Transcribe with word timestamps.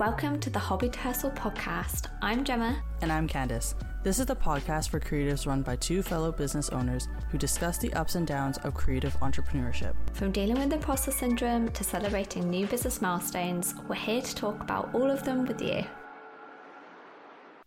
Welcome 0.00 0.40
to 0.40 0.48
the 0.48 0.58
Hobby 0.58 0.88
Hustle 0.88 1.30
podcast. 1.32 2.06
I'm 2.22 2.42
Gemma. 2.42 2.82
And 3.02 3.12
I'm 3.12 3.28
Candace. 3.28 3.74
This 4.02 4.18
is 4.18 4.24
the 4.24 4.34
podcast 4.34 4.88
for 4.88 4.98
creatives 4.98 5.46
run 5.46 5.60
by 5.60 5.76
two 5.76 6.02
fellow 6.02 6.32
business 6.32 6.70
owners 6.70 7.06
who 7.28 7.36
discuss 7.36 7.76
the 7.76 7.92
ups 7.92 8.14
and 8.14 8.26
downs 8.26 8.56
of 8.64 8.72
creative 8.72 9.14
entrepreneurship. 9.20 9.92
From 10.14 10.32
dealing 10.32 10.58
with 10.58 10.72
imposter 10.72 11.10
syndrome 11.10 11.70
to 11.72 11.84
celebrating 11.84 12.48
new 12.48 12.66
business 12.66 13.02
milestones, 13.02 13.74
we're 13.90 13.94
here 13.94 14.22
to 14.22 14.34
talk 14.34 14.62
about 14.62 14.88
all 14.94 15.10
of 15.10 15.22
them 15.22 15.44
with 15.44 15.60
you. 15.60 15.84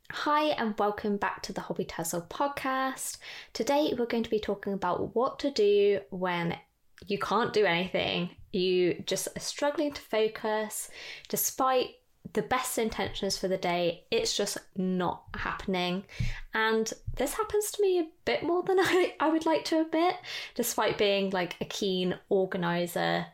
Hi, 0.10 0.46
and 0.54 0.74
welcome 0.80 1.18
back 1.18 1.44
to 1.44 1.54
the 1.54 1.62
Hobby 1.62 1.86
Hustle 1.88 2.26
podcast. 2.32 3.20
Today, 3.54 3.94
we're 3.96 4.08
going 4.08 4.24
to 4.24 4.30
be 4.32 4.40
talking 4.40 4.74
about 4.74 5.16
what 5.16 5.38
to 5.38 5.52
do 5.52 6.00
when 6.10 6.58
you 7.06 7.20
can't 7.20 7.54
do 7.54 7.66
anything. 7.66 8.32
You 8.52 9.04
just 9.06 9.28
are 9.38 9.40
struggling 9.40 9.92
to 9.92 10.02
focus 10.02 10.90
despite 11.30 11.90
the 12.32 12.42
best 12.42 12.78
intentions 12.78 13.38
for 13.38 13.48
the 13.48 13.58
day. 13.58 14.06
It's 14.10 14.36
just 14.36 14.58
not 14.76 15.24
happening. 15.36 16.06
And 16.54 16.92
this 17.18 17.34
happens 17.34 17.72
to 17.72 17.82
me 17.82 18.00
a 18.00 18.08
bit 18.26 18.44
more 18.44 18.64
than 18.64 18.80
I, 18.82 19.14
I 19.20 19.30
would 19.30 19.46
like 19.46 19.66
to 19.66 19.82
admit, 19.82 20.16
despite 20.56 20.98
being 20.98 21.30
like 21.32 21.56
a 21.60 21.66
keen 21.66 22.18
organizer. 22.30 23.28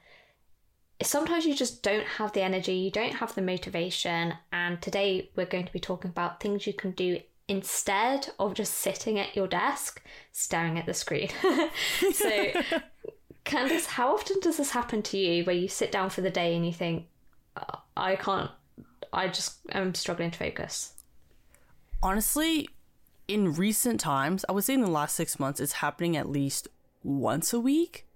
Sometimes 1.02 1.46
you 1.46 1.56
just 1.56 1.82
don't 1.82 2.06
have 2.06 2.34
the 2.34 2.42
energy, 2.42 2.74
you 2.74 2.92
don't 2.92 3.16
have 3.16 3.36
the 3.36 3.42
motivation. 3.42 4.34
And 4.52 4.82
today 4.82 5.30
we're 5.36 5.46
going 5.46 5.66
to 5.66 5.74
be 5.74 5.80
talking 5.80 6.10
about 6.10 6.42
things 6.42 6.68
you 6.68 6.74
can 6.74 6.92
do 6.92 7.22
instead 7.48 8.30
of 8.38 8.54
just 8.54 8.76
sitting 8.76 9.18
at 9.18 9.36
your 9.36 9.48
desk 9.48 10.04
staring 10.32 10.78
at 10.78 10.86
the 10.86 10.94
screen. 10.94 11.30
so 12.14 12.52
Candace, 13.44 13.88
how 13.88 14.14
often 14.14 14.40
does 14.40 14.58
this 14.58 14.72
happen 14.72 15.02
to 15.02 15.18
you 15.18 15.44
where 15.44 15.56
you 15.56 15.68
sit 15.68 15.92
down 15.92 16.12
for 16.12 16.22
the 16.22 16.30
day 16.30 16.56
and 16.56 16.66
you 16.66 16.72
think, 16.72 17.08
oh, 17.58 17.82
I 17.98 18.16
can't, 18.16 18.52
I 19.12 19.28
just 19.28 19.60
am 19.72 19.94
struggling 19.96 20.32
to 20.32 20.38
focus? 20.38 20.94
Honestly, 22.02 22.70
in 23.28 23.54
recent 23.54 24.00
times, 24.00 24.46
I 24.48 24.52
would 24.54 24.64
say 24.64 24.74
in 24.74 24.82
the 24.82 24.88
last 24.90 25.16
six 25.16 25.40
months, 25.40 25.60
it's 25.60 25.74
happening 25.74 26.16
at 26.18 26.30
least 26.30 26.68
once 27.04 27.54
a 27.54 27.60
week. 27.60 28.08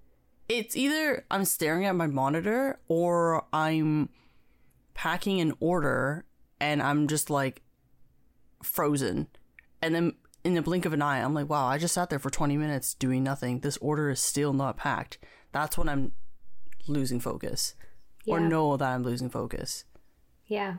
It's 0.50 0.75
either 0.75 1.25
I'm 1.31 1.45
staring 1.45 1.85
at 1.85 1.95
my 1.95 2.08
monitor 2.08 2.80
or 2.88 3.45
I'm 3.53 4.09
packing 4.94 5.39
an 5.39 5.53
order 5.59 6.25
and 6.59 6.81
I'm 6.81 7.07
just 7.07 7.30
like 7.30 7.61
frozen. 8.61 9.28
And 9.81 9.94
then 9.94 10.13
in 10.44 10.53
the 10.53 10.61
blink 10.61 10.85
of 10.85 10.94
an 10.94 11.02
eye, 11.02 11.19
I'm 11.19 11.33
like, 11.33 11.50
wow, 11.50 11.66
I 11.66 11.78
just 11.78 11.94
sat 11.94 12.09
there 12.09 12.19
for 12.19 12.30
20 12.30 12.57
minutes 12.57 12.94
doing 12.94 13.23
nothing. 13.23 13.59
This 13.59 13.78
order 13.78 14.09
is 14.09 14.19
still 14.19 14.53
not 14.53 14.78
packed. 14.78 15.17
That's 15.52 15.78
when 15.78 15.89
I'm 15.89 16.13
losing 16.88 17.19
focus 17.19 17.75
yeah. 18.25 18.35
or 18.35 18.39
know 18.39 18.75
that 18.78 18.94
I'm 18.94 19.03
losing 19.03 19.30
focus. 19.30 19.85
Yeah. 20.47 20.75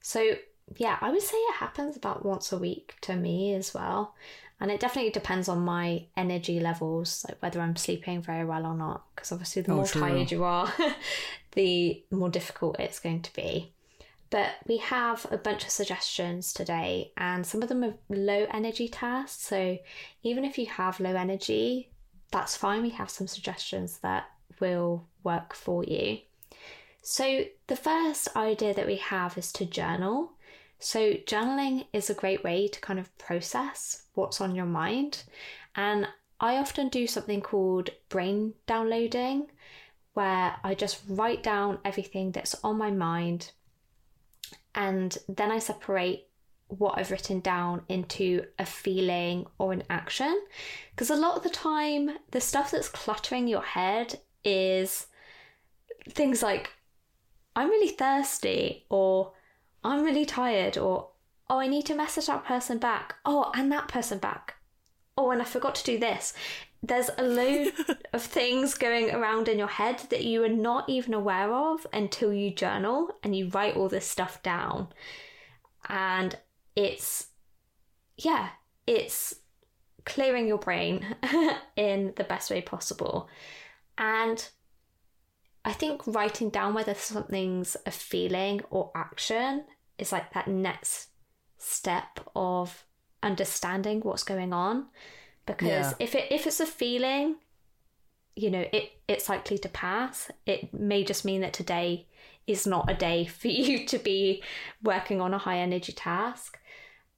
So, 0.00 0.36
yeah, 0.76 0.98
I 1.00 1.10
would 1.10 1.22
say 1.22 1.36
it 1.36 1.54
happens 1.56 1.96
about 1.96 2.24
once 2.24 2.52
a 2.52 2.58
week 2.58 2.94
to 3.02 3.16
me 3.16 3.54
as 3.54 3.74
well. 3.74 4.14
And 4.60 4.70
it 4.70 4.80
definitely 4.80 5.12
depends 5.12 5.48
on 5.48 5.60
my 5.60 6.06
energy 6.16 6.58
levels, 6.58 7.24
like 7.28 7.40
whether 7.40 7.60
I'm 7.60 7.76
sleeping 7.76 8.20
very 8.20 8.44
well 8.44 8.66
or 8.66 8.74
not. 8.74 9.04
Because 9.14 9.30
obviously, 9.30 9.62
the 9.62 9.72
oh, 9.72 9.76
more 9.76 9.86
true. 9.86 10.00
tired 10.00 10.30
you 10.32 10.42
are, 10.42 10.72
the 11.52 12.02
more 12.10 12.28
difficult 12.28 12.80
it's 12.80 12.98
going 12.98 13.22
to 13.22 13.32
be. 13.34 13.72
But 14.30 14.50
we 14.66 14.78
have 14.78 15.26
a 15.30 15.38
bunch 15.38 15.64
of 15.64 15.70
suggestions 15.70 16.52
today, 16.52 17.12
and 17.16 17.46
some 17.46 17.62
of 17.62 17.68
them 17.68 17.84
are 17.84 17.94
low 18.10 18.46
energy 18.52 18.88
tasks. 18.88 19.46
So 19.46 19.78
even 20.22 20.44
if 20.44 20.58
you 20.58 20.66
have 20.66 21.00
low 21.00 21.14
energy, 21.14 21.90
that's 22.30 22.56
fine. 22.56 22.82
We 22.82 22.90
have 22.90 23.10
some 23.10 23.26
suggestions 23.26 23.98
that 23.98 24.24
will 24.60 25.06
work 25.22 25.54
for 25.54 25.84
you. 25.84 26.18
So, 27.10 27.46
the 27.68 27.74
first 27.74 28.28
idea 28.36 28.74
that 28.74 28.86
we 28.86 28.96
have 28.96 29.38
is 29.38 29.50
to 29.52 29.64
journal. 29.64 30.32
So, 30.78 31.14
journaling 31.14 31.86
is 31.90 32.10
a 32.10 32.14
great 32.14 32.44
way 32.44 32.68
to 32.68 32.80
kind 32.82 32.98
of 32.98 33.16
process 33.16 34.02
what's 34.12 34.42
on 34.42 34.54
your 34.54 34.66
mind. 34.66 35.22
And 35.74 36.06
I 36.38 36.58
often 36.58 36.90
do 36.90 37.06
something 37.06 37.40
called 37.40 37.88
brain 38.10 38.52
downloading, 38.66 39.46
where 40.12 40.56
I 40.62 40.74
just 40.74 41.00
write 41.08 41.42
down 41.42 41.78
everything 41.82 42.30
that's 42.32 42.54
on 42.62 42.76
my 42.76 42.90
mind 42.90 43.52
and 44.74 45.16
then 45.30 45.50
I 45.50 45.60
separate 45.60 46.26
what 46.66 46.98
I've 46.98 47.10
written 47.10 47.40
down 47.40 47.84
into 47.88 48.44
a 48.58 48.66
feeling 48.66 49.46
or 49.56 49.72
an 49.72 49.82
action. 49.88 50.42
Because 50.90 51.08
a 51.08 51.16
lot 51.16 51.38
of 51.38 51.42
the 51.42 51.48
time, 51.48 52.18
the 52.32 52.40
stuff 52.42 52.70
that's 52.70 52.90
cluttering 52.90 53.48
your 53.48 53.62
head 53.62 54.20
is 54.44 55.06
things 56.10 56.42
like, 56.42 56.70
I'm 57.58 57.70
really 57.70 57.88
thirsty, 57.88 58.86
or 58.88 59.32
I'm 59.84 60.04
really 60.04 60.24
tired, 60.24 60.78
or 60.78 61.10
oh, 61.50 61.58
I 61.58 61.66
need 61.66 61.86
to 61.86 61.94
message 61.94 62.26
that 62.26 62.44
person 62.44 62.78
back, 62.78 63.16
oh, 63.24 63.50
and 63.54 63.70
that 63.72 63.88
person 63.88 64.18
back, 64.18 64.54
oh, 65.16 65.30
and 65.30 65.42
I 65.42 65.44
forgot 65.44 65.74
to 65.76 65.84
do 65.84 65.98
this 65.98 66.34
there's 66.82 67.10
a 67.18 67.22
load 67.22 67.72
of 68.12 68.22
things 68.22 68.74
going 68.74 69.10
around 69.10 69.48
in 69.48 69.58
your 69.58 69.68
head 69.68 69.98
that 70.10 70.24
you 70.24 70.44
are 70.44 70.48
not 70.48 70.88
even 70.88 71.14
aware 71.14 71.52
of 71.52 71.86
until 71.92 72.32
you 72.32 72.54
journal 72.54 73.10
and 73.22 73.34
you 73.34 73.48
write 73.48 73.76
all 73.76 73.88
this 73.88 74.06
stuff 74.06 74.42
down. 74.42 74.88
And 75.88 76.36
it's, 76.76 77.28
yeah, 78.16 78.50
it's 78.86 79.34
clearing 80.04 80.46
your 80.46 80.58
brain 80.58 81.16
in 81.76 82.12
the 82.16 82.24
best 82.24 82.50
way 82.50 82.62
possible. 82.62 83.28
And 83.96 84.48
I 85.64 85.72
think 85.72 86.06
writing 86.06 86.50
down 86.50 86.74
whether 86.74 86.94
something's 86.94 87.76
a 87.84 87.90
feeling 87.90 88.60
or 88.70 88.90
action 88.94 89.64
is 89.98 90.12
like 90.12 90.32
that 90.32 90.48
next 90.48 91.08
step 91.58 92.20
of 92.34 92.84
understanding 93.22 94.00
what's 94.00 94.22
going 94.22 94.52
on. 94.52 94.86
Because 95.46 95.68
yeah. 95.68 95.92
if 95.98 96.14
it 96.14 96.30
if 96.30 96.46
it's 96.46 96.60
a 96.60 96.66
feeling 96.66 97.36
you 98.36 98.50
know 98.50 98.64
it 98.72 98.92
it's 99.08 99.28
likely 99.28 99.58
to 99.58 99.68
pass. 99.68 100.30
It 100.46 100.72
may 100.72 101.02
just 101.04 101.24
mean 101.24 101.40
that 101.40 101.52
today 101.52 102.06
is 102.46 102.66
not 102.66 102.90
a 102.90 102.94
day 102.94 103.26
for 103.40 103.48
you 103.48 103.86
to 103.86 103.98
be 103.98 104.42
working 104.82 105.20
on 105.20 105.34
a 105.34 105.38
high 105.38 105.58
energy 105.58 105.92
task. 105.92 106.58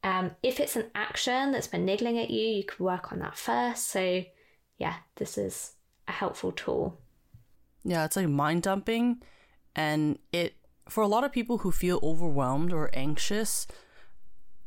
Um, 0.03 0.31
if 0.43 0.61
it's 0.61 0.77
an 0.77 0.91
action 0.95 1.53
that's 1.53 1.67
been 1.67 1.85
niggling 1.85 2.19
at 2.19 2.31
you 2.31 2.47
you 2.47 2.65
could 2.65 2.81
work 2.81 3.13
on 3.13 3.19
that 3.19 3.37
first. 3.37 3.89
So 3.89 4.25
yeah 4.79 4.97
this 5.17 5.37
is 5.37 5.73
a 6.09 6.13
helpful 6.13 6.53
tool 6.53 7.00
yeah 7.85 8.05
it's 8.05 8.17
like 8.17 8.29
mind 8.29 8.63
dumping 8.63 9.23
and 9.75 10.19
it 10.33 10.55
for 10.89 11.03
a 11.03 11.09
lot 11.09 11.25
of 11.25 11.33
people 11.33 11.59
who 11.59 11.71
feel 11.71 12.01
overwhelmed 12.03 12.73
or 12.73 12.91
anxious 12.93 13.67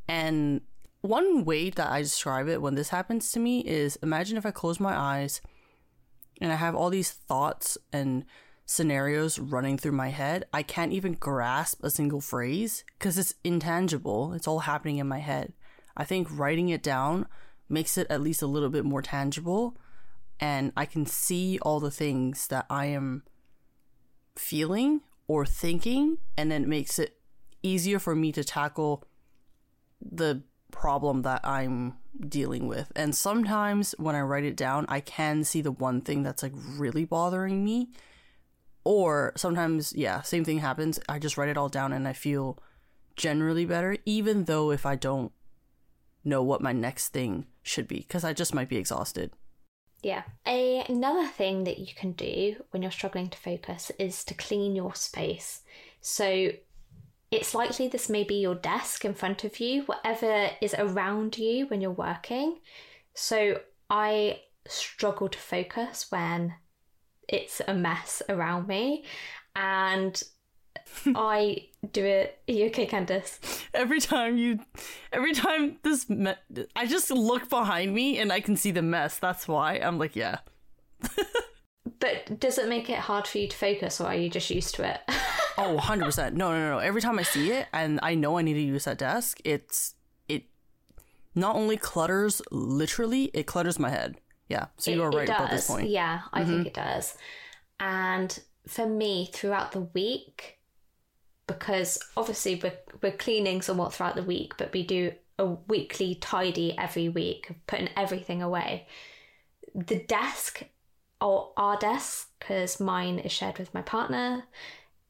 and 0.07 0.62
one 1.01 1.44
way 1.44 1.69
that 1.69 1.91
I 1.91 2.02
describe 2.02 2.47
it 2.47 2.62
when 2.62 2.75
this 2.75 2.90
happens 2.90 3.31
to 3.34 3.40
me 3.40 3.59
is 3.59 3.97
imagine 3.97 4.38
if 4.38 4.46
I 4.46 4.52
close 4.52 4.79
my 4.79 4.97
eyes 4.97 5.41
and 6.40 6.52
I 6.52 6.56
have 6.56 6.75
all 6.75 6.90
these 6.90 7.12
thoughts 7.12 7.78
and 7.91 8.25
scenarios 8.66 9.38
running 9.38 9.78
through 9.78 9.91
my 9.91 10.09
head. 10.09 10.46
I 10.53 10.63
can't 10.63 10.94
even 10.94 11.13
grasp 11.13 11.84
a 11.84 11.90
single 11.90 12.22
phrase 12.22 12.85
because 12.97 13.18
it's 13.18 13.35
intangible. 13.44 14.34
It's 14.34 14.47
all 14.47 14.59
happening 14.59 14.97
in 14.97 15.07
my 15.07 15.19
head. 15.19 15.53
I 15.96 16.06
think 16.06 16.28
writing 16.31 16.69
it 16.69 16.81
down 16.81 17.28
makes 17.68 17.97
it 17.97 18.07
at 18.09 18.22
least 18.22 18.41
a 18.41 18.47
little 18.47 18.69
bit 18.69 18.85
more 18.85 19.02
tangible 19.02 19.78
and 20.40 20.72
I 20.76 20.86
can 20.86 21.06
see 21.06 21.60
all 21.62 21.80
the 21.80 21.92
things 21.92 22.48
that 22.48 22.66
I 22.70 22.88
am 22.88 23.24
feeling 24.36 25.02
or 25.28 25.46
thinking 25.46 26.18
and 26.38 26.52
then 26.52 26.64
it 26.64 26.70
makes 26.70 27.00
it 27.00 27.18
easier 27.62 28.00
for 28.00 28.16
me 28.16 28.32
to 28.32 28.44
tackle 28.44 29.04
the 30.02 30.44
problem 30.72 31.22
that 31.22 31.42
I'm 31.44 31.96
dealing 32.28 32.68
with. 32.68 32.92
And 32.96 33.16
sometimes 33.16 33.96
when 33.98 34.16
I 34.16 34.22
write 34.22 34.44
it 34.44 34.58
down, 34.58 34.86
I 34.90 35.00
can 35.00 35.44
see 35.44 35.62
the 35.62 35.72
one 35.72 36.02
thing 36.02 36.24
that's 36.24 36.44
like 36.44 36.54
really 36.56 37.06
bothering 37.06 37.64
me. 37.64 37.90
Or 38.84 39.32
sometimes, 39.38 39.94
yeah, 39.96 40.22
same 40.22 40.44
thing 40.44 40.59
happens. 40.59 41.00
I 41.08 41.20
just 41.20 41.38
write 41.38 41.47
it 41.47 41.58
all 41.58 41.70
down 41.70 41.94
and 41.94 42.06
I 42.06 42.14
feel 42.14 42.59
generally 43.16 43.66
better, 43.66 43.96
even 44.06 44.44
though 44.46 44.72
if 44.72 44.86
I 44.86 44.96
don't 44.96 45.32
know 46.26 46.44
what 46.44 46.62
my 46.62 46.74
next 46.74 47.09
thing 47.09 47.46
should 47.62 47.88
be, 47.88 48.00
because 48.00 48.24
I 48.26 48.34
just 48.34 48.53
might 48.53 48.68
be 48.70 48.78
exhausted. 48.78 49.32
Yeah. 50.03 50.23
A, 50.46 50.84
another 50.90 51.26
thing 51.26 51.64
that 51.64 51.79
you 51.79 51.96
can 51.96 52.11
do 52.11 52.58
when 52.72 52.82
you're 52.82 52.91
struggling 52.91 53.29
to 53.29 53.38
focus 53.38 53.90
is 53.97 54.23
to 54.26 54.34
clean 54.34 54.76
your 54.76 54.94
space. 54.96 55.61
So 56.02 56.52
it's 57.32 57.55
likely 57.55 57.88
this 57.88 58.09
may 58.09 58.23
be 58.23 58.35
your 58.35 58.53
desk 58.53 59.05
in 59.05 59.14
front 59.14 59.46
of 59.46 59.59
you, 59.61 59.84
whatever 59.84 60.50
is 60.61 60.76
around 60.78 61.38
you 61.38 61.67
when 61.67 61.79
you're 61.79 61.90
working. 61.90 62.59
So 63.14 63.61
I 63.90 64.41
struggle 64.67 65.29
to 65.29 65.40
focus 65.40 66.08
when 66.09 66.55
it's 67.29 67.61
a 67.66 67.73
mess 67.73 68.22
around 68.28 68.67
me. 68.67 69.05
And 69.55 70.22
I 71.08 71.68
do 71.91 72.03
it. 72.03 72.40
Are 72.47 72.52
you 72.53 72.66
okay, 72.68 72.85
Candace? 72.85 73.40
Every 73.74 74.00
time 74.00 74.38
you, 74.38 74.59
every 75.12 75.34
time 75.34 75.78
this, 75.84 76.09
me- 76.09 76.34
I 76.76 76.85
just 76.85 77.12
look 77.12 77.50
behind 77.50 77.94
me 77.94 78.20
and 78.20 78.32
I 78.32 78.40
can 78.40 78.56
see 78.56 78.72
the 78.72 78.82
mess. 78.82 79.18
That's 79.20 79.47
why 79.47 79.76
I'm 79.76 79.97
like, 79.97 80.16
yeah. 80.16 80.38
but 82.00 82.40
does 82.40 82.58
it 82.58 82.70
make 82.70 82.90
it 82.90 83.00
hard 83.00 83.28
for 83.28 83.38
you 83.38 83.47
to 83.47 83.58
focus, 83.58 84.00
or 84.00 84.08
are 84.08 84.16
you 84.16 84.30
just 84.30 84.50
used 84.50 84.76
to 84.76 84.88
it? 84.88 85.02
Oh, 85.56 85.78
100%. 85.80 86.34
No, 86.34 86.52
no, 86.52 86.72
no. 86.72 86.80
Every 86.80 87.00
time 87.00 87.20
I 87.20 87.22
see 87.22 87.52
it 87.52 87.68
and 87.72 88.00
I 88.02 88.16
know 88.16 88.40
I 88.40 88.41
need 88.41 88.56
to 88.56 88.59
use 88.59 88.86
that 88.86 88.97
desk, 88.97 89.40
it's 89.44 89.94
it 90.28 90.46
not 91.36 91.56
only 91.56 91.78
clutters 91.78 92.41
literally, 92.50 93.26
it 93.36 93.46
clutters 93.46 93.78
my 93.78 93.91
head. 93.91 94.20
Yeah. 94.50 94.66
So 94.78 94.90
you 94.90 95.03
are 95.03 95.12
right 95.12 95.29
about 95.29 95.52
this 95.52 95.68
point. 95.68 95.84
Mm-hmm. 95.86 95.94
Yeah, 95.94 96.22
I 96.34 96.44
think 96.44 96.66
it 96.66 96.74
does. 96.74 97.16
And 97.79 98.40
for 98.68 98.88
me, 98.88 99.29
throughout 99.32 99.74
the 99.74 99.82
week, 99.82 100.58
because 101.47 101.99
obviously 102.16 102.59
we're, 102.61 102.78
we're 103.01 103.17
cleaning 103.17 103.61
somewhat 103.61 103.93
throughout 103.93 104.16
the 104.16 104.23
week, 104.23 104.53
but 104.57 104.73
we 104.73 104.85
do 104.85 105.13
a 105.40 105.45
weekly 105.45 106.16
tidy 106.16 106.78
every 106.78 107.09
week, 107.09 107.51
putting 107.67 107.90
everything 107.97 108.41
away. 108.41 108.87
The 109.73 109.99
desk, 109.99 110.63
or 111.19 111.51
our 111.57 111.78
desk, 111.78 112.29
because 112.40 112.79
mine 112.79 113.19
is 113.19 113.31
shared 113.31 113.57
with 113.57 113.73
my 113.73 113.81
partner, 113.81 114.43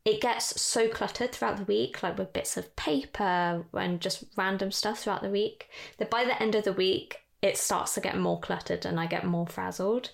it 0.05 0.21
gets 0.21 0.61
so 0.61 0.89
cluttered 0.89 1.31
throughout 1.31 1.57
the 1.57 1.63
week, 1.63 2.03
like 2.03 2.17
with 2.17 2.33
bits 2.33 2.57
of 2.57 2.75
paper 2.75 3.65
and 3.73 4.01
just 4.01 4.23
random 4.35 4.71
stuff 4.71 4.99
throughout 4.99 5.21
the 5.21 5.29
week, 5.29 5.69
that 5.97 6.09
by 6.09 6.25
the 6.25 6.41
end 6.41 6.55
of 6.55 6.63
the 6.63 6.73
week, 6.73 7.19
it 7.41 7.57
starts 7.57 7.93
to 7.93 8.01
get 8.01 8.17
more 8.17 8.39
cluttered 8.39 8.85
and 8.85 8.99
I 8.99 9.05
get 9.05 9.25
more 9.25 9.47
frazzled. 9.47 10.11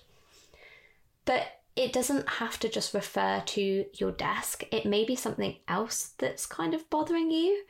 But 1.24 1.59
it 1.76 1.92
doesn't 1.92 2.28
have 2.28 2.58
to 2.60 2.68
just 2.68 2.94
refer 2.94 3.42
to 3.46 3.84
your 3.94 4.12
desk, 4.12 4.64
it 4.72 4.84
may 4.86 5.04
be 5.04 5.16
something 5.16 5.56
else 5.68 6.14
that's 6.18 6.46
kind 6.46 6.74
of 6.74 6.88
bothering 6.90 7.30
you. 7.30 7.64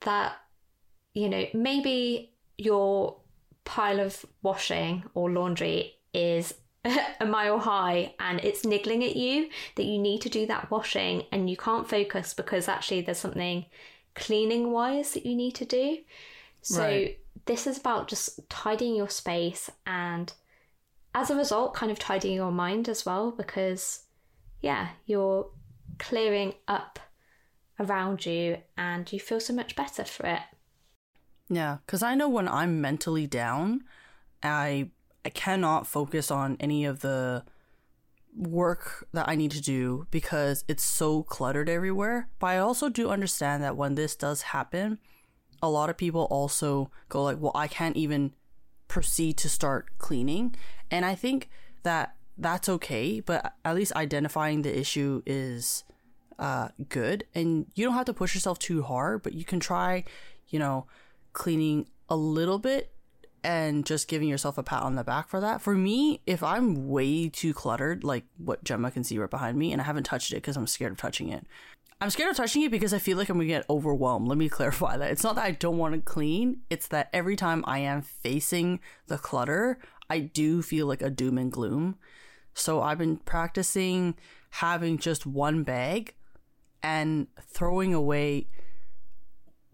That, 0.00 0.36
you 1.14 1.28
know, 1.28 1.46
maybe 1.52 2.32
your 2.56 3.16
pile 3.64 4.00
of 4.00 4.24
washing 4.42 5.04
or 5.14 5.30
laundry 5.30 5.94
is 6.14 6.54
a 7.20 7.26
mile 7.26 7.58
high 7.58 8.14
and 8.20 8.40
it's 8.40 8.64
niggling 8.64 9.04
at 9.04 9.16
you 9.16 9.48
that 9.76 9.84
you 9.84 9.98
need 9.98 10.20
to 10.22 10.28
do 10.28 10.46
that 10.46 10.70
washing 10.70 11.24
and 11.32 11.50
you 11.50 11.56
can't 11.56 11.88
focus 11.88 12.34
because 12.34 12.68
actually 12.68 13.00
there's 13.02 13.18
something 13.18 13.66
cleaning 14.14 14.70
wise 14.72 15.12
that 15.12 15.26
you 15.26 15.34
need 15.34 15.54
to 15.56 15.64
do. 15.64 15.98
So 16.62 16.80
Right. 16.80 17.18
this 17.46 17.66
is 17.66 17.78
about 17.78 18.08
just 18.08 18.48
tidying 18.48 18.94
your 18.94 19.08
space 19.08 19.70
and 19.86 20.32
as 21.14 21.30
a 21.30 21.36
result 21.36 21.74
kind 21.74 21.90
of 21.90 21.98
tidying 21.98 22.36
your 22.36 22.52
mind 22.52 22.88
as 22.88 23.04
well 23.06 23.30
because 23.30 24.04
yeah, 24.60 24.88
you're 25.06 25.50
clearing 25.98 26.54
up 26.66 26.98
around 27.78 28.26
you 28.26 28.58
and 28.76 29.10
you 29.12 29.20
feel 29.20 29.40
so 29.40 29.52
much 29.52 29.76
better 29.76 30.04
for 30.04 30.26
it. 30.26 30.40
Yeah, 31.48 31.78
because 31.86 32.02
I 32.02 32.14
know 32.14 32.28
when 32.28 32.48
I'm 32.48 32.80
mentally 32.80 33.26
down, 33.26 33.84
I 34.42 34.90
I 35.24 35.30
cannot 35.30 35.86
focus 35.86 36.30
on 36.30 36.56
any 36.60 36.84
of 36.84 37.00
the 37.00 37.44
work 38.36 39.06
that 39.12 39.28
I 39.28 39.34
need 39.34 39.50
to 39.52 39.60
do 39.60 40.06
because 40.10 40.64
it's 40.68 40.84
so 40.84 41.22
cluttered 41.22 41.68
everywhere. 41.68 42.28
But 42.38 42.48
I 42.48 42.58
also 42.58 42.88
do 42.88 43.10
understand 43.10 43.62
that 43.62 43.76
when 43.76 43.94
this 43.94 44.14
does 44.14 44.42
happen, 44.42 44.98
a 45.60 45.68
lot 45.68 45.90
of 45.90 45.96
people 45.96 46.22
also 46.30 46.90
go 47.08 47.24
like, 47.24 47.40
"Well, 47.40 47.52
I 47.54 47.66
can't 47.66 47.96
even 47.96 48.34
proceed 48.88 49.36
to 49.38 49.48
start 49.48 49.98
cleaning." 49.98 50.54
And 50.90 51.04
I 51.04 51.14
think 51.14 51.48
that 51.82 52.16
that's 52.36 52.68
okay, 52.68 53.20
but 53.20 53.54
at 53.64 53.74
least 53.74 53.92
identifying 53.94 54.62
the 54.62 54.78
issue 54.78 55.22
is 55.26 55.84
uh, 56.38 56.68
good 56.88 57.24
and 57.34 57.66
you 57.74 57.84
don't 57.84 57.94
have 57.94 58.04
to 58.04 58.14
push 58.14 58.34
yourself 58.34 58.58
too 58.58 58.82
hard 58.82 59.22
but 59.22 59.34
you 59.34 59.44
can 59.44 59.58
try 59.58 60.04
you 60.48 60.58
know 60.58 60.86
cleaning 61.32 61.88
a 62.08 62.16
little 62.16 62.58
bit 62.58 62.92
and 63.42 63.84
just 63.84 64.08
giving 64.08 64.28
yourself 64.28 64.56
a 64.56 64.62
pat 64.62 64.82
on 64.82 64.94
the 64.94 65.04
back 65.04 65.28
for 65.28 65.40
that 65.40 65.60
for 65.60 65.74
me 65.74 66.20
if 66.26 66.42
i'm 66.42 66.88
way 66.88 67.28
too 67.28 67.52
cluttered 67.52 68.04
like 68.04 68.24
what 68.36 68.62
gemma 68.62 68.90
can 68.90 69.02
see 69.02 69.18
right 69.18 69.30
behind 69.30 69.58
me 69.58 69.72
and 69.72 69.82
i 69.82 69.84
haven't 69.84 70.04
touched 70.04 70.32
it 70.32 70.36
because 70.36 70.56
i'm 70.56 70.66
scared 70.66 70.92
of 70.92 70.98
touching 70.98 71.28
it 71.28 71.44
i'm 72.00 72.10
scared 72.10 72.30
of 72.30 72.36
touching 72.36 72.62
it 72.62 72.70
because 72.70 72.92
i 72.92 72.98
feel 72.98 73.16
like 73.16 73.28
i'm 73.28 73.36
gonna 73.36 73.46
get 73.46 73.68
overwhelmed. 73.68 74.28
Let 74.28 74.38
me 74.38 74.48
clarify 74.58 74.96
that. 74.96 75.10
It's 75.10 75.24
not 75.24 75.36
that 75.36 75.44
i 75.44 75.50
don't 75.52 75.78
want 75.78 75.94
to 75.94 76.00
clean. 76.00 76.60
It's 76.70 76.88
that 76.88 77.08
every 77.12 77.36
time 77.36 77.64
i 77.66 77.78
am 77.78 78.02
facing 78.02 78.80
the 79.06 79.18
clutter 79.18 79.78
i 80.08 80.18
do 80.18 80.62
feel 80.62 80.86
like 80.86 81.02
a 81.02 81.10
doom 81.10 81.38
and 81.38 81.52
gloom. 81.52 81.96
So 82.54 82.82
I've 82.82 82.98
been 82.98 83.18
practicing 83.18 84.16
having 84.50 84.98
just 84.98 85.26
one 85.26 85.62
bag 85.62 86.14
and 86.82 87.26
throwing 87.40 87.94
away 87.94 88.48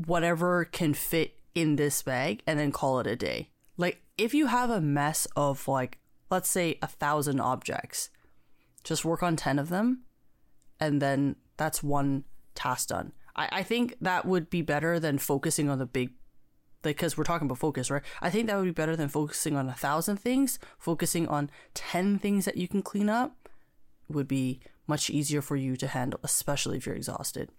whatever 0.05 0.65
can 0.65 0.95
fit 0.95 1.39
in 1.55 1.77
this 1.77 2.03
bag 2.03 2.43
and 2.47 2.59
then 2.59 2.73
call 2.73 3.01
it 3.01 3.07
a 3.07 3.17
day. 3.17 3.51
Like 3.77 4.03
if 4.19 4.35
you 4.35 4.47
have 4.47 4.71
a 4.71 4.81
mess 4.81 5.27
of 5.37 5.67
like 5.69 5.99
let's 6.31 6.49
say 6.49 6.79
a 6.83 6.87
thousand 6.87 7.41
objects, 7.41 8.11
just 8.83 9.05
work 9.05 9.23
on 9.23 9.37
ten 9.37 9.59
of 9.59 9.69
them 9.69 10.03
and 10.81 11.01
then 11.01 11.37
that's 11.57 11.83
one 11.83 12.25
task 12.55 12.89
done. 12.89 13.13
I, 13.37 13.49
I 13.53 13.63
think 13.63 13.97
that 14.01 14.27
would 14.27 14.51
be 14.51 14.63
better 14.63 14.99
than 14.99 15.19
focusing 15.19 15.69
on 15.69 15.79
the 15.79 15.87
big 15.87 16.11
because 16.83 17.17
we're 17.17 17.25
talking 17.25 17.47
about 17.47 17.59
focus, 17.59 17.91
right? 17.91 18.03
I 18.21 18.31
think 18.31 18.47
that 18.47 18.57
would 18.57 18.67
be 18.67 18.71
better 18.71 18.95
than 18.95 19.09
focusing 19.09 19.57
on 19.57 19.69
a 19.69 19.75
thousand 19.75 20.19
things. 20.19 20.59
Focusing 20.79 21.27
on 21.27 21.51
10 21.73 22.19
things 22.19 22.45
that 22.45 22.59
you 22.59 22.69
can 22.69 22.83
clean 22.83 23.09
up 23.09 23.49
would 24.09 24.29
be 24.29 24.61
much 24.87 25.09
easier 25.09 25.41
for 25.41 25.57
you 25.57 25.77
to 25.77 25.89
handle, 25.89 26.21
especially 26.23 26.77
if 26.77 26.87
you're 26.87 26.95
exhausted. 26.95 27.51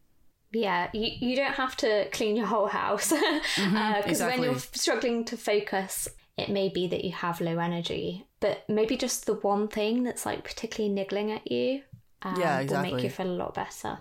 Yeah, 0.51 0.89
you, 0.93 1.11
you 1.29 1.35
don't 1.35 1.55
have 1.55 1.75
to 1.77 2.07
clean 2.11 2.35
your 2.35 2.45
whole 2.45 2.67
house 2.67 3.11
uh, 3.11 3.15
mm-hmm. 3.15 3.73
because 3.97 4.03
when 4.21 4.29
exactly. 4.29 4.47
you're 4.47 4.59
struggling 4.59 5.25
to 5.25 5.37
focus, 5.37 6.07
it 6.37 6.49
may 6.49 6.69
be 6.69 6.87
that 6.87 7.03
you 7.03 7.11
have 7.11 7.41
low 7.41 7.57
energy, 7.57 8.27
but 8.39 8.63
maybe 8.69 8.95
just 8.95 9.25
the 9.25 9.33
one 9.33 9.67
thing 9.67 10.03
that's 10.03 10.25
like 10.25 10.43
particularly 10.43 10.93
niggling 10.93 11.31
at 11.31 11.51
you 11.51 11.81
um, 12.25 12.39
Yeah, 12.39 12.57
will 12.57 12.63
exactly. 12.63 12.93
make 12.93 13.03
you 13.03 13.09
feel 13.09 13.27
a 13.27 13.37
lot 13.37 13.53
better. 13.53 13.99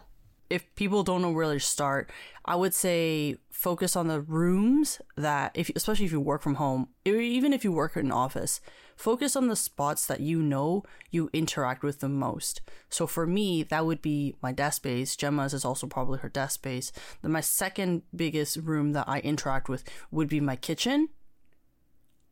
If 0.51 0.75
people 0.75 1.03
don't 1.03 1.23
know 1.23 1.31
where 1.31 1.53
to 1.53 1.61
start, 1.61 2.11
I 2.45 2.55
would 2.55 2.75
say 2.75 3.37
focus 3.51 3.97
on 3.97 4.09
the 4.09 4.21
rooms 4.21 5.01
that, 5.17 5.53
if 5.55 5.71
especially 5.75 6.05
if 6.07 6.13
you 6.13 6.21
work 6.21 6.43
from 6.43 6.57
home, 6.57 6.89
or 7.07 7.15
even 7.17 7.53
if 7.53 7.65
you 7.65 7.73
work 7.73 7.97
in 7.97 8.07
an 8.07 8.13
office, 8.13 8.61
focus 8.95 9.37
on 9.37 9.49
the 9.49 9.57
spots 9.57 10.07
that 10.07 10.21
you 10.21 10.43
know 10.43 10.83
you 11.11 11.31
interact 11.33 11.83
with 11.83 12.01
the 12.01 12.09
most. 12.09 12.61
So 12.89 13.07
for 13.07 13.27
me, 13.27 13.63
that 13.65 13.87
would 13.87 14.03
be 14.03 14.37
my 14.43 14.53
desk 14.53 14.77
space. 14.77 15.17
Gemma's 15.17 15.55
is 15.55 15.65
also 15.65 15.87
probably 15.87 16.19
her 16.19 16.29
desk 16.29 16.55
space. 16.55 16.93
Then 17.23 17.33
my 17.33 17.41
second 17.41 18.03
biggest 18.15 18.59
room 18.59 18.93
that 18.93 19.09
I 19.09 19.21
interact 19.21 19.69
with 19.69 19.85
would 20.11 20.29
be 20.29 20.41
my 20.41 20.57
kitchen. 20.57 21.09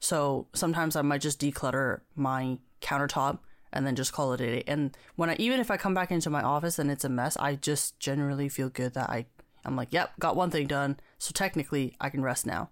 So 0.00 0.48
sometimes 0.52 0.96
I 0.96 1.02
might 1.02 1.22
just 1.22 1.40
declutter 1.40 2.00
my 2.14 2.58
countertop 2.80 3.38
and 3.72 3.86
then 3.86 3.96
just 3.96 4.12
call 4.12 4.32
it 4.32 4.40
a 4.40 4.46
day. 4.46 4.64
And 4.66 4.96
when 5.16 5.30
I 5.30 5.36
even 5.38 5.60
if 5.60 5.70
I 5.70 5.76
come 5.76 5.94
back 5.94 6.10
into 6.10 6.30
my 6.30 6.42
office 6.42 6.78
and 6.78 6.90
it's 6.90 7.04
a 7.04 7.08
mess, 7.08 7.36
I 7.36 7.56
just 7.56 7.98
generally 7.98 8.48
feel 8.48 8.68
good 8.68 8.94
that 8.94 9.10
I 9.10 9.26
I'm 9.64 9.76
like, 9.76 9.92
yep, 9.92 10.12
got 10.18 10.36
one 10.36 10.50
thing 10.50 10.66
done. 10.66 10.98
So 11.18 11.32
technically 11.32 11.94
I 12.00 12.10
can 12.10 12.22
rest 12.22 12.46
now. 12.46 12.70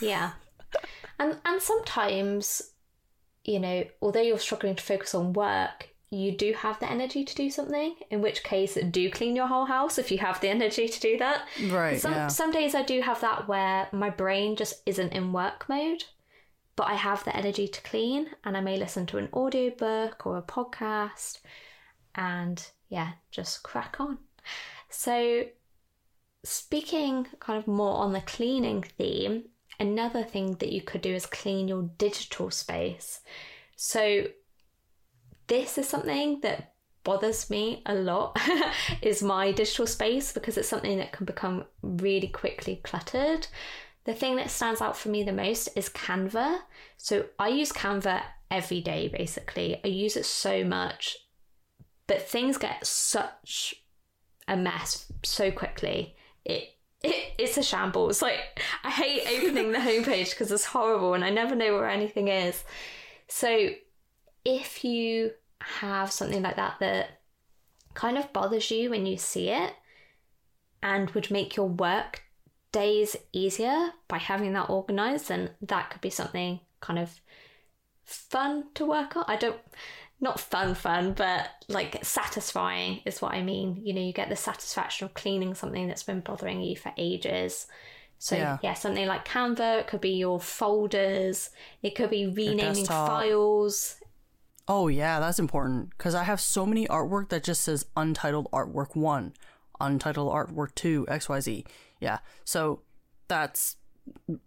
Yeah. 0.00 0.32
and 1.18 1.36
and 1.44 1.60
sometimes, 1.62 2.72
you 3.44 3.60
know, 3.60 3.84
although 4.00 4.22
you're 4.22 4.38
struggling 4.38 4.76
to 4.76 4.82
focus 4.82 5.14
on 5.14 5.32
work, 5.32 5.88
you 6.10 6.32
do 6.32 6.54
have 6.54 6.80
the 6.80 6.90
energy 6.90 7.24
to 7.24 7.34
do 7.34 7.50
something, 7.50 7.94
in 8.10 8.22
which 8.22 8.42
case 8.42 8.78
do 8.90 9.10
clean 9.10 9.36
your 9.36 9.46
whole 9.46 9.66
house 9.66 9.98
if 9.98 10.10
you 10.10 10.18
have 10.18 10.40
the 10.40 10.48
energy 10.58 10.88
to 10.88 11.00
do 11.00 11.18
that. 11.18 11.46
Right. 11.68 12.00
Some 12.00 12.12
yeah. 12.12 12.28
some 12.28 12.50
days 12.50 12.74
I 12.74 12.82
do 12.82 13.00
have 13.02 13.20
that 13.20 13.48
where 13.48 13.88
my 13.92 14.10
brain 14.10 14.56
just 14.56 14.82
isn't 14.86 15.12
in 15.12 15.32
work 15.32 15.68
mode, 15.68 16.04
but 16.78 16.86
I 16.86 16.94
have 16.94 17.24
the 17.24 17.36
energy 17.36 17.66
to 17.66 17.82
clean 17.82 18.28
and 18.44 18.56
I 18.56 18.60
may 18.60 18.76
listen 18.76 19.04
to 19.06 19.18
an 19.18 19.28
audiobook 19.34 20.24
or 20.24 20.38
a 20.38 20.42
podcast 20.42 21.40
and 22.14 22.64
yeah, 22.88 23.14
just 23.32 23.64
crack 23.64 23.96
on. 23.98 24.18
So 24.88 25.46
speaking 26.44 27.26
kind 27.40 27.58
of 27.58 27.66
more 27.66 27.96
on 27.96 28.12
the 28.12 28.20
cleaning 28.20 28.84
theme, 28.96 29.46
another 29.80 30.22
thing 30.22 30.54
that 30.60 30.70
you 30.70 30.80
could 30.80 31.00
do 31.00 31.12
is 31.12 31.26
clean 31.26 31.66
your 31.66 31.82
digital 31.98 32.48
space. 32.52 33.22
So 33.74 34.28
this 35.48 35.78
is 35.78 35.88
something 35.88 36.42
that 36.42 36.74
bothers 37.02 37.50
me 37.50 37.82
a 37.86 37.94
lot 37.96 38.38
is 39.02 39.20
my 39.20 39.50
digital 39.50 39.88
space 39.88 40.32
because 40.32 40.56
it's 40.56 40.68
something 40.68 40.98
that 40.98 41.10
can 41.10 41.26
become 41.26 41.64
really 41.82 42.28
quickly 42.28 42.80
cluttered. 42.84 43.48
The 44.08 44.14
thing 44.14 44.36
that 44.36 44.50
stands 44.50 44.80
out 44.80 44.96
for 44.96 45.10
me 45.10 45.22
the 45.22 45.34
most 45.34 45.68
is 45.76 45.90
Canva. 45.90 46.60
So 46.96 47.26
I 47.38 47.48
use 47.48 47.70
Canva 47.70 48.22
every 48.50 48.80
day 48.80 49.08
basically. 49.08 49.78
I 49.84 49.88
use 49.88 50.16
it 50.16 50.24
so 50.24 50.64
much, 50.64 51.18
but 52.06 52.22
things 52.22 52.56
get 52.56 52.86
such 52.86 53.74
a 54.48 54.56
mess 54.56 55.12
so 55.22 55.50
quickly. 55.50 56.16
It, 56.42 56.70
it 57.02 57.34
it's 57.36 57.58
a 57.58 57.62
shambles. 57.62 58.22
Like 58.22 58.62
I 58.82 58.88
hate 58.88 59.42
opening 59.42 59.72
the 59.72 59.78
homepage 59.90 60.30
because 60.30 60.50
it's 60.50 60.64
horrible 60.64 61.12
and 61.12 61.22
I 61.22 61.28
never 61.28 61.54
know 61.54 61.74
where 61.74 61.90
anything 61.90 62.28
is. 62.28 62.64
So 63.26 63.72
if 64.42 64.84
you 64.84 65.32
have 65.60 66.10
something 66.10 66.40
like 66.40 66.56
that 66.56 66.76
that 66.80 67.20
kind 67.92 68.16
of 68.16 68.32
bothers 68.32 68.70
you 68.70 68.88
when 68.88 69.04
you 69.04 69.18
see 69.18 69.50
it 69.50 69.74
and 70.82 71.10
would 71.10 71.30
make 71.30 71.56
your 71.56 71.68
work 71.68 72.22
days 72.72 73.16
easier 73.32 73.90
by 74.08 74.18
having 74.18 74.52
that 74.52 74.68
organized 74.68 75.28
then 75.28 75.50
that 75.62 75.90
could 75.90 76.00
be 76.00 76.10
something 76.10 76.60
kind 76.80 76.98
of 76.98 77.20
fun 78.04 78.64
to 78.74 78.84
work 78.86 79.16
on 79.16 79.24
i 79.26 79.36
don't 79.36 79.60
not 80.20 80.40
fun, 80.40 80.74
fun, 80.74 81.12
but 81.12 81.48
like 81.68 82.04
satisfying 82.04 83.00
is 83.04 83.22
what 83.22 83.34
I 83.34 83.42
mean. 83.42 83.80
You 83.84 83.94
know, 83.94 84.00
you 84.00 84.12
get 84.12 84.28
the 84.28 84.36
satisfaction 84.36 85.06
of 85.06 85.14
cleaning 85.14 85.54
something 85.54 85.86
that's 85.86 86.02
been 86.02 86.20
bothering 86.20 86.60
you 86.60 86.76
for 86.76 86.92
ages. 86.96 87.66
So 88.18 88.34
Yeah. 88.34 88.58
yeah, 88.62 88.74
something 88.74 89.06
like 89.06 89.26
Canva, 89.26 89.80
it 89.80 89.86
could 89.86 90.00
be 90.00 90.10
your 90.10 90.40
folders, 90.40 91.50
it 91.82 91.94
could 91.94 92.10
be 92.10 92.26
renaming 92.26 92.84
files. 92.84 93.96
Oh 94.66 94.88
yeah, 94.88 95.20
that's 95.20 95.38
important 95.38 95.90
because 95.96 96.14
I 96.16 96.24
have 96.24 96.40
so 96.40 96.66
many 96.66 96.86
artwork 96.88 97.28
that 97.28 97.44
just 97.44 97.62
says 97.62 97.86
untitled 97.96 98.48
artwork 98.52 98.96
one, 98.96 99.34
untitled 99.80 100.32
artwork 100.32 100.74
two, 100.74 101.06
X 101.08 101.28
Y 101.28 101.40
Z. 101.40 101.64
Yeah, 102.00 102.18
so 102.44 102.82
that's 103.28 103.76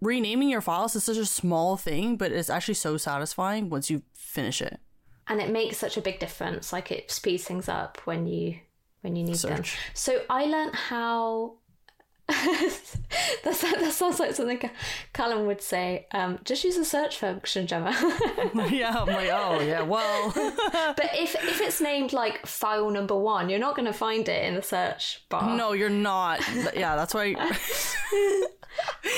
renaming 0.02 0.50
your 0.50 0.62
files 0.62 0.96
is 0.96 1.04
such 1.04 1.18
a 1.18 1.26
small 1.26 1.78
thing, 1.78 2.18
but 2.18 2.32
it's 2.32 2.50
actually 2.50 2.74
so 2.74 2.98
satisfying 2.98 3.70
once 3.70 3.90
you 3.90 4.02
finish 4.14 4.62
it. 4.62 4.80
and 5.28 5.40
it 5.40 5.50
makes 5.50 5.78
such 5.78 5.98
a 5.98 6.02
big 6.02 6.20
difference. 6.20 6.74
Like 6.74 6.92
it 6.92 7.12
speeds 7.12 7.44
things 7.44 7.70
up 7.70 8.02
when 8.06 8.26
you 8.28 8.60
when 9.02 9.16
you 9.16 9.24
need 9.24 9.36
them. 9.36 9.64
So 9.94 10.22
i 10.30 10.46
learned 10.46 10.76
how 10.76 11.58
that's, 13.44 13.62
that 13.62 13.92
sounds 13.92 14.20
like 14.20 14.34
something 14.34 14.70
Callum 15.14 15.46
would 15.48 15.62
say. 15.62 16.08
Um, 16.12 16.40
just 16.44 16.64
use 16.64 16.78
the 16.78 16.86
search 16.86 17.18
function, 17.18 17.68
Gemma. 17.68 17.92
yeah, 18.72 18.96
I'm 18.98 19.08
like, 19.08 19.30
oh 19.32 19.60
yeah, 19.60 19.82
well, 19.82 20.32
but 20.36 21.10
if 21.14 21.36
if 21.36 21.62
it's 21.62 21.82
named 21.82 22.14
like 22.14 22.46
file 22.46 22.90
number 22.90 23.16
one, 23.16 23.50
you're 23.50 23.60
not 23.60 23.76
going 23.76 23.86
to 23.86 23.94
find 23.94 24.28
it 24.30 24.46
in 24.46 24.56
the 24.56 24.62
search 24.62 25.24
bar. 25.30 25.56
no, 25.56 25.74
you're 25.74 25.90
not. 25.90 26.42
Yeah, 26.76 26.96
that's 26.96 27.14
why. 27.14 27.36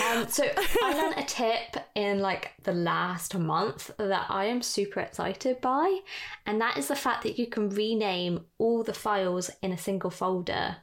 Um, 0.03 0.27
so 0.27 0.43
I 0.81 0.93
learned 0.93 1.17
a 1.17 1.23
tip 1.23 1.77
in 1.93 2.19
like 2.19 2.53
the 2.63 2.73
last 2.73 3.37
month 3.37 3.91
that 3.97 4.25
I 4.29 4.45
am 4.45 4.61
super 4.61 4.99
excited 4.99 5.61
by, 5.61 5.99
and 6.45 6.59
that 6.61 6.77
is 6.77 6.87
the 6.87 6.95
fact 6.95 7.23
that 7.23 7.37
you 7.37 7.47
can 7.47 7.69
rename 7.69 8.45
all 8.57 8.83
the 8.83 8.93
files 8.93 9.51
in 9.61 9.71
a 9.71 9.77
single 9.77 10.09
folder 10.09 10.77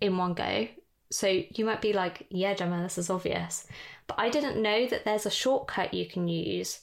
in 0.00 0.16
one 0.16 0.34
go. 0.34 0.68
So 1.10 1.28
you 1.28 1.64
might 1.64 1.80
be 1.80 1.92
like, 1.92 2.26
yeah, 2.30 2.54
Gemma, 2.54 2.82
this 2.82 2.98
is 2.98 3.10
obvious. 3.10 3.66
But 4.06 4.18
I 4.18 4.28
didn't 4.28 4.60
know 4.60 4.86
that 4.86 5.04
there's 5.04 5.26
a 5.26 5.30
shortcut 5.30 5.94
you 5.94 6.06
can 6.06 6.28
use. 6.28 6.80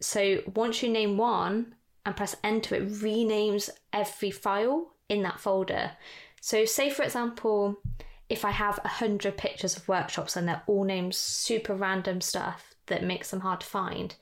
So 0.00 0.42
once 0.54 0.82
you 0.82 0.88
name 0.88 1.16
one 1.16 1.74
and 2.06 2.16
press 2.16 2.36
enter, 2.42 2.74
it 2.74 2.88
renames 2.88 3.70
every 3.92 4.30
file 4.30 4.92
in 5.08 5.22
that 5.22 5.40
folder. 5.40 5.92
So, 6.40 6.64
say 6.64 6.90
for 6.90 7.02
example, 7.02 7.78
if 8.28 8.44
I 8.44 8.50
have 8.50 8.80
a 8.84 8.88
hundred 8.88 9.36
pictures 9.36 9.76
of 9.76 9.88
workshops 9.88 10.36
and 10.36 10.48
they're 10.48 10.62
all 10.66 10.84
named 10.84 11.14
super 11.14 11.74
random 11.74 12.20
stuff 12.20 12.74
that 12.86 13.04
makes 13.04 13.30
them 13.30 13.40
hard 13.40 13.60
to 13.60 13.66
find, 13.66 14.14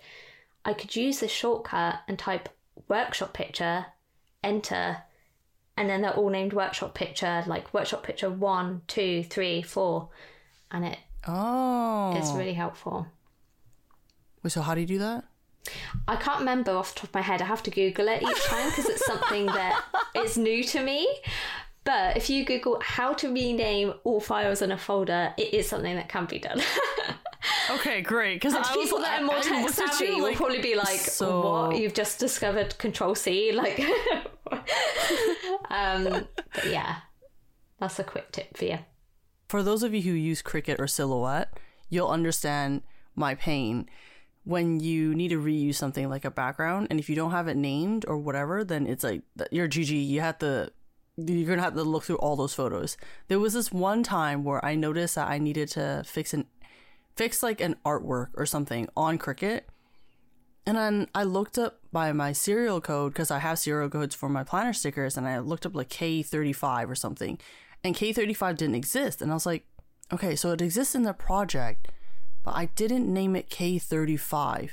I 0.64 0.74
could 0.74 0.94
use 0.94 1.20
this 1.20 1.32
shortcut 1.32 2.00
and 2.06 2.18
type 2.18 2.48
workshop 2.88 3.32
picture, 3.32 3.86
enter, 4.42 4.98
and 5.76 5.88
then 5.88 6.02
they're 6.02 6.14
all 6.14 6.28
named 6.30 6.52
workshop 6.52 6.94
picture, 6.94 7.42
like 7.46 7.72
workshop 7.74 8.02
picture 8.02 8.30
one, 8.30 8.82
two, 8.86 9.22
three, 9.24 9.62
four, 9.62 10.08
and 10.70 10.84
it 10.84 10.98
Oh, 11.26 12.16
is 12.16 12.32
really 12.32 12.54
helpful. 12.54 13.06
Wait, 14.42 14.50
so 14.50 14.60
how 14.60 14.74
do 14.74 14.80
you 14.80 14.86
do 14.86 14.98
that? 14.98 15.24
I 16.08 16.16
can't 16.16 16.40
remember 16.40 16.72
off 16.72 16.94
the 16.94 17.00
top 17.00 17.10
of 17.10 17.14
my 17.14 17.20
head. 17.22 17.40
I 17.40 17.44
have 17.44 17.62
to 17.64 17.70
Google 17.70 18.08
it 18.08 18.22
each 18.22 18.44
time 18.44 18.68
because 18.70 18.86
it's 18.86 19.06
something 19.06 19.46
that 19.46 19.84
is 20.16 20.36
new 20.36 20.64
to 20.64 20.82
me. 20.82 21.08
But 21.84 22.16
if 22.16 22.28
you 22.28 22.44
Google 22.44 22.80
how 22.82 23.12
to 23.14 23.32
rename 23.32 23.94
all 24.04 24.20
files 24.20 24.62
in 24.62 24.72
a 24.72 24.78
folder, 24.78 25.32
it 25.36 25.54
is 25.54 25.68
something 25.68 25.94
that 25.96 26.08
can 26.08 26.26
be 26.26 26.38
done. 26.38 26.60
Okay, 27.70 28.00
great. 28.02 28.34
Because 28.36 28.54
And 28.54 28.64
I 28.64 28.76
was 28.76 28.84
people 28.84 28.98
that 29.00 29.20
are 29.20 29.24
more 29.24 29.36
I 29.36 29.40
tech 29.42 29.68
savvy 29.70 30.06
you, 30.06 30.16
will 30.18 30.22
like, 30.24 30.36
probably 30.36 30.60
be 30.62 30.74
like, 30.74 30.98
so- 31.00 31.68
"What? 31.68 31.78
You've 31.78 31.94
just 31.94 32.18
discovered 32.18 32.76
Control 32.78 33.14
C?" 33.14 33.52
Like, 33.52 33.80
um, 35.70 36.04
but 36.04 36.66
yeah, 36.68 36.96
that's 37.78 37.98
a 37.98 38.04
quick 38.04 38.30
tip 38.32 38.56
for 38.56 38.64
you. 38.64 38.78
for 39.48 39.62
those 39.62 39.82
of 39.82 39.92
you 39.94 40.02
who 40.02 40.12
use 40.12 40.42
Cricut 40.42 40.78
or 40.78 40.86
Silhouette, 40.86 41.58
you'll 41.90 42.08
understand 42.08 42.82
my 43.14 43.34
pain 43.34 43.88
when 44.44 44.80
you 44.80 45.14
need 45.14 45.28
to 45.28 45.40
reuse 45.40 45.76
something 45.76 46.08
like 46.08 46.24
a 46.24 46.30
background, 46.30 46.88
and 46.90 46.98
if 46.98 47.08
you 47.08 47.14
don't 47.14 47.30
have 47.30 47.48
it 47.48 47.56
named 47.56 48.04
or 48.08 48.18
whatever, 48.18 48.64
then 48.64 48.86
it's 48.86 49.04
like 49.04 49.22
you're 49.50 49.68
GG. 49.68 50.06
You 50.08 50.20
have 50.20 50.38
to. 50.38 50.72
You're 51.18 51.46
gonna 51.48 51.62
have 51.62 51.74
to 51.74 51.82
look 51.84 52.04
through 52.04 52.16
all 52.16 52.36
those 52.36 52.54
photos. 52.54 52.96
There 53.28 53.38
was 53.38 53.52
this 53.52 53.70
one 53.70 54.02
time 54.02 54.44
where 54.44 54.64
I 54.64 54.74
noticed 54.74 55.14
that 55.16 55.28
I 55.28 55.38
needed 55.38 55.68
to 55.72 56.02
fix 56.06 56.32
an 56.32 56.46
fix 57.16 57.42
like 57.42 57.60
an 57.60 57.76
artwork 57.84 58.28
or 58.34 58.46
something 58.46 58.88
on 58.96 59.18
Cricut, 59.18 59.62
and 60.64 60.76
then 60.76 61.08
I 61.14 61.24
looked 61.24 61.58
up 61.58 61.80
by 61.92 62.12
my 62.12 62.32
serial 62.32 62.80
code 62.80 63.12
because 63.12 63.30
I 63.30 63.40
have 63.40 63.58
serial 63.58 63.90
codes 63.90 64.14
for 64.14 64.28
my 64.28 64.44
planner 64.44 64.72
stickers, 64.72 65.16
and 65.16 65.26
I 65.26 65.38
looked 65.40 65.66
up 65.66 65.74
like 65.74 65.88
K35 65.88 66.88
or 66.88 66.94
something, 66.94 67.38
and 67.82 67.96
K35 67.96 68.56
didn't 68.56 68.76
exist. 68.76 69.20
And 69.20 69.30
I 69.30 69.34
was 69.34 69.46
like, 69.46 69.66
okay, 70.12 70.36
so 70.36 70.52
it 70.52 70.62
exists 70.62 70.94
in 70.94 71.02
the 71.02 71.12
project, 71.12 71.88
but 72.44 72.54
I 72.54 72.66
didn't 72.66 73.12
name 73.12 73.34
it 73.34 73.50
K35. 73.50 74.70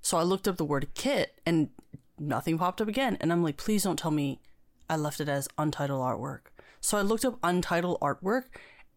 So 0.00 0.16
I 0.16 0.22
looked 0.22 0.46
up 0.46 0.56
the 0.56 0.64
word 0.64 0.88
kit, 0.94 1.40
and 1.44 1.70
nothing 2.18 2.58
popped 2.58 2.80
up 2.80 2.88
again. 2.88 3.18
And 3.20 3.32
I'm 3.32 3.42
like, 3.42 3.56
please 3.56 3.82
don't 3.82 3.98
tell 3.98 4.10
me 4.10 4.40
I 4.88 4.96
left 4.96 5.20
it 5.20 5.28
as 5.28 5.48
untitled 5.58 6.00
artwork. 6.00 6.40
So 6.80 6.96
I 6.96 7.02
looked 7.02 7.24
up 7.24 7.38
untitled 7.42 8.00
artwork, 8.00 8.44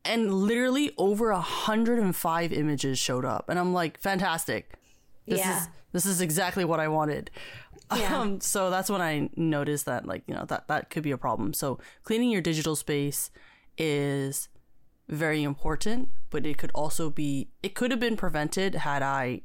and 0.06 0.34
literally 0.34 0.92
over 0.98 1.32
105 1.32 2.52
images 2.54 3.00
showed 3.00 3.26
up. 3.26 3.46
And 3.50 3.58
I'm 3.58 3.74
like, 3.74 4.00
fantastic. 4.00 4.74
This 5.28 5.40
Yeah. 5.40 5.62
is 5.62 5.70
this 5.92 6.06
is 6.08 6.22
exactly 6.22 6.66
what 6.66 6.80
I 6.80 6.88
wanted. 6.88 7.30
Yeah. 7.96 8.18
Um, 8.22 8.42
so 8.42 8.70
that's 8.72 8.90
when 8.90 9.02
I 9.02 9.30
noticed 9.36 9.86
that 9.86 10.06
like, 10.08 10.24
you 10.28 10.34
know, 10.34 10.46
that 10.46 10.68
that 10.68 10.90
could 10.90 11.04
be 11.04 11.12
a 11.12 11.18
problem. 11.18 11.54
So 11.54 11.80
cleaning 12.04 12.32
your 12.32 12.42
digital 12.42 12.76
space 12.76 13.30
is 13.78 14.50
very 15.08 15.44
important, 15.44 16.10
but 16.32 16.46
it 16.46 16.58
could 16.58 16.72
also 16.74 17.10
be 17.10 17.50
it 17.62 17.76
could 17.76 17.92
have 17.92 18.00
been 18.00 18.18
prevented 18.18 18.76
had 18.76 19.04
I 19.04 19.42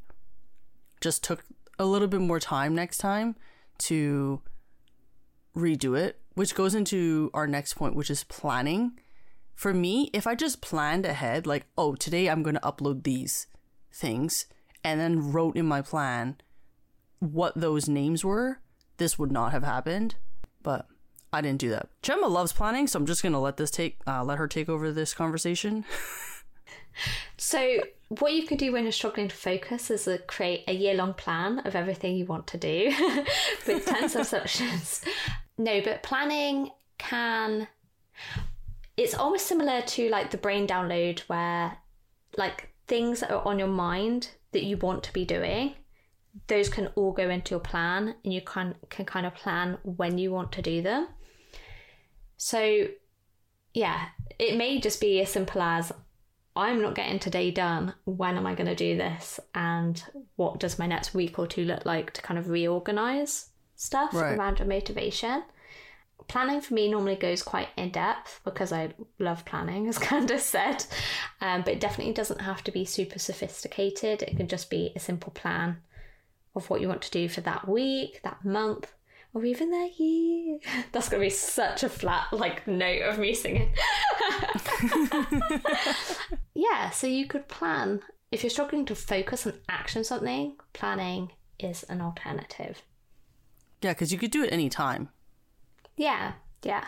just 1.00 1.22
took 1.22 1.44
a 1.78 1.84
little 1.84 2.08
bit 2.08 2.20
more 2.20 2.40
time 2.40 2.74
next 2.74 2.98
time 2.98 3.36
to 3.78 4.40
redo 5.56 5.96
it, 5.98 6.20
which 6.34 6.54
goes 6.54 6.74
into 6.74 7.30
our 7.34 7.46
next 7.46 7.74
point, 7.74 7.94
which 7.94 8.10
is 8.10 8.24
planning. 8.24 8.98
For 9.58 9.74
me, 9.74 10.08
if 10.12 10.24
I 10.24 10.36
just 10.36 10.60
planned 10.60 11.04
ahead, 11.04 11.44
like, 11.44 11.66
oh, 11.76 11.96
today 11.96 12.30
I'm 12.30 12.44
going 12.44 12.54
to 12.54 12.60
upload 12.60 13.02
these 13.02 13.48
things, 13.92 14.46
and 14.84 15.00
then 15.00 15.32
wrote 15.32 15.56
in 15.56 15.66
my 15.66 15.82
plan 15.82 16.36
what 17.18 17.60
those 17.60 17.88
names 17.88 18.24
were, 18.24 18.60
this 18.98 19.18
would 19.18 19.32
not 19.32 19.50
have 19.50 19.64
happened. 19.64 20.14
But 20.62 20.86
I 21.32 21.40
didn't 21.40 21.58
do 21.58 21.70
that. 21.70 21.88
Gemma 22.02 22.28
loves 22.28 22.52
planning, 22.52 22.86
so 22.86 23.00
I'm 23.00 23.06
just 23.06 23.20
going 23.20 23.32
to 23.32 23.40
let 23.40 23.56
this 23.56 23.72
take, 23.72 23.98
uh, 24.06 24.22
let 24.22 24.38
her 24.38 24.46
take 24.46 24.68
over 24.68 24.92
this 24.92 25.12
conversation. 25.12 25.84
So, 27.36 27.78
what 28.08 28.32
you 28.32 28.44
can 28.44 28.56
do 28.56 28.72
when 28.72 28.82
you're 28.82 28.90
struggling 28.90 29.28
to 29.28 29.36
focus 29.36 29.88
is 29.88 30.08
uh, 30.08 30.18
create 30.26 30.64
a 30.66 30.72
year 30.72 30.94
long 30.94 31.14
plan 31.14 31.60
of 31.60 31.76
everything 31.76 32.16
you 32.16 32.24
want 32.24 32.48
to 32.48 32.58
do 32.58 32.92
with 33.68 33.86
10 33.86 34.02
subsections. 34.08 35.04
No, 35.56 35.80
but 35.80 36.02
planning 36.02 36.70
can. 36.98 37.68
It's 39.08 39.16
almost 39.16 39.46
similar 39.46 39.80
to 39.80 40.10
like 40.10 40.30
the 40.30 40.36
brain 40.36 40.66
download, 40.66 41.20
where 41.20 41.78
like 42.36 42.68
things 42.86 43.20
that 43.20 43.30
are 43.30 43.42
on 43.48 43.58
your 43.58 43.68
mind 43.68 44.28
that 44.52 44.64
you 44.64 44.76
want 44.76 45.02
to 45.04 45.12
be 45.14 45.24
doing, 45.24 45.72
those 46.46 46.68
can 46.68 46.88
all 46.88 47.12
go 47.12 47.30
into 47.30 47.52
your 47.52 47.60
plan 47.60 48.16
and 48.22 48.34
you 48.34 48.42
can, 48.42 48.74
can 48.90 49.06
kind 49.06 49.24
of 49.24 49.34
plan 49.34 49.78
when 49.82 50.18
you 50.18 50.30
want 50.30 50.52
to 50.52 50.60
do 50.60 50.82
them. 50.82 51.08
So, 52.36 52.88
yeah, 53.72 54.08
it 54.38 54.58
may 54.58 54.78
just 54.78 55.00
be 55.00 55.22
as 55.22 55.30
simple 55.30 55.62
as 55.62 55.90
I'm 56.54 56.82
not 56.82 56.94
getting 56.94 57.18
today 57.18 57.50
done. 57.50 57.94
When 58.04 58.36
am 58.36 58.46
I 58.46 58.54
going 58.54 58.66
to 58.66 58.74
do 58.74 58.94
this? 58.98 59.40
And 59.54 60.04
what 60.36 60.60
does 60.60 60.78
my 60.78 60.86
next 60.86 61.14
week 61.14 61.38
or 61.38 61.46
two 61.46 61.64
look 61.64 61.86
like 61.86 62.12
to 62.12 62.20
kind 62.20 62.38
of 62.38 62.50
reorganize 62.50 63.48
stuff 63.74 64.12
Right. 64.12 64.36
around 64.36 64.58
your 64.58 64.68
motivation? 64.68 65.44
Planning 66.28 66.60
for 66.60 66.74
me 66.74 66.90
normally 66.90 67.16
goes 67.16 67.42
quite 67.42 67.68
in 67.76 67.90
depth 67.90 68.40
because 68.44 68.70
I 68.70 68.90
love 69.18 69.44
planning, 69.46 69.88
as 69.88 69.98
Candace 69.98 70.44
said. 70.44 70.84
Um, 71.40 71.62
but 71.62 71.74
it 71.74 71.80
definitely 71.80 72.12
doesn't 72.12 72.42
have 72.42 72.62
to 72.64 72.70
be 72.70 72.84
super 72.84 73.18
sophisticated. 73.18 74.22
It 74.22 74.36
can 74.36 74.46
just 74.46 74.68
be 74.70 74.92
a 74.94 75.00
simple 75.00 75.32
plan 75.32 75.78
of 76.54 76.68
what 76.68 76.80
you 76.80 76.88
want 76.88 77.02
to 77.02 77.10
do 77.10 77.28
for 77.28 77.40
that 77.42 77.68
week, 77.68 78.20
that 78.24 78.44
month, 78.44 78.92
or 79.32 79.44
even 79.44 79.70
that 79.70 79.98
year. 79.98 80.58
That's 80.92 81.08
going 81.08 81.22
to 81.22 81.26
be 81.26 81.30
such 81.30 81.82
a 81.82 81.88
flat 81.88 82.26
like 82.32 82.66
note 82.66 83.02
of 83.02 83.18
me 83.18 83.34
singing. 83.34 83.70
yeah, 86.54 86.90
so 86.90 87.06
you 87.06 87.26
could 87.26 87.48
plan. 87.48 88.00
If 88.30 88.42
you're 88.42 88.50
struggling 88.50 88.84
to 88.86 88.94
focus 88.94 89.46
and 89.46 89.58
action 89.68 90.04
something, 90.04 90.56
planning 90.74 91.32
is 91.58 91.82
an 91.84 92.00
alternative. 92.02 92.82
yeah, 93.82 93.92
because 93.92 94.12
you 94.12 94.18
could 94.18 94.30
do 94.30 94.44
it 94.44 94.52
anytime. 94.52 95.08
Yeah, 95.98 96.32
yeah. 96.62 96.84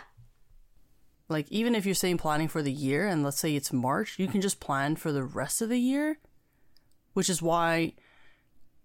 Like, 1.29 1.47
even 1.51 1.75
if 1.75 1.85
you're 1.85 1.95
saying 1.95 2.17
planning 2.19 2.49
for 2.49 2.63
the 2.63 2.73
year, 2.73 3.07
and 3.07 3.23
let's 3.23 3.39
say 3.39 3.55
it's 3.55 3.73
March, 3.73 4.19
you 4.19 4.27
can 4.27 4.41
just 4.41 4.59
plan 4.59 4.97
for 4.97 5.13
the 5.13 5.23
rest 5.23 5.61
of 5.61 5.69
the 5.69 5.79
year, 5.79 6.19
which 7.13 7.29
is 7.29 7.43
why, 7.43 7.93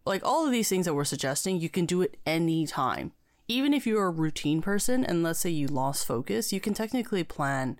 like, 0.05 0.23
all 0.25 0.45
of 0.45 0.51
these 0.51 0.67
things 0.67 0.85
that 0.85 0.93
we're 0.93 1.05
suggesting, 1.05 1.59
you 1.59 1.69
can 1.69 1.85
do 1.85 2.01
it 2.01 2.17
anytime. 2.25 3.13
even 3.47 3.73
if 3.73 3.85
you're 3.85 4.07
a 4.07 4.11
routine 4.11 4.61
person 4.61 5.05
and 5.05 5.21
let's 5.23 5.39
say 5.39 5.49
you 5.49 5.67
lost 5.67 6.05
focus, 6.05 6.51
you 6.51 6.59
can 6.59 6.73
technically 6.73 7.23
plan. 7.23 7.79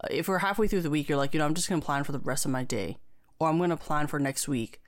Uh, 0.00 0.08
if 0.10 0.28
we're 0.28 0.38
halfway 0.38 0.66
through 0.66 0.80
the 0.80 0.90
week, 0.90 1.08
you're 1.08 1.18
like, 1.18 1.34
you 1.34 1.38
know, 1.38 1.46
I'm 1.46 1.54
just 1.54 1.68
going 1.68 1.80
to 1.80 1.84
plan 1.84 2.04
for 2.04 2.12
the 2.12 2.18
rest 2.18 2.44
of 2.44 2.50
my 2.50 2.64
day, 2.64 2.98
or 3.38 3.48
I'm 3.48 3.58
going 3.58 3.70
to 3.70 3.76
plan 3.76 4.06
for 4.06 4.18
next 4.18 4.48
week. 4.48 4.80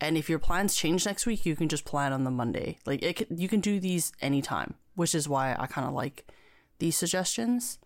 And 0.00 0.16
if 0.16 0.28
your 0.28 0.38
plans 0.38 0.74
change 0.74 1.06
next 1.06 1.26
week, 1.26 1.44
you 1.44 1.56
can 1.56 1.68
just 1.68 1.84
plan 1.84 2.12
on 2.12 2.24
the 2.24 2.30
Monday. 2.30 2.78
Like 2.86 3.02
it, 3.02 3.16
can, 3.16 3.36
you 3.36 3.48
can 3.48 3.60
do 3.60 3.80
these 3.80 4.12
anytime, 4.20 4.74
which 4.94 5.14
is 5.14 5.28
why 5.28 5.56
I 5.58 5.66
kind 5.66 5.86
of 5.88 5.94
like 5.94 6.30
these 6.78 6.96
suggestions. 6.96 7.78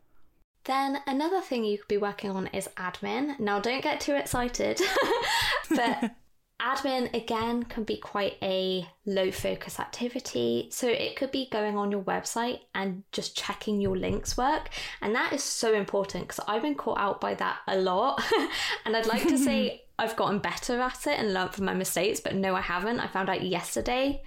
Then 0.65 0.99
another 1.07 1.41
thing 1.41 1.65
you 1.65 1.79
could 1.79 1.89
be 1.89 1.97
working 1.97 2.31
on 2.31 2.47
is 2.49 2.69
admin. 2.77 3.41
Now, 3.41 3.59
don't 3.59 3.83
get 3.83 4.01
too 4.01 4.15
excited, 4.15 4.81
but 5.71 6.13
admin 6.61 7.13
again 7.13 7.65
can 7.65 7.83
be 7.83 7.97
quite 7.97 8.37
a 8.43 8.87
low 9.05 9.33
focus 9.33 9.81
activity. 9.81 10.69
So 10.71 10.89
it 10.89 11.17
could 11.17 11.33
be 11.33 11.49
going 11.51 11.77
on 11.77 11.91
your 11.91 12.03
website 12.03 12.61
and 12.75 13.03
just 13.11 13.37
checking 13.37 13.81
your 13.81 13.97
links 13.97 14.37
work. 14.37 14.69
And 15.01 15.15
that 15.17 15.33
is 15.33 15.43
so 15.43 15.75
important 15.75 16.29
because 16.29 16.45
I've 16.47 16.63
been 16.63 16.77
caught 16.77 16.99
out 16.99 17.21
by 17.21 17.35
that 17.35 17.59
a 17.67 17.77
lot. 17.77 18.23
and 18.85 18.97
I'd 18.97 19.07
like 19.07 19.27
to 19.29 19.39
say 19.39 19.82
I've 19.99 20.17
gotten 20.17 20.39
better 20.39 20.81
at 20.81 21.07
it 21.07 21.19
and 21.19 21.35
learned 21.35 21.55
from 21.55 21.67
my 21.67 21.75
mistakes, 21.75 22.21
but 22.21 22.35
no, 22.35 22.55
I 22.55 22.61
haven't. 22.61 23.01
I 23.01 23.07
found 23.07 23.29
out 23.29 23.43
yesterday 23.43 24.23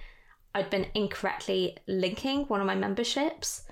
I'd 0.54 0.70
been 0.70 0.86
incorrectly 0.94 1.76
linking 1.86 2.44
one 2.44 2.60
of 2.60 2.66
my 2.66 2.74
memberships. 2.74 3.62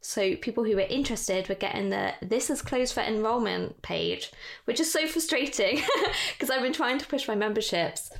So 0.00 0.36
people 0.36 0.64
who 0.64 0.76
were 0.76 0.82
interested 0.82 1.48
were 1.48 1.54
getting 1.54 1.90
the 1.90 2.12
this 2.20 2.50
is 2.50 2.62
closed 2.62 2.94
for 2.94 3.00
enrollment 3.00 3.82
page, 3.82 4.30
which 4.66 4.78
is 4.78 4.92
so 4.92 5.06
frustrating 5.06 5.80
because 6.32 6.50
I've 6.50 6.62
been 6.62 6.72
trying 6.72 6.98
to 6.98 7.06
push 7.06 7.26
my 7.26 7.34
memberships. 7.34 8.10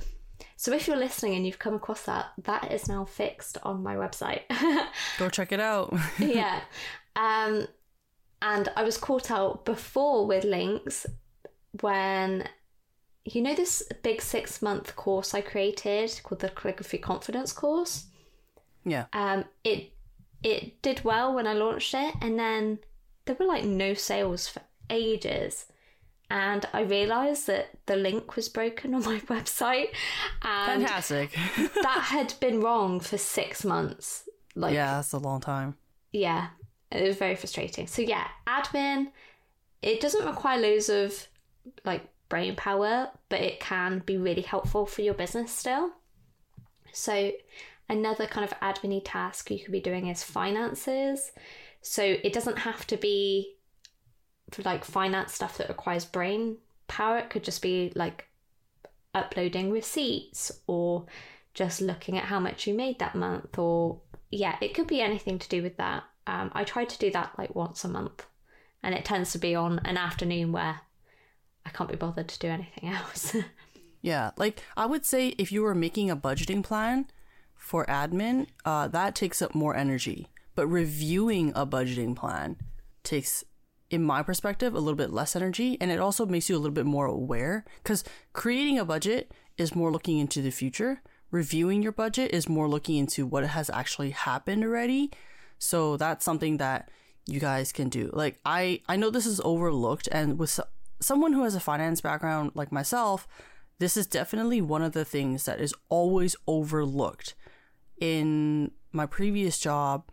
So 0.55 0.73
if 0.73 0.87
you're 0.87 0.97
listening 0.97 1.35
and 1.35 1.45
you've 1.45 1.59
come 1.59 1.75
across 1.75 2.01
that, 2.03 2.31
that 2.43 2.71
is 2.71 2.89
now 2.89 3.05
fixed 3.05 3.59
on 3.61 3.83
my 3.83 3.95
website. 3.95 4.41
Go 5.19 5.29
check 5.29 5.51
it 5.51 5.59
out. 5.59 5.95
yeah. 6.19 6.61
Um, 7.15 7.67
and 8.41 8.67
I 8.75 8.83
was 8.83 8.97
caught 8.97 9.29
out 9.29 9.63
before 9.63 10.25
with 10.25 10.43
links 10.43 11.05
when 11.81 12.49
you 13.33 13.41
know 13.41 13.53
this 13.53 13.83
big 14.03 14.21
six 14.21 14.61
month 14.61 14.95
course 14.95 15.33
I 15.33 15.41
created 15.41 16.19
called 16.23 16.41
the 16.41 16.49
calligraphy 16.49 16.97
confidence 16.97 17.51
course. 17.51 18.05
Yeah. 18.85 19.05
Um, 19.13 19.45
it 19.63 19.91
it 20.43 20.81
did 20.81 21.03
well 21.03 21.33
when 21.33 21.45
I 21.47 21.53
launched 21.53 21.93
it, 21.93 22.15
and 22.21 22.39
then 22.39 22.79
there 23.25 23.35
were 23.39 23.45
like 23.45 23.63
no 23.65 23.93
sales 23.93 24.47
for 24.47 24.61
ages. 24.89 25.65
And 26.29 26.65
I 26.73 26.81
realised 26.81 27.47
that 27.47 27.69
the 27.85 27.95
link 27.95 28.35
was 28.35 28.49
broken 28.49 28.93
on 28.93 29.03
my 29.05 29.19
website. 29.21 29.89
And 30.41 30.81
Fantastic. 30.81 31.31
that 31.81 32.07
had 32.09 32.33
been 32.39 32.61
wrong 32.61 32.99
for 32.99 33.17
six 33.17 33.63
months. 33.65 34.27
Like 34.55 34.73
yeah, 34.73 34.95
that's 34.95 35.13
a 35.13 35.19
long 35.19 35.39
time. 35.41 35.75
yeah, 36.11 36.47
it 36.91 37.05
was 37.05 37.17
very 37.17 37.35
frustrating. 37.35 37.87
So 37.87 38.01
yeah, 38.01 38.27
admin, 38.47 39.11
it 39.81 39.99
doesn't 40.01 40.25
require 40.25 40.59
loads 40.59 40.89
of 40.89 41.27
like 41.85 42.07
brain 42.29 42.55
power, 42.55 43.09
but 43.29 43.41
it 43.41 43.59
can 43.59 44.03
be 44.05 44.17
really 44.17 44.41
helpful 44.41 44.85
for 44.85 45.01
your 45.01 45.13
business 45.13 45.51
still. 45.51 45.91
So 46.91 47.31
another 47.89 48.25
kind 48.27 48.49
of 48.49 48.59
admin 48.59 49.01
task 49.03 49.51
you 49.51 49.59
could 49.59 49.71
be 49.71 49.79
doing 49.79 50.07
is 50.07 50.23
finances. 50.23 51.31
So 51.81 52.03
it 52.03 52.33
doesn't 52.33 52.59
have 52.59 52.85
to 52.87 52.97
be 52.97 53.55
like 54.63 54.85
finance 54.85 55.33
stuff 55.33 55.57
that 55.57 55.69
requires 55.69 56.05
brain 56.05 56.57
power. 56.87 57.17
It 57.19 57.29
could 57.29 57.43
just 57.43 57.61
be 57.61 57.91
like 57.95 58.27
uploading 59.13 59.71
receipts 59.71 60.51
or 60.67 61.05
just 61.53 61.81
looking 61.81 62.17
at 62.17 62.25
how 62.25 62.39
much 62.39 62.67
you 62.67 62.73
made 62.73 62.99
that 62.99 63.15
month 63.15 63.57
or 63.57 63.99
yeah, 64.29 64.57
it 64.61 64.73
could 64.73 64.87
be 64.87 65.01
anything 65.01 65.39
to 65.39 65.49
do 65.49 65.63
with 65.63 65.77
that. 65.77 66.03
Um, 66.25 66.51
I 66.53 66.63
try 66.63 66.85
to 66.85 66.97
do 66.99 67.11
that 67.11 67.31
like 67.37 67.55
once 67.55 67.83
a 67.85 67.87
month, 67.87 68.25
and 68.83 68.93
it 68.93 69.05
tends 69.05 69.31
to 69.31 69.37
be 69.37 69.55
on 69.55 69.79
an 69.85 69.97
afternoon 69.97 70.51
where 70.51 70.81
I 71.67 71.69
can't 71.69 71.89
be 71.89 71.97
bothered 71.97 72.29
to 72.29 72.39
do 72.39 72.47
anything 72.47 72.89
else. 72.93 73.35
Yeah, 74.01 74.31
like 74.37 74.63
I 74.77 74.85
would 74.85 75.05
say 75.05 75.29
if 75.37 75.51
you 75.51 75.63
were 75.63 75.75
making 75.75 76.09
a 76.09 76.15
budgeting 76.15 76.63
plan 76.63 77.07
for 77.55 77.85
admin, 77.87 78.47
uh, 78.63 78.87
that 78.87 79.15
takes 79.15 79.41
up 79.41 79.53
more 79.53 79.75
energy. 79.75 80.27
But 80.55 80.67
reviewing 80.67 81.51
a 81.55 81.67
budgeting 81.67 82.15
plan 82.15 82.57
takes, 83.03 83.43
in 83.89 84.03
my 84.03 84.23
perspective, 84.23 84.73
a 84.73 84.79
little 84.79 84.95
bit 84.95 85.11
less 85.11 85.35
energy, 85.35 85.77
and 85.81 85.91
it 85.91 85.99
also 85.99 86.25
makes 86.25 86.49
you 86.49 86.55
a 86.55 86.59
little 86.59 86.73
bit 86.73 86.85
more 86.85 87.05
aware. 87.05 87.65
Because 87.83 88.03
creating 88.33 88.79
a 88.79 88.85
budget 88.85 89.33
is 89.57 89.75
more 89.75 89.91
looking 89.91 90.19
into 90.19 90.41
the 90.41 90.51
future. 90.51 91.01
Reviewing 91.29 91.83
your 91.83 91.91
budget 91.91 92.31
is 92.31 92.47
more 92.47 92.69
looking 92.69 92.95
into 92.95 93.25
what 93.25 93.45
has 93.45 93.69
actually 93.69 94.11
happened 94.11 94.63
already. 94.63 95.11
So 95.59 95.97
that's 95.97 96.23
something 96.23 96.57
that 96.57 96.89
you 97.25 97.41
guys 97.41 97.73
can 97.73 97.89
do. 97.89 98.09
Like 98.13 98.39
I, 98.45 98.81
I 98.87 98.95
know 98.95 99.09
this 99.09 99.25
is 99.25 99.41
overlooked, 99.43 100.07
and 100.11 100.39
with 100.39 100.59
someone 100.99 101.33
who 101.33 101.43
has 101.43 101.55
a 101.55 101.59
finance 101.59 102.01
background 102.01 102.51
like 102.53 102.71
myself, 102.71 103.27
this 103.79 103.97
is 103.97 104.07
definitely 104.07 104.61
one 104.61 104.81
of 104.81 104.93
the 104.93 105.05
things 105.05 105.45
that 105.45 105.59
is 105.59 105.73
always 105.89 106.35
overlooked. 106.47 107.35
In 107.99 108.71
my 108.91 109.05
previous 109.05 109.59
job, 109.59 110.09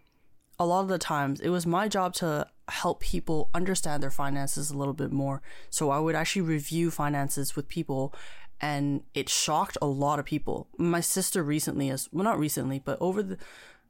a 0.58 0.66
lot 0.66 0.82
of 0.82 0.88
the 0.88 0.98
times 0.98 1.40
it 1.40 1.48
was 1.48 1.66
my 1.66 1.88
job 1.88 2.14
to 2.14 2.46
help 2.68 3.00
people 3.00 3.50
understand 3.54 4.02
their 4.02 4.10
finances 4.10 4.70
a 4.70 4.76
little 4.76 4.94
bit 4.94 5.12
more. 5.12 5.42
So 5.70 5.90
I 5.90 5.98
would 5.98 6.14
actually 6.14 6.42
review 6.42 6.90
finances 6.90 7.56
with 7.56 7.68
people 7.68 8.14
and 8.60 9.02
it 9.14 9.28
shocked 9.28 9.76
a 9.82 9.86
lot 9.86 10.18
of 10.18 10.24
people. 10.24 10.68
My 10.78 11.00
sister 11.00 11.42
recently 11.42 11.90
as 11.90 12.08
well 12.12 12.24
not 12.24 12.38
recently, 12.38 12.78
but 12.78 12.98
over 13.00 13.22
the 13.22 13.38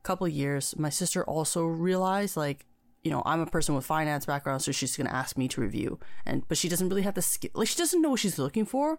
couple 0.02 0.26
years, 0.28 0.76
my 0.76 0.90
sister 0.90 1.24
also 1.24 1.64
realized 1.64 2.36
like 2.36 2.66
you 3.04 3.10
know, 3.10 3.22
I'm 3.26 3.40
a 3.40 3.46
person 3.46 3.74
with 3.74 3.84
finance 3.84 4.26
background, 4.26 4.62
so 4.62 4.72
she's 4.72 4.96
gonna 4.96 5.10
ask 5.10 5.36
me 5.36 5.46
to 5.48 5.60
review, 5.60 6.00
and 6.24 6.48
but 6.48 6.58
she 6.58 6.68
doesn't 6.68 6.88
really 6.88 7.02
have 7.02 7.14
the 7.14 7.22
skill. 7.22 7.50
Like 7.54 7.68
she 7.68 7.78
doesn't 7.78 8.00
know 8.00 8.10
what 8.10 8.20
she's 8.20 8.38
looking 8.38 8.64
for. 8.64 8.98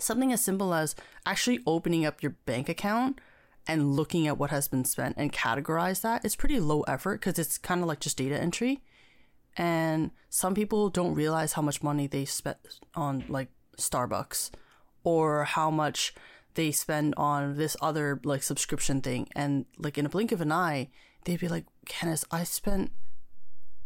Something 0.00 0.32
as 0.32 0.42
simple 0.42 0.74
as 0.74 0.96
actually 1.24 1.60
opening 1.66 2.04
up 2.04 2.20
your 2.20 2.32
bank 2.46 2.68
account 2.68 3.20
and 3.66 3.94
looking 3.94 4.26
at 4.26 4.36
what 4.36 4.50
has 4.50 4.66
been 4.66 4.84
spent 4.84 5.14
and 5.16 5.32
categorize 5.32 6.00
that 6.02 6.24
is 6.24 6.36
pretty 6.36 6.58
low 6.58 6.82
effort 6.82 7.20
because 7.20 7.38
it's 7.38 7.58
kind 7.58 7.80
of 7.80 7.86
like 7.86 8.00
just 8.00 8.18
data 8.18 8.38
entry. 8.38 8.82
And 9.56 10.10
some 10.28 10.54
people 10.54 10.90
don't 10.90 11.14
realize 11.14 11.52
how 11.52 11.62
much 11.62 11.82
money 11.82 12.08
they 12.08 12.24
spent 12.24 12.58
on 12.96 13.24
like 13.28 13.48
Starbucks 13.78 14.50
or 15.04 15.44
how 15.44 15.70
much 15.70 16.12
they 16.54 16.72
spend 16.72 17.14
on 17.16 17.56
this 17.56 17.76
other 17.80 18.20
like 18.24 18.42
subscription 18.42 19.00
thing. 19.00 19.28
And 19.34 19.66
like 19.78 19.96
in 19.96 20.06
a 20.06 20.08
blink 20.08 20.32
of 20.32 20.40
an 20.40 20.50
eye, 20.50 20.88
they'd 21.24 21.40
be 21.40 21.48
like, 21.48 21.64
Kenneth, 21.86 22.24
I 22.30 22.44
spent 22.44 22.92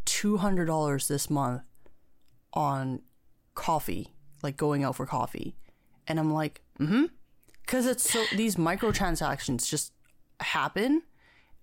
$200 0.07 1.09
this 1.09 1.31
month 1.31 1.63
on 2.53 3.03
coffee, 3.55 4.15
like 4.43 4.57
going 4.57 4.85
out 4.85 4.97
for 4.97 5.07
coffee. 5.07 5.55
And 6.07 6.19
I'm 6.19 6.33
like, 6.33 6.63
mm 6.79 6.89
hmm. 6.89 7.05
Because 7.63 7.87
it's 7.87 8.11
so, 8.11 8.25
these 8.37 8.57
microtransactions 8.57 9.69
just 9.69 9.93
happen. 10.41 11.03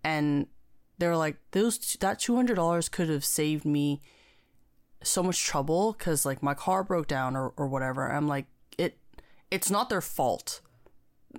And 0.04 0.48
they're 0.98 1.18
like, 1.18 1.38
those, 1.52 1.98
that 2.00 2.20
$200 2.20 2.92
could 2.92 3.10
have 3.10 3.26
saved 3.26 3.66
me 3.66 4.02
so 5.04 5.22
much 5.22 5.44
trouble 5.44 5.94
because 5.94 6.26
like 6.26 6.42
my 6.42 6.54
car 6.54 6.84
broke 6.84 7.08
down 7.08 7.36
or, 7.36 7.54
or 7.58 7.68
whatever. 7.68 8.12
I'm 8.12 8.28
like, 8.28 8.46
it, 8.78 8.98
it's 9.52 9.70
not 9.70 9.90
their 9.90 10.02
fault. 10.02 10.62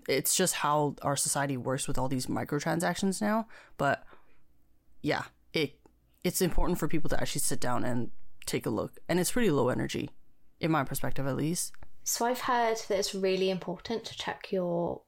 It's 0.09 0.37
just 0.37 0.55
how 0.55 0.97
our 1.03 1.17
society 1.17 1.57
works 1.57 1.89
with 1.89 1.97
all 1.97 2.09
these 2.09 2.27
microtransactions 2.27 3.21
now. 3.23 3.47
But 3.79 4.05
yeah, 5.07 5.23
it, 5.53 5.79
it's 6.25 6.43
important 6.43 6.79
for 6.81 6.89
people 6.89 7.09
to 7.11 7.21
actually 7.21 7.43
sit 7.43 7.61
down 7.61 7.85
and 7.85 8.11
take 8.45 8.67
a 8.67 8.71
look. 8.71 8.99
And 9.09 9.21
it's 9.21 9.31
pretty 9.31 9.51
low 9.51 9.69
energy, 9.69 10.11
in 10.61 10.71
my 10.73 10.83
perspective 10.85 11.27
at 11.27 11.37
least. 11.37 11.73
So 12.03 12.27
I've 12.27 12.41
heard 12.41 12.79
that 12.89 12.99
it's 12.99 13.15
really 13.15 13.49
important 13.51 14.05
to 14.07 14.17
check 14.17 14.51
your 14.51 15.03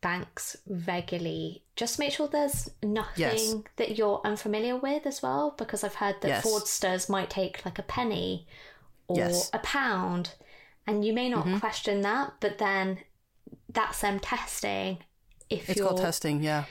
banks 0.00 0.56
regularly. 0.66 1.62
Just 1.76 1.98
make 2.00 2.12
sure 2.12 2.26
there's 2.28 2.68
nothing 2.82 3.22
Yes. 3.22 3.54
that 3.76 3.96
you're 3.96 4.20
unfamiliar 4.24 4.76
with 4.76 5.06
as 5.06 5.22
well, 5.22 5.54
because 5.56 5.84
I've 5.84 5.94
heard 5.96 6.16
that 6.22 6.28
Yes. 6.28 6.44
fraudsters 6.46 7.08
might 7.08 7.30
take 7.30 7.64
like 7.64 7.78
a 7.78 7.82
penny 7.82 8.46
or 9.06 9.16
Yes. 9.18 9.50
a 9.52 9.58
pound, 9.60 10.34
and 10.86 11.04
you 11.04 11.12
may 11.12 11.28
not 11.28 11.46
Mm-hmm. 11.46 11.58
question 11.58 12.00
that, 12.02 12.34
but 12.40 12.58
then 12.58 12.98
that's 13.68 14.00
them 14.00 14.18
testing. 14.20 14.98
If 15.50 15.68
It's 15.70 15.78
you're, 15.78 15.88
called 15.88 16.00
testing, 16.00 16.42
yeah. 16.42 16.64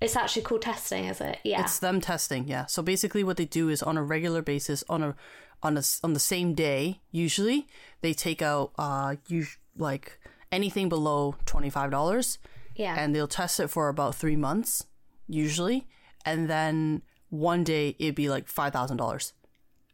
It's 0.00 0.16
actually 0.16 0.42
called 0.42 0.62
testing, 0.62 1.06
is 1.06 1.20
it? 1.20 1.38
Yeah. 1.42 1.62
It's 1.62 1.78
them 1.78 2.00
testing, 2.00 2.46
yeah. 2.48 2.66
So 2.66 2.82
basically, 2.82 3.24
what 3.24 3.36
they 3.36 3.46
do 3.46 3.68
is 3.68 3.82
on 3.82 3.96
a 3.96 4.02
regular 4.02 4.42
basis, 4.42 4.84
on 4.88 5.02
a 5.02 5.16
on 5.62 5.78
a 5.78 5.82
on 6.04 6.12
the 6.12 6.20
same 6.20 6.54
day, 6.54 7.00
usually 7.10 7.66
they 8.02 8.12
take 8.12 8.42
out 8.42 8.72
uh 8.78 9.16
you 9.28 9.46
like 9.76 10.18
anything 10.52 10.88
below 10.88 11.36
twenty 11.46 11.70
five 11.70 11.90
dollars, 11.90 12.38
yeah. 12.74 12.94
and 12.98 13.14
they'll 13.14 13.26
test 13.26 13.58
it 13.58 13.68
for 13.68 13.88
about 13.88 14.14
three 14.14 14.36
months, 14.36 14.84
usually, 15.26 15.86
and 16.24 16.48
then 16.48 17.02
one 17.30 17.64
day 17.64 17.96
it'd 17.98 18.14
be 18.14 18.28
like 18.28 18.48
five 18.48 18.72
thousand 18.72 18.98
dollars, 18.98 19.32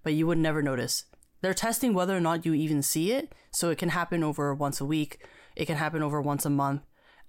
but 0.03 0.15
you 0.15 0.27
would 0.27 0.39
never 0.39 0.63
notice. 0.63 1.05
They're 1.43 1.55
testing 1.55 1.93
whether 1.93 2.17
or 2.17 2.21
not 2.21 2.47
you 2.47 2.55
even 2.55 2.83
see 2.83 3.13
it, 3.13 3.33
so 3.51 3.71
it 3.71 3.79
can 3.79 3.89
happen 3.91 4.23
over 4.23 4.55
once 4.55 4.81
a 4.81 4.85
week, 4.85 5.25
it 5.57 5.67
can 5.67 5.77
happen 5.77 6.03
over 6.03 6.21
once 6.21 6.45
a 6.45 6.51
month, 6.51 6.83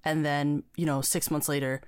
and 0.04 0.26
then 0.26 0.64
you 0.76 0.88
know 0.88 1.02
six 1.02 1.30
months 1.30 1.48
later, 1.48 1.82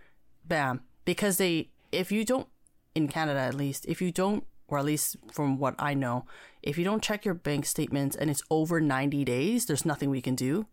bam, 0.47 0.81
because 1.05 1.37
they 1.37 1.69
if 1.91 2.11
you 2.11 2.23
don't 2.25 2.47
in 2.93 3.07
Canada 3.07 3.39
at 3.39 3.53
least 3.55 3.85
if 3.87 4.01
you 4.01 4.11
don't 4.11 4.45
or 4.67 4.77
at 4.79 4.85
least 4.85 5.15
from 5.31 5.57
what 5.59 5.75
I 5.77 5.93
know 5.93 6.25
if 6.63 6.77
you 6.77 6.83
don't 6.83 7.03
check 7.03 7.25
your 7.25 7.33
bank 7.33 7.65
statements 7.65 8.15
and 8.15 8.29
it's 8.29 8.41
over 8.49 8.81
90 8.81 9.23
days 9.25 9.65
there's 9.65 9.85
nothing 9.85 10.09
we 10.09 10.21
can 10.21 10.35
do 10.35 10.65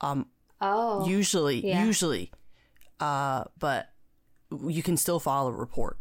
um 0.00 0.26
Oh. 0.60 1.06
usually 1.06 1.66
yeah. 1.66 1.84
usually 1.84 2.32
uh 3.00 3.44
but 3.58 3.90
you 4.66 4.82
can 4.82 4.96
still 4.96 5.18
file 5.20 5.48
a 5.48 5.52
report 5.52 5.98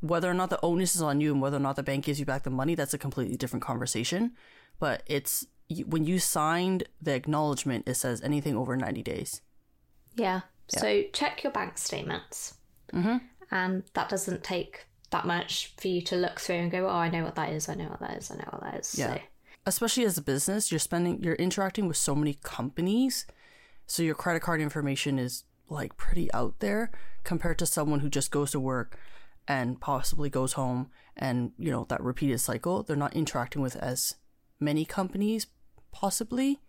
whether 0.00 0.28
or 0.28 0.34
not 0.34 0.50
the 0.50 0.58
onus 0.62 0.96
is 0.96 1.02
on 1.02 1.20
you 1.20 1.32
and 1.32 1.40
whether 1.40 1.56
or 1.58 1.60
not 1.60 1.76
the 1.76 1.82
bank 1.82 2.06
gives 2.06 2.18
you 2.18 2.26
back 2.26 2.42
the 2.42 2.50
money 2.50 2.74
that's 2.74 2.94
a 2.94 2.98
completely 2.98 3.36
different 3.36 3.62
conversation 3.62 4.32
but 4.80 5.02
it's 5.06 5.46
when 5.86 6.04
you 6.04 6.18
signed 6.18 6.84
the 7.00 7.14
acknowledgement 7.14 7.86
it 7.88 7.94
says 7.94 8.20
anything 8.22 8.56
over 8.56 8.76
90 8.76 9.02
days 9.02 9.42
Yeah. 10.16 10.40
So 10.68 11.02
check 11.12 11.42
your 11.42 11.52
bank 11.52 11.78
statements. 11.78 12.54
Mm-hmm. 12.92 13.18
And 13.50 13.82
that 13.94 14.08
doesn't 14.08 14.42
take 14.42 14.86
that 15.10 15.26
much 15.26 15.72
for 15.78 15.88
you 15.88 16.02
to 16.02 16.16
look 16.16 16.40
through 16.40 16.56
and 16.56 16.70
go, 16.70 16.88
oh, 16.88 16.96
I 16.96 17.08
know 17.08 17.24
what 17.24 17.36
that 17.36 17.50
is. 17.50 17.68
I 17.68 17.74
know 17.74 17.84
what 17.84 18.00
that 18.00 18.16
is. 18.16 18.30
I 18.30 18.36
know 18.36 18.48
what 18.50 18.62
that 18.62 18.80
is. 18.80 18.98
Yeah. 18.98 19.14
So, 19.14 19.20
especially 19.66 20.04
as 20.04 20.18
a 20.18 20.22
business, 20.22 20.72
you're 20.72 20.78
spending, 20.78 21.22
you're 21.22 21.34
interacting 21.34 21.86
with 21.86 21.96
so 21.96 22.14
many 22.14 22.38
companies. 22.42 23.26
So 23.86 24.02
your 24.02 24.14
credit 24.14 24.40
card 24.40 24.60
information 24.60 25.18
is 25.18 25.44
like 25.68 25.96
pretty 25.96 26.32
out 26.32 26.60
there 26.60 26.90
compared 27.22 27.58
to 27.58 27.66
someone 27.66 28.00
who 28.00 28.08
just 28.08 28.30
goes 28.30 28.50
to 28.52 28.60
work 28.60 28.98
and 29.46 29.80
possibly 29.80 30.30
goes 30.30 30.54
home 30.54 30.90
and, 31.16 31.52
you 31.58 31.70
know, 31.70 31.86
that 31.88 32.02
repeated 32.02 32.40
cycle. 32.40 32.82
They're 32.82 32.96
not 32.96 33.14
interacting 33.14 33.62
with 33.62 33.76
as 33.76 34.16
many 34.58 34.84
companies, 34.84 35.46
possibly. 35.92 36.60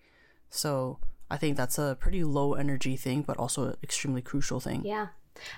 So 0.50 1.00
I 1.30 1.38
think 1.38 1.58
that's 1.58 1.78
a 1.78 1.98
pretty 2.00 2.24
low 2.24 2.54
energy 2.54 2.96
thing, 2.98 3.24
but 3.24 3.38
also 3.38 3.70
an 3.70 3.78
extremely 3.84 4.22
crucial 4.22 4.60
thing. 4.60 4.84
yeah. 4.86 5.08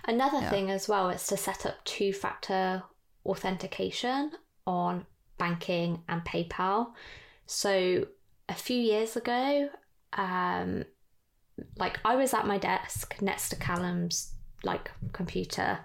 Another 0.06 0.41
thing 0.47 0.71
as 0.71 0.88
well 0.88 1.10
is 1.10 1.27
to 1.27 1.38
set 1.38 1.63
up 1.63 1.75
two 1.86 2.12
factor 2.12 2.82
authentication 3.27 4.32
on 4.65 5.06
banking 5.38 6.01
and 6.10 6.25
PayPal. 6.25 6.93
So 7.45 8.08
a 8.49 8.53
few 8.53 8.80
years 8.80 9.15
ago, 9.15 9.69
um, 10.13 10.84
like 11.77 11.99
I 12.03 12.15
was 12.15 12.34
at 12.34 12.47
my 12.47 12.58
desk 12.58 13.15
next 13.21 13.49
to 13.49 13.56
Callum's 13.56 14.34
like 14.63 14.91
computer, 15.13 15.80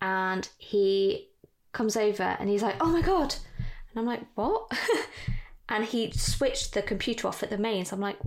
and 0.00 0.48
he 0.58 1.30
comes 1.72 1.96
over 1.96 2.36
and 2.38 2.48
he's 2.48 2.62
like, 2.62 2.76
"Oh 2.80 2.90
my 2.90 3.02
god!" 3.02 3.34
And 3.90 3.96
I'm 3.96 4.06
like, 4.06 4.22
"What?" 4.34 4.70
and 5.68 5.84
he 5.84 6.10
switched 6.12 6.74
the 6.74 6.82
computer 6.82 7.28
off 7.28 7.42
at 7.42 7.50
the 7.50 7.58
main. 7.58 7.84
So 7.84 7.96
I'm 7.96 8.00
like, 8.00 8.18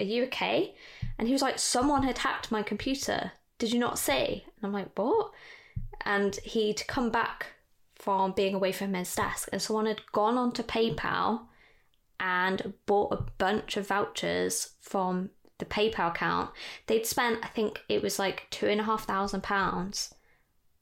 "Are 0.00 0.04
you 0.04 0.24
okay?" 0.24 0.74
And 1.18 1.28
he 1.28 1.32
was 1.32 1.42
like, 1.42 1.58
"Someone 1.58 2.02
had 2.02 2.18
hacked 2.18 2.50
my 2.50 2.62
computer. 2.62 3.32
Did 3.58 3.72
you 3.72 3.78
not 3.78 3.98
see?" 3.98 4.44
And 4.56 4.64
I'm 4.64 4.72
like, 4.72 4.98
"What?" 4.98 5.32
And 6.04 6.36
he'd 6.36 6.86
come 6.86 7.10
back 7.10 7.46
from 7.94 8.32
being 8.32 8.54
away 8.54 8.72
from 8.72 8.94
his 8.94 9.14
desk, 9.14 9.48
and 9.52 9.62
someone 9.62 9.86
had 9.86 10.02
gone 10.12 10.36
onto 10.36 10.62
PayPal 10.62 11.46
and 12.20 12.74
bought 12.86 13.12
a 13.12 13.24
bunch 13.38 13.76
of 13.76 13.88
vouchers 13.88 14.74
from 14.80 15.30
the 15.58 15.64
PayPal 15.64 16.08
account. 16.10 16.50
They'd 16.86 17.06
spent, 17.06 17.44
I 17.44 17.48
think 17.48 17.80
it 17.88 18.02
was 18.02 18.18
like 18.18 18.46
two 18.50 18.66
and 18.66 18.80
a 18.80 18.84
half 18.84 19.04
thousand 19.06 19.42
pounds 19.42 20.14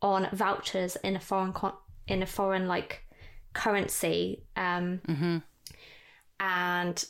on 0.00 0.28
vouchers 0.32 0.96
in 0.96 1.14
a 1.14 1.20
foreign 1.20 1.52
con- 1.52 1.76
in 2.08 2.22
a 2.22 2.26
foreign 2.26 2.66
like 2.66 3.04
currency. 3.52 4.42
Um, 4.56 5.00
Mm-hmm. 5.06 5.38
and 6.40 7.04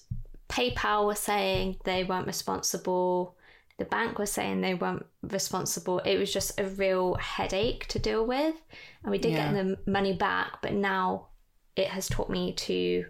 PayPal 0.53 1.07
was 1.07 1.19
saying 1.19 1.77
they 1.85 2.05
weren't 2.05 2.27
responsible. 2.27 3.37
The 3.79 3.85
bank 3.87 4.19
was 4.19 4.31
saying 4.31 4.61
they 4.61 4.75
weren't 4.75 5.07
responsible. 5.23 5.99
It 6.01 6.19
was 6.19 6.33
just 6.33 6.61
a 6.61 6.67
real 6.67 7.15
headache 7.15 7.87
to 7.89 7.99
deal 7.99 8.27
with. 8.27 8.55
And 9.03 9.11
we 9.11 9.19
did 9.19 9.33
Yeah. 9.33 9.53
get 9.53 9.55
the 9.55 9.91
money 9.91 10.13
back, 10.13 10.61
but 10.63 10.73
now 10.75 11.29
it 11.75 11.89
has 11.89 12.09
taught 12.09 12.29
me 12.29 12.53
to 12.53 13.07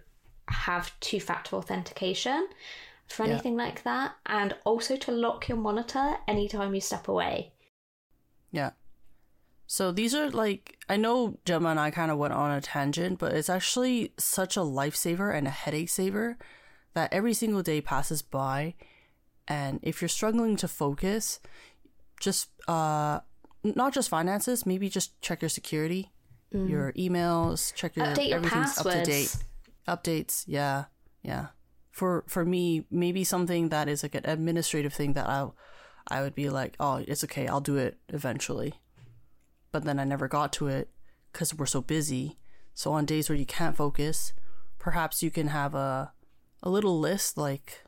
have 0.49 0.99
two 1.01 1.21
factor 1.21 1.57
authentication 1.57 2.49
for 3.09 3.25
Yeah. 3.25 3.33
anything 3.33 3.57
like 3.57 3.83
that. 3.83 4.17
And 4.27 4.55
also 4.65 4.97
to 4.97 5.11
lock 5.11 5.49
your 5.49 5.59
monitor 5.59 6.19
anytime 6.29 6.75
you 6.75 6.81
step 6.81 7.09
away. 7.09 7.53
Yeah. 8.53 8.71
So 9.67 9.91
these 9.91 10.15
are 10.15 10.31
like 10.31 10.79
I 10.89 10.97
know 10.97 11.39
Gemma 11.45 11.71
and 11.71 11.81
I 11.81 11.91
kind 11.91 12.11
of 12.13 12.19
went 12.19 12.35
on 12.35 12.51
a 12.51 12.61
tangent, 12.61 13.19
but 13.19 13.33
it's 13.33 13.49
actually 13.49 14.13
such 14.19 14.57
a 14.57 14.61
lifesaver 14.61 15.35
and 15.37 15.47
a 15.49 15.51
headache 15.51 15.89
saver 15.89 16.39
that 16.95 17.13
every 17.13 17.35
single 17.35 17.63
day 17.63 17.81
passes 17.81 18.23
by 18.23 18.75
and 19.49 19.81
if 19.83 20.01
you're 20.01 20.09
struggling 20.09 20.57
to 20.57 20.69
focus, 20.69 21.41
just 22.21 22.49
uh 22.69 23.21
not 23.65 23.95
just 23.95 24.09
finances, 24.09 24.67
maybe 24.67 24.89
just 24.89 25.21
check 25.21 25.43
your 25.43 25.49
security, 25.49 26.11
your 26.51 26.93
emails, 26.93 27.73
check 27.75 27.97
your 27.97 28.07
Update 28.07 28.29
your 28.29 28.39
everything's 28.39 28.79
up 28.79 28.87
to 28.91 29.05
date. 29.05 29.37
Updates, 29.89 30.45
yeah. 30.47 30.85
Yeah. 31.23 31.49
For 31.91 32.25
for 32.27 32.45
me, 32.45 32.87
maybe 32.91 33.25
something 33.25 33.69
that 33.69 33.89
is 33.89 34.03
like 34.03 34.15
an 34.15 34.25
administrative 34.25 34.93
thing 34.93 35.13
that 35.15 35.29
I 35.29 35.49
I 36.09 36.23
would 36.23 36.35
be 36.35 36.49
like, 36.51 36.75
"Oh, 36.81 37.05
it's 37.07 37.25
okay. 37.25 37.47
I'll 37.47 37.61
do 37.61 37.77
it 37.77 37.99
eventually." 38.09 38.75
But 39.71 39.85
then 39.85 39.99
I 39.99 40.05
never 40.05 40.29
got 40.29 40.53
to 40.55 40.69
it 40.69 40.91
cuz 41.33 41.55
we're 41.55 41.67
so 41.67 41.81
busy. 41.81 42.39
So 42.75 42.93
on 42.93 43.05
days 43.05 43.29
where 43.29 43.39
you 43.39 43.47
can't 43.47 43.77
focus, 43.77 44.33
perhaps 44.79 45.23
you 45.23 45.31
can 45.31 45.49
have 45.49 45.75
a 45.75 46.13
a 46.63 46.71
little 46.71 46.99
list 46.99 47.37
like 47.37 47.83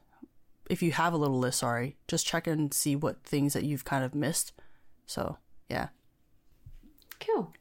if 0.69 0.83
you 0.83 0.93
have 0.93 1.13
a 1.13 1.17
little 1.17 1.39
list, 1.39 1.61
sorry, 1.61 1.97
just 2.09 2.27
check 2.27 2.47
and 2.47 2.73
see 2.73 2.97
what 2.97 3.23
things 3.23 3.53
that 3.53 3.65
you've 3.65 3.85
kind 3.85 4.05
of 4.05 4.15
missed. 4.15 4.53
So, 5.07 5.39
yeah. 5.69 5.89
Cool. 7.21 7.53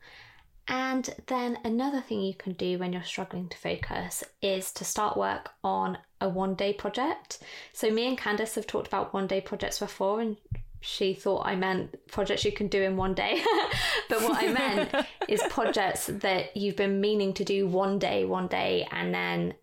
And 0.67 1.13
then 1.27 1.57
another 1.65 1.99
thing 1.99 2.21
you 2.21 2.33
can 2.33 2.53
do 2.53 2.79
when 2.79 2.93
you're 2.93 3.03
struggling 3.03 3.49
to 3.49 3.57
focus 3.57 4.23
is 4.41 4.71
to 4.73 4.85
start 4.85 5.17
work 5.17 5.51
on 5.63 5.97
a 6.21 6.29
one 6.29 6.55
day 6.55 6.71
project. 6.71 7.39
So, 7.73 7.91
me 7.91 8.07
and 8.07 8.17
Candace 8.17 8.55
have 8.55 8.67
talked 8.67 8.87
about 8.87 9.13
one 9.13 9.27
day 9.27 9.41
projects 9.41 9.79
before, 9.79 10.21
and 10.21 10.37
she 10.79 11.13
thought 11.13 11.45
I 11.45 11.57
meant 11.57 11.95
projects 12.07 12.45
you 12.45 12.53
can 12.53 12.67
do 12.67 12.81
in 12.81 12.95
one 12.95 13.13
day. 13.13 13.43
but 14.09 14.21
what 14.21 14.41
I 14.41 14.53
meant 14.53 14.95
is 15.27 15.43
projects 15.49 16.07
that 16.07 16.55
you've 16.55 16.77
been 16.77 17.01
meaning 17.01 17.33
to 17.33 17.43
do 17.43 17.67
one 17.67 17.99
day, 17.99 18.23
one 18.23 18.47
day, 18.47 18.87
and 18.91 19.13
then 19.13 19.55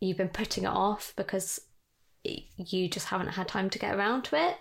you've 0.00 0.16
been 0.16 0.28
putting 0.28 0.64
it 0.64 0.68
off 0.68 1.12
because 1.16 1.60
you 2.24 2.88
just 2.88 3.06
haven't 3.08 3.28
had 3.28 3.48
time 3.48 3.70
to 3.70 3.78
get 3.78 3.94
around 3.94 4.24
to 4.24 4.48
it. 4.48 4.56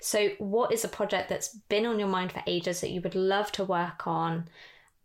So, 0.00 0.30
what 0.38 0.72
is 0.72 0.84
a 0.84 0.88
project 0.88 1.28
that's 1.28 1.48
been 1.48 1.86
on 1.86 1.98
your 1.98 2.08
mind 2.08 2.32
for 2.32 2.42
ages 2.46 2.80
that 2.80 2.90
you 2.90 3.00
would 3.00 3.14
love 3.14 3.50
to 3.52 3.64
work 3.64 4.06
on? 4.06 4.48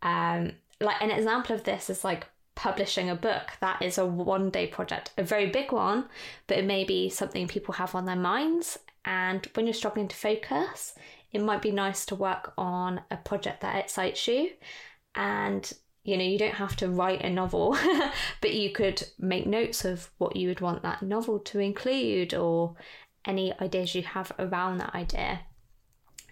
Um, 0.01 0.53
like 0.79 1.01
an 1.01 1.11
example 1.11 1.55
of 1.55 1.63
this 1.63 1.89
is 1.89 2.03
like 2.03 2.27
publishing 2.55 3.09
a 3.09 3.15
book. 3.15 3.53
That 3.61 3.81
is 3.81 3.97
a 3.97 4.05
one 4.05 4.49
day 4.49 4.67
project, 4.67 5.11
a 5.17 5.23
very 5.23 5.47
big 5.49 5.71
one, 5.71 6.05
but 6.47 6.57
it 6.57 6.65
may 6.65 6.83
be 6.83 7.09
something 7.09 7.47
people 7.47 7.73
have 7.75 7.95
on 7.95 8.05
their 8.05 8.15
minds. 8.15 8.77
And 9.05 9.47
when 9.53 9.65
you're 9.65 9.73
struggling 9.73 10.07
to 10.07 10.15
focus, 10.15 10.93
it 11.31 11.41
might 11.41 11.61
be 11.61 11.71
nice 11.71 12.05
to 12.07 12.15
work 12.15 12.53
on 12.57 13.01
a 13.09 13.17
project 13.17 13.61
that 13.61 13.83
excites 13.83 14.27
you. 14.27 14.51
And 15.15 15.71
you 16.03 16.17
know, 16.17 16.23
you 16.23 16.37
don't 16.37 16.55
have 16.55 16.75
to 16.77 16.89
write 16.89 17.21
a 17.21 17.29
novel, 17.29 17.77
but 18.41 18.53
you 18.53 18.71
could 18.71 19.03
make 19.17 19.47
notes 19.47 19.85
of 19.85 20.09
what 20.17 20.35
you 20.35 20.49
would 20.49 20.59
want 20.59 20.83
that 20.83 21.01
novel 21.01 21.39
to 21.39 21.59
include 21.59 22.33
or 22.33 22.75
any 23.25 23.57
ideas 23.59 23.95
you 23.95 24.03
have 24.03 24.31
around 24.37 24.79
that 24.79 24.93
idea. 24.93 25.41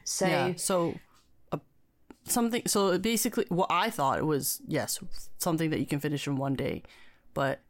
So, 0.03 0.27
yeah. 0.27 0.53
So, 0.57 0.95
uh, 1.53 1.59
something. 2.25 2.63
So 2.67 2.97
basically, 2.97 3.45
what 3.47 3.71
I 3.71 3.89
thought 3.89 4.19
it 4.19 4.25
was 4.25 4.61
yes, 4.67 4.99
something 5.37 5.69
that 5.69 5.79
you 5.79 5.85
can 5.85 6.01
finish 6.01 6.27
in 6.27 6.35
one 6.35 6.55
day, 6.55 6.83
but 7.33 7.61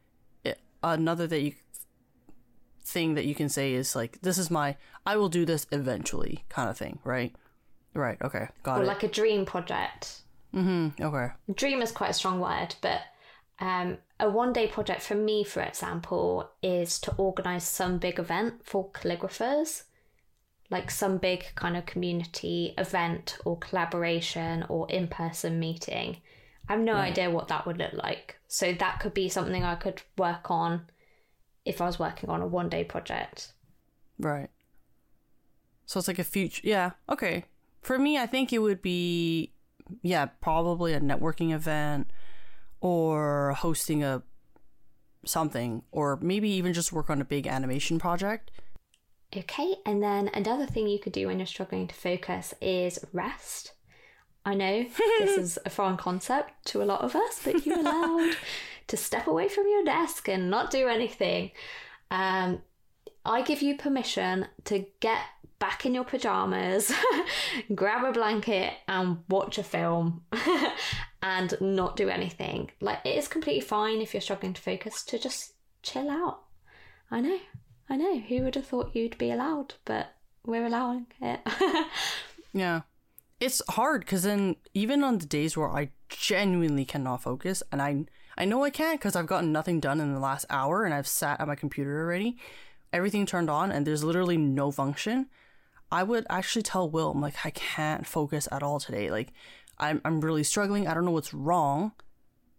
it, 0.43 0.59
another 0.81 1.27
that 1.27 1.41
you 1.41 1.53
thing 2.83 3.13
that 3.13 3.25
you 3.25 3.35
can 3.35 3.47
say 3.47 3.73
is 3.73 3.95
like 3.95 4.21
this 4.21 4.39
is 4.39 4.49
my 4.49 4.75
I 5.05 5.15
will 5.15 5.29
do 5.29 5.45
this 5.45 5.67
eventually 5.71 6.45
kind 6.49 6.67
of 6.67 6.77
thing, 6.77 6.97
right? 7.03 7.35
Right. 7.93 8.17
Okay. 8.21 8.47
Got 8.63 8.77
it. 8.77 8.79
or 8.79 8.83
it. 8.83 8.87
like 8.87 9.03
a 9.03 9.07
dream 9.07 9.45
project. 9.45 10.21
Mm-hmm. 10.53 11.03
Okay. 11.03 11.33
Dream 11.53 11.81
is 11.81 11.91
quite 11.91 12.11
a 12.11 12.13
strong 12.13 12.39
word, 12.39 12.75
but 12.81 13.01
um, 13.59 13.97
a 14.19 14.29
one 14.29 14.53
day 14.53 14.67
project 14.67 15.01
for 15.01 15.15
me, 15.15 15.43
for 15.43 15.61
example, 15.61 16.49
is 16.61 16.99
to 17.01 17.13
organise 17.15 17.67
some 17.67 17.97
big 17.97 18.19
event 18.19 18.65
for 18.65 18.89
calligraphers, 18.91 19.83
like 20.69 20.89
some 20.89 21.17
big 21.17 21.45
kind 21.55 21.77
of 21.77 21.85
community 21.85 22.73
event 22.77 23.37
or 23.45 23.57
collaboration 23.59 24.65
or 24.69 24.89
in 24.89 25.07
person 25.07 25.59
meeting. 25.59 26.17
I 26.69 26.73
have 26.73 26.81
no 26.81 26.93
idea 26.93 27.29
what 27.29 27.49
that 27.49 27.65
would 27.65 27.77
look 27.77 27.93
like. 27.93 28.39
So 28.47 28.73
that 28.73 28.99
could 28.99 29.13
be 29.13 29.29
something 29.29 29.63
I 29.63 29.75
could 29.75 30.01
work 30.17 30.49
on 30.49 30.87
if 31.65 31.81
I 31.81 31.85
was 31.85 31.99
working 31.99 32.29
on 32.29 32.41
a 32.41 32.47
one 32.47 32.69
day 32.69 32.83
project. 32.83 33.53
Right. 34.17 34.49
So 35.85 35.99
it's 35.99 36.07
like 36.07 36.19
a 36.19 36.23
future. 36.23 36.61
Yeah. 36.63 36.91
Okay. 37.09 37.45
For 37.81 37.99
me, 37.99 38.17
I 38.17 38.25
think 38.25 38.53
it 38.53 38.59
would 38.59 38.81
be, 38.81 39.53
yeah, 40.01 40.25
probably 40.25 40.93
a 40.93 40.99
networking 40.99 41.53
event 41.53 42.11
or 42.79 43.53
hosting 43.57 44.03
a 44.03 44.23
something, 45.25 45.83
or 45.91 46.17
maybe 46.21 46.49
even 46.49 46.73
just 46.73 46.91
work 46.91 47.09
on 47.09 47.21
a 47.21 47.25
big 47.25 47.47
animation 47.47 47.99
project. 47.99 48.51
Okay, 49.35 49.75
and 49.85 50.03
then 50.03 50.29
another 50.33 50.65
thing 50.65 50.87
you 50.87 50.99
could 50.99 51.13
do 51.13 51.27
when 51.27 51.39
you're 51.39 51.45
struggling 51.45 51.87
to 51.87 51.95
focus 51.95 52.53
is 52.61 52.99
rest. 53.13 53.73
I 54.45 54.55
know 54.55 54.85
this 55.19 55.37
is 55.37 55.59
a 55.65 55.69
foreign 55.69 55.97
concept 55.97 56.65
to 56.67 56.81
a 56.81 56.85
lot 56.85 57.01
of 57.01 57.15
us, 57.15 57.41
but 57.43 57.65
you're 57.65 57.79
allowed 57.79 58.35
to 58.87 58.97
step 58.97 59.27
away 59.27 59.47
from 59.47 59.67
your 59.67 59.83
desk 59.83 60.27
and 60.27 60.49
not 60.49 60.71
do 60.71 60.87
anything. 60.87 61.51
Um, 62.09 62.61
I 63.23 63.41
give 63.43 63.61
you 63.61 63.77
permission 63.77 64.47
to 64.65 64.85
get 64.99 65.21
back 65.61 65.85
in 65.85 65.93
your 65.93 66.03
pajamas, 66.03 66.91
grab 67.75 68.03
a 68.03 68.11
blanket, 68.11 68.73
and 68.87 69.19
watch 69.29 69.59
a 69.59 69.63
film 69.63 70.23
and 71.21 71.53
not 71.61 71.95
do 71.95 72.09
anything. 72.09 72.71
Like, 72.81 72.99
it 73.05 73.15
is 73.15 73.27
completely 73.29 73.61
fine 73.61 74.01
if 74.01 74.13
you're 74.13 74.21
struggling 74.21 74.53
to 74.53 74.61
focus 74.61 75.03
to 75.03 75.19
just 75.19 75.53
chill 75.83 76.09
out. 76.09 76.41
I 77.11 77.21
know, 77.21 77.39
I 77.87 77.95
know. 77.95 78.19
Who 78.19 78.43
would 78.43 78.55
have 78.55 78.65
thought 78.65 78.95
you'd 78.95 79.17
be 79.17 79.31
allowed? 79.31 79.75
But 79.85 80.15
we're 80.43 80.65
allowing 80.65 81.05
it. 81.21 81.39
Yeah. 82.53 82.81
It's 83.39 83.61
hard 83.69 84.01
because 84.01 84.23
then 84.23 84.57
even 84.73 85.03
on 85.03 85.17
the 85.17 85.25
days 85.25 85.57
where 85.57 85.69
I 85.69 85.91
genuinely 86.09 86.85
cannot 86.85 87.23
focus, 87.23 87.63
and 87.71 87.81
I 87.81 88.05
I 88.37 88.45
know 88.45 88.63
I 88.63 88.69
can't 88.69 88.99
because 88.99 89.15
I've 89.15 89.25
gotten 89.25 89.51
nothing 89.51 89.79
done 89.79 89.99
in 89.99 90.13
the 90.13 90.19
last 90.19 90.45
hour 90.49 90.83
and 90.83 90.93
I've 90.93 91.07
sat 91.07 91.39
at 91.39 91.47
my 91.47 91.55
computer 91.55 92.01
already, 92.01 92.37
everything 92.93 93.25
turned 93.25 93.49
on 93.49 93.71
and 93.71 93.85
there's 93.85 94.03
literally 94.03 94.37
no 94.37 94.69
function. 94.71 95.27
I 95.91 96.03
would 96.03 96.25
actually 96.29 96.61
tell 96.63 96.89
Will, 96.89 97.11
I'm 97.11 97.21
like, 97.21 97.35
I 97.45 97.49
can't 97.49 98.05
focus 98.07 98.47
at 98.51 98.63
all 98.63 98.79
today. 98.79 99.11
Like, 99.11 99.33
I'm 99.77 100.01
I'm 100.05 100.21
really 100.21 100.43
struggling. 100.43 100.87
I 100.87 100.93
don't 100.93 101.05
know 101.05 101.11
what's 101.11 101.33
wrong, 101.33 101.91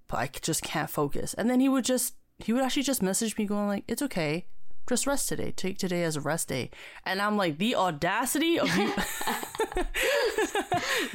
but 0.08 0.18
I 0.18 0.28
just 0.42 0.62
can't 0.62 0.90
focus. 0.90 1.34
And 1.34 1.48
then 1.48 1.60
he 1.60 1.68
would 1.68 1.84
just 1.84 2.14
he 2.38 2.52
would 2.52 2.62
actually 2.62 2.82
just 2.82 3.02
message 3.02 3.36
me 3.38 3.44
going 3.46 3.68
like, 3.68 3.84
it's 3.88 4.02
okay. 4.02 4.46
Just 4.88 5.06
rest 5.06 5.28
today. 5.28 5.52
Take 5.52 5.78
today 5.78 6.02
as 6.02 6.16
a 6.16 6.20
rest 6.20 6.48
day. 6.48 6.68
And 7.06 7.22
I'm 7.22 7.36
like, 7.36 7.58
the 7.58 7.76
audacity 7.76 8.58
of 8.58 8.66
you 8.76 8.92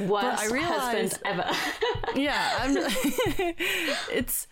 Worst 0.00 0.42
I 0.42 0.46
realized- 0.50 1.18
husband 1.18 1.20
ever. 1.24 1.50
yeah 2.16 2.56
i'm 2.60 2.76
it's 4.12 4.46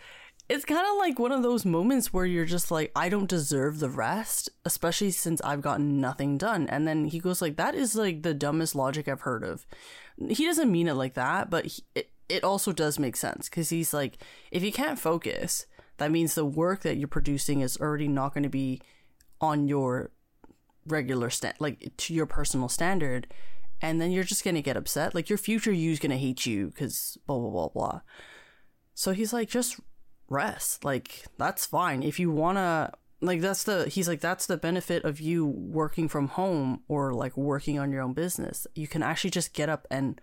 it's 0.49 0.65
kind 0.65 0.87
of 0.87 0.99
like 0.99 1.19
one 1.19 1.33
of 1.33 1.43
those 1.43 1.65
moments 1.65 2.13
where 2.13 2.25
you're 2.25 2.45
just 2.45 2.71
like 2.71 2.93
i 2.95 3.09
don't 3.09 3.29
deserve 3.29 3.79
the 3.79 3.91
rest 3.91 4.49
especially 4.65 5.11
since 5.11 5.41
i've 5.43 5.61
gotten 5.61 6.01
nothing 6.01 6.39
done. 6.39 6.69
And 6.69 6.87
then 6.87 7.07
he 7.07 7.19
goes 7.19 7.43
like 7.43 7.57
that 7.57 7.75
is 7.75 7.95
like 7.95 8.23
the 8.23 8.35
dumbest 8.35 8.75
logic 8.75 9.09
i've 9.09 9.23
heard 9.23 9.45
of. 9.45 9.67
He 10.29 10.45
doesn't 10.45 10.73
mean 10.73 10.89
it 10.89 10.95
like 10.95 11.15
that 11.15 11.51
but 11.51 11.67
he, 11.67 11.83
it, 11.95 12.11
it 12.29 12.45
also 12.45 12.73
does 12.73 12.99
make 12.99 13.17
sense 13.17 13.49
because 13.49 13.71
he's 13.71 13.93
like 13.93 14.19
if 14.51 14.63
you 14.63 14.73
can't 14.73 14.99
focus 14.99 15.67
that 15.99 16.11
means 16.11 16.35
the 16.35 16.45
work 16.45 16.83
that 16.83 16.97
you're 16.97 17.09
producing 17.09 17.61
is 17.61 17.79
already 17.79 18.09
not 18.09 18.35
going 18.35 18.43
to 18.43 18.49
be 18.49 18.83
on 19.41 19.69
your 19.69 20.11
regular 20.87 21.31
stand 21.31 21.55
like 21.59 21.93
to 21.97 22.15
your 22.15 22.27
personal 22.27 22.69
standard 22.69 23.27
and 23.81 24.01
then 24.01 24.11
you're 24.11 24.25
just 24.25 24.45
gonna 24.45 24.63
get 24.63 24.77
upset. 24.77 25.15
Like 25.15 25.29
your 25.29 25.39
future 25.39 25.73
you's 25.73 25.99
gonna 25.99 26.17
hate 26.17 26.47
you 26.47 26.69
because 26.69 27.19
blah 27.27 27.39
blah 27.39 27.51
blah 27.51 27.69
blah. 27.69 28.01
So 28.95 29.13
he's 29.13 29.33
like 29.33 29.49
just 29.49 29.79
rest. 30.29 30.85
Like 30.85 31.25
that's 31.39 31.67
fine. 31.67 32.03
If 32.03 32.19
you 32.19 32.31
wanna 32.31 32.93
like 33.21 33.41
that's 33.41 33.65
the 33.65 33.89
he's 33.89 34.09
like 34.09 34.21
that's 34.21 34.47
the 34.47 34.57
benefit 34.57 35.05
of 35.05 35.21
you 35.21 35.47
working 35.47 36.09
from 36.09 36.29
home 36.29 36.83
or 36.89 37.13
like 37.15 37.37
working 37.37 37.79
on 37.79 37.91
your 37.91 38.03
own 38.03 38.13
business. 38.13 38.67
You 38.75 38.87
can 38.87 39.03
actually 39.03 39.31
just 39.31 39.55
get 39.55 39.69
up 39.69 39.87
and 39.91 40.21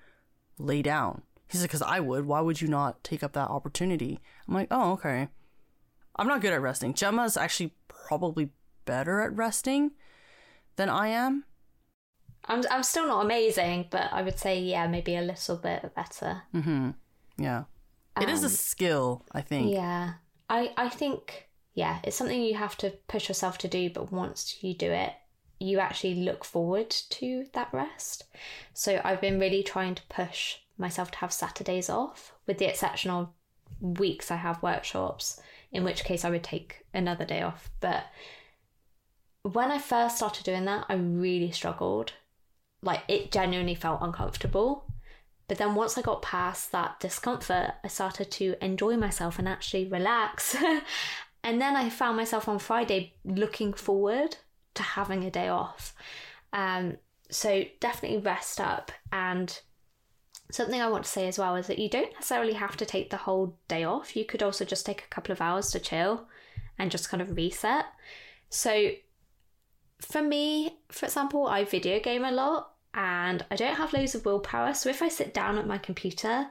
lay 0.57 0.81
down. 0.81 1.23
He's 1.47 1.61
like 1.61 1.69
because 1.69 1.81
i 1.81 1.99
would. 1.99 2.25
Why 2.25 2.41
would 2.41 2.61
you 2.61 2.67
not 2.67 3.03
take 3.03 3.23
up 3.23 3.33
that 3.33 3.49
opportunity 3.49 4.19
i'm 4.47 4.53
like 4.53 4.67
oh 4.71 4.93
okay. 4.93 5.29
I'm 6.15 6.27
not 6.27 6.41
good 6.41 6.53
at 6.53 6.61
resting 6.61 6.93
gemma's 6.93 7.37
actually 7.37 7.73
probably 7.87 8.49
better 8.85 9.21
at 9.21 9.35
resting 9.35 9.91
than 10.75 10.89
i 10.89 11.07
am. 11.07 11.45
I'm 12.45 12.63
I'm 12.69 12.83
still 12.83 13.07
not 13.07 13.23
amazing, 13.23 13.87
but 13.89 14.11
I 14.11 14.21
would 14.21 14.37
say 14.37 14.59
yeah, 14.59 14.87
maybe 14.87 15.15
a 15.15 15.21
little 15.21 15.57
bit 15.57 15.93
better. 15.95 16.43
Mm-hmm. 16.53 16.91
Yeah. 17.37 17.63
It 18.21 18.29
is 18.29 18.43
a 18.43 18.47
um, 18.47 18.51
skill, 18.51 19.25
I 19.31 19.41
think. 19.41 19.73
Yeah. 19.73 20.13
I 20.49 20.73
I 20.77 20.89
think 20.89 21.49
yeah, 21.73 21.99
it's 22.03 22.15
something 22.15 22.41
you 22.41 22.55
have 22.55 22.77
to 22.77 22.91
push 23.07 23.27
yourself 23.27 23.57
to 23.59 23.67
do, 23.67 23.89
but 23.89 24.11
once 24.11 24.63
you 24.63 24.73
do 24.73 24.91
it, 24.91 25.13
you 25.59 25.79
actually 25.79 26.15
look 26.15 26.43
forward 26.43 26.89
to 26.89 27.45
that 27.53 27.73
rest. 27.73 28.25
So 28.73 29.01
I've 29.03 29.21
been 29.21 29.39
really 29.39 29.63
trying 29.63 29.95
to 29.95 30.03
push 30.09 30.57
myself 30.77 31.11
to 31.11 31.17
have 31.19 31.33
Saturdays 31.33 31.89
off, 31.89 32.33
with 32.45 32.57
the 32.57 32.65
exception 32.65 33.11
of 33.11 33.29
weeks 33.79 34.29
I 34.29 34.35
have 34.35 34.61
workshops, 34.61 35.41
in 35.71 35.83
which 35.83 36.03
case 36.03 36.23
I 36.23 36.29
would 36.29 36.43
take 36.43 36.85
another 36.93 37.25
day 37.25 37.41
off. 37.41 37.69
But 37.79 38.05
when 39.41 39.71
I 39.71 39.79
first 39.79 40.17
started 40.17 40.45
doing 40.45 40.65
that, 40.65 40.85
I 40.89 40.95
really 40.95 41.51
struggled. 41.51 42.13
Like 42.81 43.01
it 43.07 43.31
genuinely 43.31 43.75
felt 43.75 44.01
uncomfortable. 44.01 44.85
But 45.53 45.59
then 45.59 45.75
once 45.75 45.99
I 45.99 46.01
got 46.01 46.23
past 46.23 46.71
that 46.71 46.99
discomfort, 46.99 47.73
I 47.83 47.87
started 47.87 48.31
to 48.31 48.55
enjoy 48.59 48.97
myself 48.97 49.37
and 49.37 49.47
actually 49.47 49.85
relax. 49.85 50.55
and 51.43 51.61
then 51.61 51.75
I 51.75 51.91
found 51.91 52.17
myself 52.17 52.49
on 52.49 52.57
Friday 52.57 53.13
looking 53.23 53.71
forward 53.71 54.37
to 54.73 54.81
having 54.81 55.23
a 55.23 55.29
day 55.29 55.49
off. 55.49 55.93
Um, 56.53 56.97
so 57.29 57.65
definitely 57.79 58.17
rest 58.17 58.59
up. 58.59 58.91
And 59.11 59.61
something 60.49 60.81
I 60.81 60.89
want 60.89 61.03
to 61.03 61.11
say 61.11 61.27
as 61.27 61.37
well 61.37 61.55
is 61.55 61.67
that 61.67 61.77
you 61.77 61.87
don't 61.87 62.11
necessarily 62.13 62.53
have 62.53 62.75
to 62.77 62.85
take 62.87 63.11
the 63.11 63.17
whole 63.17 63.55
day 63.67 63.83
off. 63.83 64.15
You 64.15 64.25
could 64.25 64.41
also 64.41 64.65
just 64.65 64.87
take 64.87 65.03
a 65.03 65.13
couple 65.13 65.33
of 65.33 65.39
hours 65.39 65.69
to 65.69 65.79
chill 65.79 66.25
and 66.79 66.89
just 66.89 67.09
kind 67.09 67.21
of 67.21 67.37
reset. 67.37 67.85
So 68.49 68.89
for 70.01 70.23
me, 70.23 70.79
for 70.89 71.05
example, 71.05 71.45
I 71.45 71.63
video 71.63 71.99
game 71.99 72.23
a 72.25 72.31
lot 72.31 72.72
and 72.93 73.45
I 73.49 73.55
don't 73.55 73.75
have 73.75 73.93
loads 73.93 74.15
of 74.15 74.25
willpower. 74.25 74.73
So 74.73 74.89
if 74.89 75.01
I 75.01 75.07
sit 75.09 75.33
down 75.33 75.57
at 75.57 75.67
my 75.67 75.77
computer 75.77 76.47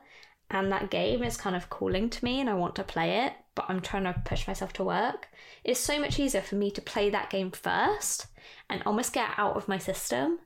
and 0.50 0.70
that 0.72 0.90
game 0.90 1.22
is 1.22 1.36
kind 1.36 1.56
of 1.56 1.70
calling 1.70 2.10
to 2.10 2.24
me 2.24 2.40
and 2.40 2.50
I 2.50 2.54
want 2.54 2.74
to 2.76 2.84
play 2.84 3.24
it, 3.26 3.32
but 3.54 3.66
I'm 3.68 3.80
trying 3.80 4.04
to 4.04 4.22
push 4.24 4.46
myself 4.46 4.72
to 4.74 4.84
work, 4.84 5.28
it's 5.64 5.80
so 5.80 6.00
much 6.00 6.18
easier 6.18 6.42
for 6.42 6.56
me 6.56 6.70
to 6.72 6.80
play 6.80 7.10
that 7.10 7.30
game 7.30 7.50
first 7.50 8.26
and 8.68 8.82
almost 8.84 9.12
get 9.12 9.30
out 9.36 9.56
of 9.56 9.68
my 9.68 9.78
system. 9.78 10.38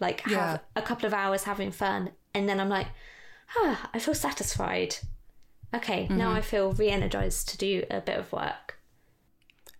Like 0.00 0.22
Yeah. 0.26 0.52
have 0.52 0.60
a 0.76 0.82
couple 0.82 1.06
of 1.06 1.14
hours 1.14 1.44
having 1.44 1.70
fun. 1.70 2.10
And 2.34 2.48
then 2.48 2.58
I'm 2.58 2.68
like, 2.70 2.88
ah, 3.56 3.90
I 3.92 3.98
feel 3.98 4.14
satisfied. 4.14 4.96
Okay, 5.74 6.06
now 6.08 6.32
I 6.32 6.42
feel 6.42 6.72
re 6.72 6.88
energized 6.90 7.48
to 7.50 7.58
do 7.58 7.84
a 7.90 8.00
bit 8.00 8.18
of 8.18 8.32
work. 8.32 8.78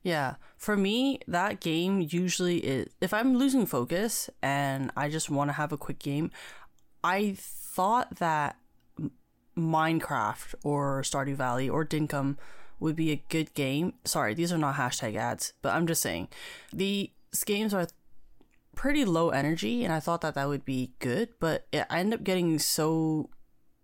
Yeah. 0.03 0.35
For 0.57 0.77
me, 0.77 1.21
that 1.29 1.61
game 1.61 2.07
usually 2.11 2.59
is 2.59 2.89
if 3.01 3.15
I'm 3.15 3.37
losing 3.37 3.67
focus 3.67 4.29
and 4.43 4.91
I 4.97 5.09
just 5.09 5.31
want 5.31 5.49
to 5.49 5.55
have 5.55 5.73
a 5.73 5.79
quick 5.79 5.99
game, 5.99 6.31
I 7.05 7.35
thought 7.37 8.17
that 8.17 8.57
Minecraft 9.57 10.55
or 10.65 11.03
Stardew 11.03 11.37
Valley 11.37 11.69
or 11.69 11.85
Dinkum 11.85 12.37
would 12.81 12.97
be 12.97 13.13
a 13.13 13.23
good 13.29 13.55
game. 13.55 13.95
Sorry, 14.05 14.35
these 14.35 14.53
are 14.53 14.59
not 14.59 14.75
hashtag 14.75 15.15
ads, 15.15 15.53
but 15.63 15.75
I'm 15.75 15.87
just 15.87 16.03
saying 16.03 16.29
these 16.73 17.11
games 17.45 17.73
are 17.73 17.87
pretty 18.75 19.05
low 19.05 19.31
energy, 19.31 19.85
and 19.85 19.93
I 19.93 20.01
thought 20.01 20.23
that 20.23 20.35
that 20.35 20.49
would 20.49 20.65
be 20.65 20.95
good, 20.99 21.29
but 21.39 21.67
I 21.73 22.01
end 22.01 22.15
up 22.15 22.25
getting 22.25 22.59
so 22.59 23.31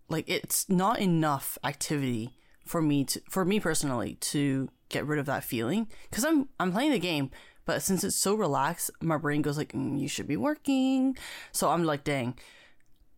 like 0.09 0.29
it's 0.29 0.69
not 0.69 0.99
enough 0.99 1.59
activity 1.63 2.31
for 2.65 2.81
me 2.81 3.05
to 3.05 3.21
for 3.29 3.45
me 3.45 3.61
personally 3.61 4.15
to 4.15 4.69
get 4.89 5.07
rid 5.07 5.19
of 5.19 5.27
that 5.27 5.45
feeling 5.45 5.89
because 6.11 6.25
I'm 6.25 6.49
I'm 6.59 6.73
playing 6.73 6.93
the 6.93 6.99
game, 6.99 7.31
but 7.65 7.83
since 7.83 8.05
it's 8.05 8.17
so 8.17 8.35
relaxed, 8.35 8.91
my 9.01 9.17
brain 9.17 9.43
goes 9.43 9.59
like, 9.59 9.73
mm, 9.73 9.99
"You 10.01 10.09
should 10.09 10.27
be 10.27 10.37
working." 10.37 11.17
So 11.53 11.71
I'm 11.71 11.85
like, 11.85 12.05
"Dang." 12.05 12.35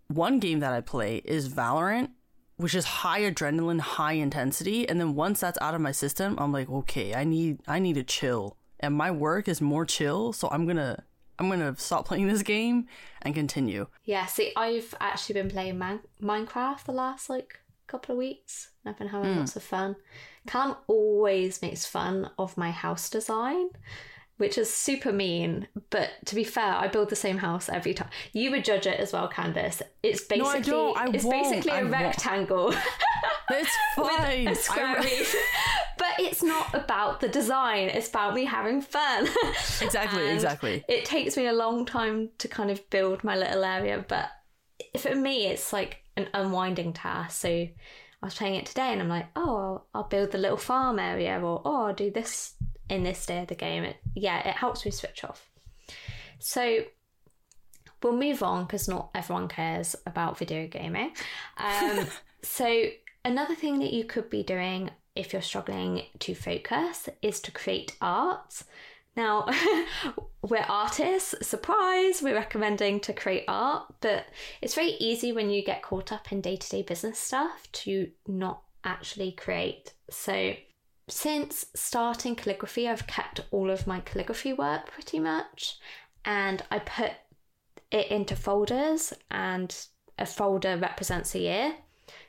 One 0.09 0.41
game 0.41 0.59
that 0.61 0.73
I 0.73 0.81
play 0.81 1.23
is 1.25 1.49
Valorant, 1.49 2.11
which 2.57 2.75
is 2.75 2.85
high 2.85 3.21
adrenaline, 3.21 3.81
high 3.81 4.15
intensity, 4.15 4.89
and 4.89 4.99
then 5.01 5.15
once 5.15 5.39
that's 5.41 5.59
out 5.61 5.75
of 5.75 5.81
my 5.81 5.93
system, 5.93 6.35
I'm 6.39 6.53
like, 6.53 6.69
"Okay, 6.69 7.15
I 7.15 7.25
need 7.25 7.61
I 7.69 7.79
need 7.79 7.95
to 7.95 8.03
chill." 8.03 8.57
And 8.81 8.95
my 8.95 9.11
work 9.11 9.47
is 9.47 9.61
more 9.61 9.85
chill, 9.85 10.33
so 10.33 10.49
I'm 10.51 10.65
going 10.65 10.79
to 10.79 11.05
I'm 11.39 11.49
going 11.49 11.61
to 11.61 11.81
stop 11.81 12.07
playing 12.09 12.27
this 12.27 12.43
game 12.43 12.87
and 13.23 13.35
continue. 13.35 13.87
Yeah, 14.05 14.27
see, 14.27 14.53
I've 14.57 14.95
actually 15.01 15.35
been 15.35 15.51
playing 15.51 15.79
Man- 15.79 16.01
Minecraft 16.21 16.85
the 16.85 16.93
last 16.93 17.31
like 17.31 17.61
couple 17.87 18.13
of 18.15 18.19
weeks. 18.19 18.71
and 18.85 18.91
I've 18.93 18.99
been 18.99 19.09
having 19.09 19.37
lots 19.39 19.57
of 19.57 19.63
fun. 19.63 19.97
Callum 20.47 20.77
always 20.87 21.63
makes 21.63 21.85
fun 21.87 22.31
of 22.39 22.57
my 22.57 22.71
house 22.71 23.11
design, 23.11 23.69
which 24.39 24.57
is 24.59 24.73
super 24.73 25.13
mean. 25.13 25.69
But 25.91 26.11
to 26.27 26.35
be 26.35 26.45
fair, 26.45 26.75
I 26.75 26.89
build 26.89 27.11
the 27.11 27.17
same 27.17 27.39
house 27.39 27.69
every 27.69 27.95
time. 27.95 28.09
You 28.33 28.51
would 28.53 28.65
judge 28.65 28.87
it 28.87 28.99
as 28.99 29.13
well, 29.13 29.29
Candace. 29.29 29.83
It's 30.03 30.23
No, 30.31 30.37
basically 30.45 30.59
I 30.59 30.61
don't. 30.61 30.97
I 30.97 31.07
it's 31.15 31.25
won't. 31.25 31.43
basically 31.51 31.73
I 31.73 31.81
a 31.81 31.85
rectangle. 31.87 32.75
It's 33.51 33.77
fine. 33.97 34.49
a 34.49 34.55
square 34.55 34.87
I- 34.99 35.03
roof. 35.03 35.37
but 35.99 36.09
it's 36.19 36.43
not 36.43 36.75
about 36.75 37.21
the 37.21 37.29
design. 37.29 37.89
It's 37.91 38.09
about 38.09 38.35
me 38.35 38.45
having 38.47 38.81
fun. 38.81 39.29
Exactly, 39.83 40.29
exactly. 40.31 40.85
It 40.89 41.05
takes 41.05 41.37
me 41.37 41.47
a 41.47 41.53
long 41.53 41.85
time 41.85 42.31
to 42.39 42.49
kind 42.49 42.71
of 42.71 42.89
build 42.91 43.23
my 43.25 43.37
little 43.37 43.63
area, 43.65 44.05
but 44.09 44.31
for 44.99 45.15
me, 45.15 45.47
it's 45.49 45.73
like 45.73 45.99
an 46.17 46.29
unwinding 46.33 46.93
task. 46.95 47.41
So 47.43 47.67
I 48.23 48.27
was 48.27 48.35
playing 48.35 48.57
it 48.57 48.67
today, 48.67 48.93
and 48.93 49.01
I'm 49.01 49.09
like, 49.09 49.27
oh, 49.35 49.57
I'll, 49.57 49.87
I'll 49.95 50.09
build 50.09 50.33
the 50.33 50.39
little 50.39 50.57
farm 50.57 50.99
area, 50.99 51.41
or 51.41 51.63
oh, 51.65 51.87
I'll 51.87 51.95
do 51.95 52.11
this 52.11 52.55
in 52.89 53.03
this 53.03 53.25
day 53.25 53.41
of 53.43 53.49
the 53.49 53.55
game. 53.55 53.85
It, 53.85 53.97
yeah, 54.15 54.47
it 54.47 54.57
helps 54.57 54.85
me 54.85 54.91
switch 54.91 55.25
off. 55.25 55.49
So 56.39 56.81
we'll 58.03 58.17
move 58.17 58.43
on 58.43 58.65
because 58.65 58.89
not 58.89 59.11
everyone 59.15 59.49
cares 59.49 59.97
about 60.07 60.39
video 60.39 60.67
gaming. 60.67 61.13
Um, 61.57 62.07
so, 62.43 62.87
another 63.25 63.55
thing 63.55 63.79
that 63.79 63.93
you 63.93 64.05
could 64.05 64.29
be 64.29 64.43
doing 64.43 64.91
if 65.15 65.33
you're 65.33 65.43
struggling 65.43 66.03
to 66.19 66.35
focus 66.35 67.09
is 67.23 67.41
to 67.41 67.51
create 67.51 67.97
art. 68.01 68.63
Now, 69.17 69.47
we're 70.43 70.65
artists, 70.69 71.47
surprise, 71.47 72.23
we're 72.23 72.35
recommending 72.35 73.01
to 73.01 73.13
create 73.13 73.45
art, 73.49 73.93
but 74.01 74.27
it's 74.63 74.75
very 74.75 74.93
easy 75.01 75.33
when 75.33 75.51
you 75.51 75.65
get 75.65 75.83
caught 75.83 76.13
up 76.13 76.33
in 76.33 76.41
day 76.41 76.57
to 76.57 76.69
day 76.69 76.83
business 76.83 77.19
stuff 77.19 77.69
to 77.73 78.11
not 78.27 78.63
actually 78.85 79.33
create. 79.33 79.93
So, 80.11 80.55
since 81.09 81.67
starting 81.75 82.37
calligraphy, 82.37 82.89
I've 82.89 83.07
kept 83.07 83.41
all 83.51 83.69
of 83.69 83.87
my 83.87 84.01
calligraphy 84.01 84.53
work 84.53 84.87
pretty 84.87 85.19
much, 85.19 85.79
and 86.25 86.63
I 86.71 86.79
put 86.79 87.13
it 87.91 88.11
into 88.11 88.37
folders, 88.37 89.13
and 89.31 89.75
a 90.19 90.27
folder 90.27 90.77
represents 90.77 91.35
a 91.35 91.41
year. 91.41 91.75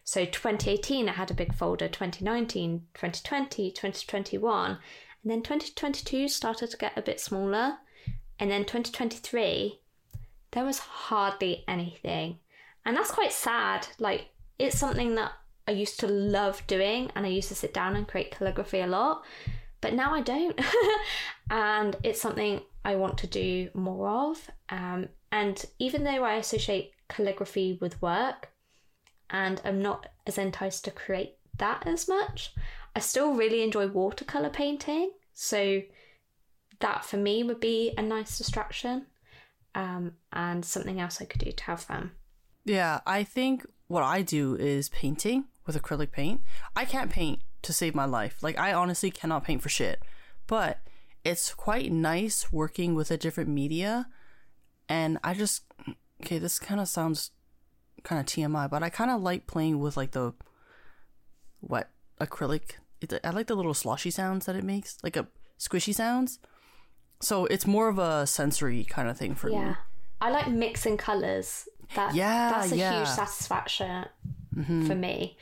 So 0.03 0.25
2018, 0.25 1.09
I 1.09 1.13
had 1.13 1.29
a 1.29 1.35
big 1.35 1.53
folder, 1.53 1.87
2019, 1.87 2.87
2020, 2.93 3.71
2021, 3.71 4.77
and 5.23 5.31
then 5.31 5.41
2022 5.41 6.27
started 6.27 6.71
to 6.71 6.77
get 6.77 6.97
a 6.97 7.01
bit 7.01 7.19
smaller, 7.19 7.77
and 8.39 8.49
then 8.49 8.61
2023, 8.61 9.79
there 10.51 10.65
was 10.65 10.79
hardly 10.79 11.63
anything. 11.67 12.39
And 12.85 12.97
that's 12.97 13.11
quite 13.11 13.31
sad. 13.31 13.87
Like, 13.99 14.29
it's 14.57 14.79
something 14.79 15.15
that 15.15 15.31
I 15.67 15.71
used 15.71 15.99
to 15.99 16.07
love 16.07 16.65
doing 16.67 17.11
and 17.15 17.25
I 17.25 17.29
used 17.29 17.49
to 17.49 17.55
sit 17.55 17.73
down 17.73 17.95
and 17.95 18.07
create 18.07 18.31
calligraphy 18.31 18.79
a 18.79 18.87
lot, 18.87 19.23
but 19.79 19.93
now 19.93 20.13
I 20.13 20.21
don't. 20.21 20.59
and 21.49 21.95
it's 22.03 22.21
something 22.21 22.61
I 22.83 22.95
want 22.95 23.17
to 23.19 23.27
do 23.27 23.69
more 23.73 24.09
of. 24.09 24.49
Um, 24.69 25.09
and 25.31 25.63
even 25.79 26.03
though 26.03 26.23
I 26.23 26.35
associate 26.35 26.93
calligraphy 27.09 27.77
with 27.79 28.01
work 28.01 28.49
and 29.29 29.61
I'm 29.63 29.81
not 29.81 30.07
as 30.25 30.37
enticed 30.37 30.85
to 30.85 30.91
create 30.91 31.35
that 31.57 31.85
as 31.85 32.07
much, 32.07 32.53
I 32.95 32.99
still 32.99 33.33
really 33.33 33.63
enjoy 33.63 33.87
watercolor 33.87 34.49
painting. 34.49 35.11
So 35.33 35.81
that 36.79 37.05
for 37.05 37.17
me 37.17 37.43
would 37.43 37.59
be 37.59 37.93
a 37.97 38.01
nice 38.01 38.37
distraction 38.37 39.05
um, 39.75 40.13
and 40.33 40.65
something 40.65 40.99
else 40.99 41.21
I 41.21 41.25
could 41.25 41.41
do 41.41 41.51
to 41.51 41.63
have 41.65 41.81
fun. 41.81 42.11
Yeah, 42.65 42.99
I 43.05 43.23
think 43.23 43.65
what 43.87 44.03
I 44.03 44.21
do 44.21 44.55
is 44.55 44.89
painting 44.89 45.45
with 45.65 45.81
acrylic 45.81 46.11
paint. 46.11 46.41
I 46.75 46.85
can't 46.85 47.11
paint 47.11 47.39
to 47.63 47.73
save 47.73 47.95
my 47.95 48.05
life. 48.05 48.37
Like 48.41 48.57
I 48.57 48.73
honestly 48.73 49.11
cannot 49.11 49.43
paint 49.43 49.61
for 49.61 49.69
shit. 49.69 50.01
But 50.47 50.79
it's 51.23 51.53
quite 51.53 51.91
nice 51.91 52.51
working 52.51 52.95
with 52.95 53.11
a 53.11 53.17
different 53.17 53.49
media 53.49 54.07
and 54.89 55.17
I 55.23 55.33
just 55.33 55.63
okay, 56.21 56.37
this 56.37 56.59
kind 56.59 56.81
of 56.81 56.87
sounds 56.87 57.31
kind 58.03 58.19
of 58.19 58.25
TMI, 58.25 58.69
but 58.69 58.83
I 58.83 58.89
kind 58.89 59.11
of 59.11 59.21
like 59.21 59.47
playing 59.47 59.79
with 59.79 59.97
like 59.97 60.11
the 60.11 60.33
what 61.59 61.89
acrylic. 62.21 62.73
I 63.23 63.31
like 63.31 63.47
the 63.47 63.55
little 63.55 63.73
sloshy 63.73 64.11
sounds 64.11 64.45
that 64.45 64.55
it 64.55 64.63
makes, 64.63 64.97
like 65.03 65.17
a 65.17 65.27
squishy 65.59 65.93
sounds. 65.93 66.39
So 67.19 67.45
it's 67.45 67.67
more 67.67 67.87
of 67.87 67.97
a 67.99 68.27
sensory 68.27 68.83
kind 68.83 69.09
of 69.09 69.17
thing 69.17 69.35
for 69.35 69.49
yeah. 69.49 69.69
me. 69.69 69.75
I 70.21 70.29
like 70.29 70.47
mixing 70.49 70.97
colors. 70.97 71.67
That 71.95 72.15
Yeah, 72.15 72.51
that's 72.51 72.71
a 72.71 72.77
yeah. 72.77 72.99
huge 72.99 73.07
satisfaction 73.09 74.05
mm-hmm. 74.55 74.87
for 74.87 74.95
me. 74.95 75.37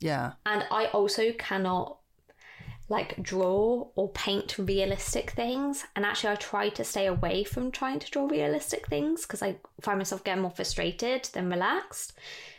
Yeah. 0.00 0.32
And 0.44 0.64
I 0.70 0.86
also 0.86 1.32
cannot 1.32 1.98
like 2.88 3.20
draw 3.22 3.88
or 3.96 4.10
paint 4.10 4.58
realistic 4.58 5.30
things. 5.32 5.84
And 5.96 6.04
actually, 6.04 6.30
I 6.30 6.36
try 6.36 6.68
to 6.70 6.84
stay 6.84 7.06
away 7.06 7.44
from 7.44 7.72
trying 7.72 7.98
to 8.00 8.10
draw 8.10 8.26
realistic 8.26 8.86
things 8.88 9.22
because 9.22 9.42
I 9.42 9.56
find 9.80 9.98
myself 9.98 10.22
getting 10.22 10.42
more 10.42 10.50
frustrated 10.52 11.24
than 11.32 11.50
relaxed. 11.50 12.12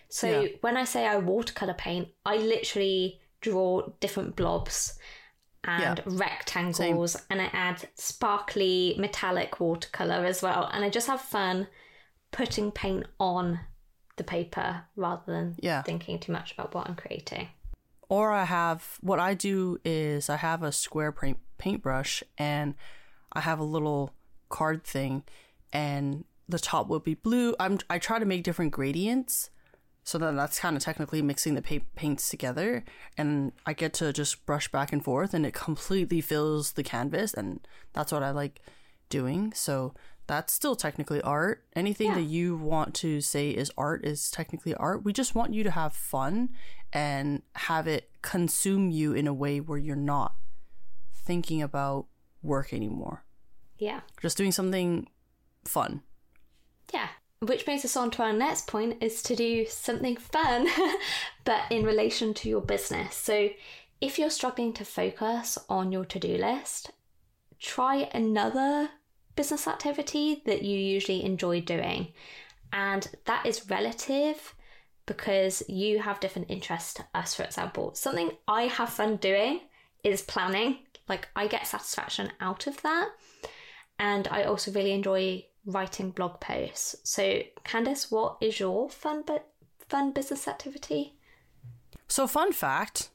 So 0.09 0.41
Yeah. 0.41 0.47
when 0.61 0.75
I 0.77 0.83
say 0.85 1.05
I 1.05 1.17
watercolor 1.17 1.73
paint, 1.73 2.09
I 2.25 2.37
literally 2.37 3.19
draw 3.41 3.87
different 3.99 4.35
blobs 4.35 4.97
and 5.63 5.97
Yeah. 5.99 6.03
rectangles 6.05 7.15
and 7.29 7.41
I 7.41 7.45
add 7.53 7.89
sparkly 7.95 8.95
metallic 8.97 9.59
watercolor 9.59 10.25
as 10.25 10.41
well. 10.41 10.69
And 10.71 10.83
I 10.83 10.89
just 10.89 11.07
have 11.07 11.21
fun 11.21 11.67
putting 12.31 12.71
paint 12.71 13.05
on 13.19 13.59
the 14.15 14.23
paper 14.23 14.83
rather 14.95 15.23
than 15.25 15.55
Yeah. 15.59 15.81
thinking 15.83 16.19
too 16.19 16.31
much 16.31 16.53
about 16.53 16.73
what 16.73 16.87
I'm 16.87 16.95
creating. 16.95 17.49
Or 18.09 18.31
I 18.31 18.45
have 18.45 18.97
what 19.01 19.19
I 19.19 19.33
do 19.33 19.79
is 19.83 20.29
I 20.29 20.37
have 20.37 20.63
a 20.63 20.71
square 20.71 21.11
paint 21.11 21.39
paintbrush 21.57 22.23
and 22.37 22.75
I 23.33 23.41
have 23.41 23.59
a 23.59 23.63
little 23.63 24.13
card 24.49 24.83
thing 24.85 25.23
and 25.73 26.23
the 26.47 26.59
top 26.59 26.87
will 26.87 26.99
be 27.01 27.15
blue. 27.15 27.55
I'm 27.59 27.79
I 27.89 27.99
try 27.99 28.19
to 28.19 28.25
make 28.25 28.43
different 28.43 28.71
gradients 28.71 29.49
so 30.07 30.17
then 30.17 30.37
that's 30.37 30.57
kind 30.57 30.77
of 30.77 30.81
technically 30.81 31.21
mixing 31.21 31.55
the 31.55 31.61
pa- 31.61 31.85
paints 31.97 32.29
together 32.29 32.85
and 33.17 33.51
I 33.65 33.73
get 33.73 33.91
to 33.95 34.13
just 34.13 34.45
brush 34.45 34.71
back 34.71 34.93
and 34.93 35.03
forth 35.03 35.33
and 35.33 35.45
it 35.45 35.53
completely 35.53 36.21
fills 36.21 36.71
the 36.71 36.83
canvas 36.83 37.33
and 37.33 37.59
that's 37.91 38.13
what 38.13 38.23
I 38.23 38.31
like 38.31 38.61
doing. 39.09 39.51
So 39.53 39.93
that's 40.25 40.53
still 40.53 40.77
technically 40.77 41.21
art. 41.23 41.65
Anything 41.75 42.07
Yeah. 42.07 42.15
that 42.15 42.21
you 42.37 42.55
want 42.55 42.93
to 42.95 43.19
say 43.19 43.49
is 43.51 43.69
art 43.77 44.05
is 44.05 44.31
technically 44.31 44.73
art. 44.75 45.03
We 45.03 45.11
just 45.11 45.35
want 45.35 45.53
you 45.53 45.63
to 45.65 45.71
have 45.71 45.91
fun 45.91 46.51
and 46.93 47.41
have 47.55 47.85
it 47.85 48.09
consume 48.21 48.89
you 48.89 49.11
in 49.11 49.27
a 49.27 49.33
way 49.33 49.59
where 49.59 49.77
you're 49.77 49.97
not 49.97 50.35
thinking 51.13 51.61
about 51.61 52.05
work 52.41 52.73
anymore. 52.73 53.25
Yeah. 53.77 54.01
Just 54.21 54.37
doing 54.37 54.53
something 54.53 55.07
fun. 55.65 56.01
Yeah. 56.93 57.09
Which 57.39 57.65
brings 57.65 57.85
us 57.85 57.95
on 57.95 58.09
to 58.11 58.23
our 58.23 58.33
next 58.33 58.65
point 58.65 58.97
is 59.01 59.21
to 59.23 59.35
do 59.35 59.65
something 59.67 60.17
fun, 60.17 60.67
but 61.43 61.61
in 61.69 61.85
relation 61.85 62.33
to 62.35 62.49
your 62.49 62.61
business. 62.61 63.15
So 63.15 63.49
if 64.01 64.17
you're 64.17 64.29
struggling 64.31 64.73
to 64.73 64.85
focus 64.85 65.57
on 65.69 65.91
your 65.91 66.05
to 66.05 66.19
do 66.19 66.37
list, 66.37 66.91
try 67.59 68.09
another 68.13 68.89
business 69.35 69.67
activity 69.67 70.41
that 70.45 70.63
you 70.63 70.77
usually 70.77 71.23
enjoy 71.23 71.61
doing. 71.61 72.13
And 72.73 73.07
that 73.25 73.45
is 73.45 73.69
relative 73.69 74.55
because 75.05 75.63
you 75.69 75.99
have 75.99 76.19
different 76.19 76.49
interests 76.49 76.93
to 76.95 77.05
us, 77.13 77.33
for 77.33 77.43
example. 77.43 77.93
Something 77.93 78.31
I 78.47 78.63
have 78.63 78.89
fun 78.89 79.17
doing 79.17 79.61
is 80.03 80.21
planning. 80.21 80.79
Like, 81.07 81.29
I 81.35 81.47
get 81.47 81.65
satisfaction 81.65 82.31
out 82.41 82.67
of 82.67 82.81
that. 82.81 83.09
And 83.99 84.27
I 84.29 84.43
also 84.43 84.71
really 84.71 84.91
enjoy 84.91 85.45
writing 85.67 86.09
blog 86.09 86.39
posts. 86.39 86.95
So, 87.03 87.43
Candace, 87.63 88.09
what 88.09 88.37
is 88.41 88.59
your 88.59 88.89
fun 88.89 89.23
but 89.27 89.47
fun 89.87 90.11
business 90.11 90.47
activity? 90.47 91.13
So, 92.07 92.25
fun 92.25 92.53
fact 92.53 93.09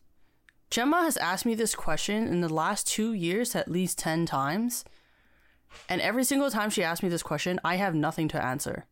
Gemma 0.73 1.03
has 1.03 1.19
asked 1.19 1.45
me 1.45 1.55
this 1.55 1.75
question 1.75 2.27
in 2.29 2.41
the 2.41 2.49
last 2.49 2.87
two 2.87 3.12
years 3.12 3.55
at 3.55 3.71
least 3.71 3.99
10 3.99 4.25
times. 4.25 4.85
And 5.87 6.01
every 6.01 6.25
single 6.25 6.51
time 6.51 6.71
she 6.71 6.83
asks 6.83 7.03
me 7.03 7.11
this 7.11 7.23
question, 7.23 7.61
I 7.62 7.77
have 7.77 7.95
nothing 7.95 8.27
to 8.29 8.43
answer. 8.43 8.87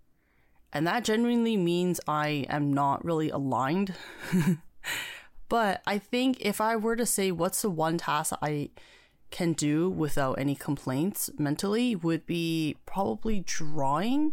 And 0.75 0.87
that 0.87 1.05
genuinely 1.05 1.57
means 1.57 1.99
I 2.07 2.45
am 2.51 2.73
not 2.73 3.03
really 3.03 3.31
aligned. 3.31 3.95
but 5.49 5.81
I 5.87 5.97
think 5.97 6.39
if 6.41 6.61
I 6.61 6.77
were 6.77 6.97
to 6.97 7.07
say 7.07 7.33
what's 7.33 7.63
the 7.63 7.71
one 7.71 7.97
task 7.97 8.35
I 8.43 8.71
can 9.31 9.53
do 9.53 9.89
without 9.89 10.35
any 10.35 10.55
complaints 10.55 11.31
mentally 11.39 11.95
would 11.95 12.27
be 12.27 12.77
probably 12.87 13.41
drawing 13.41 14.33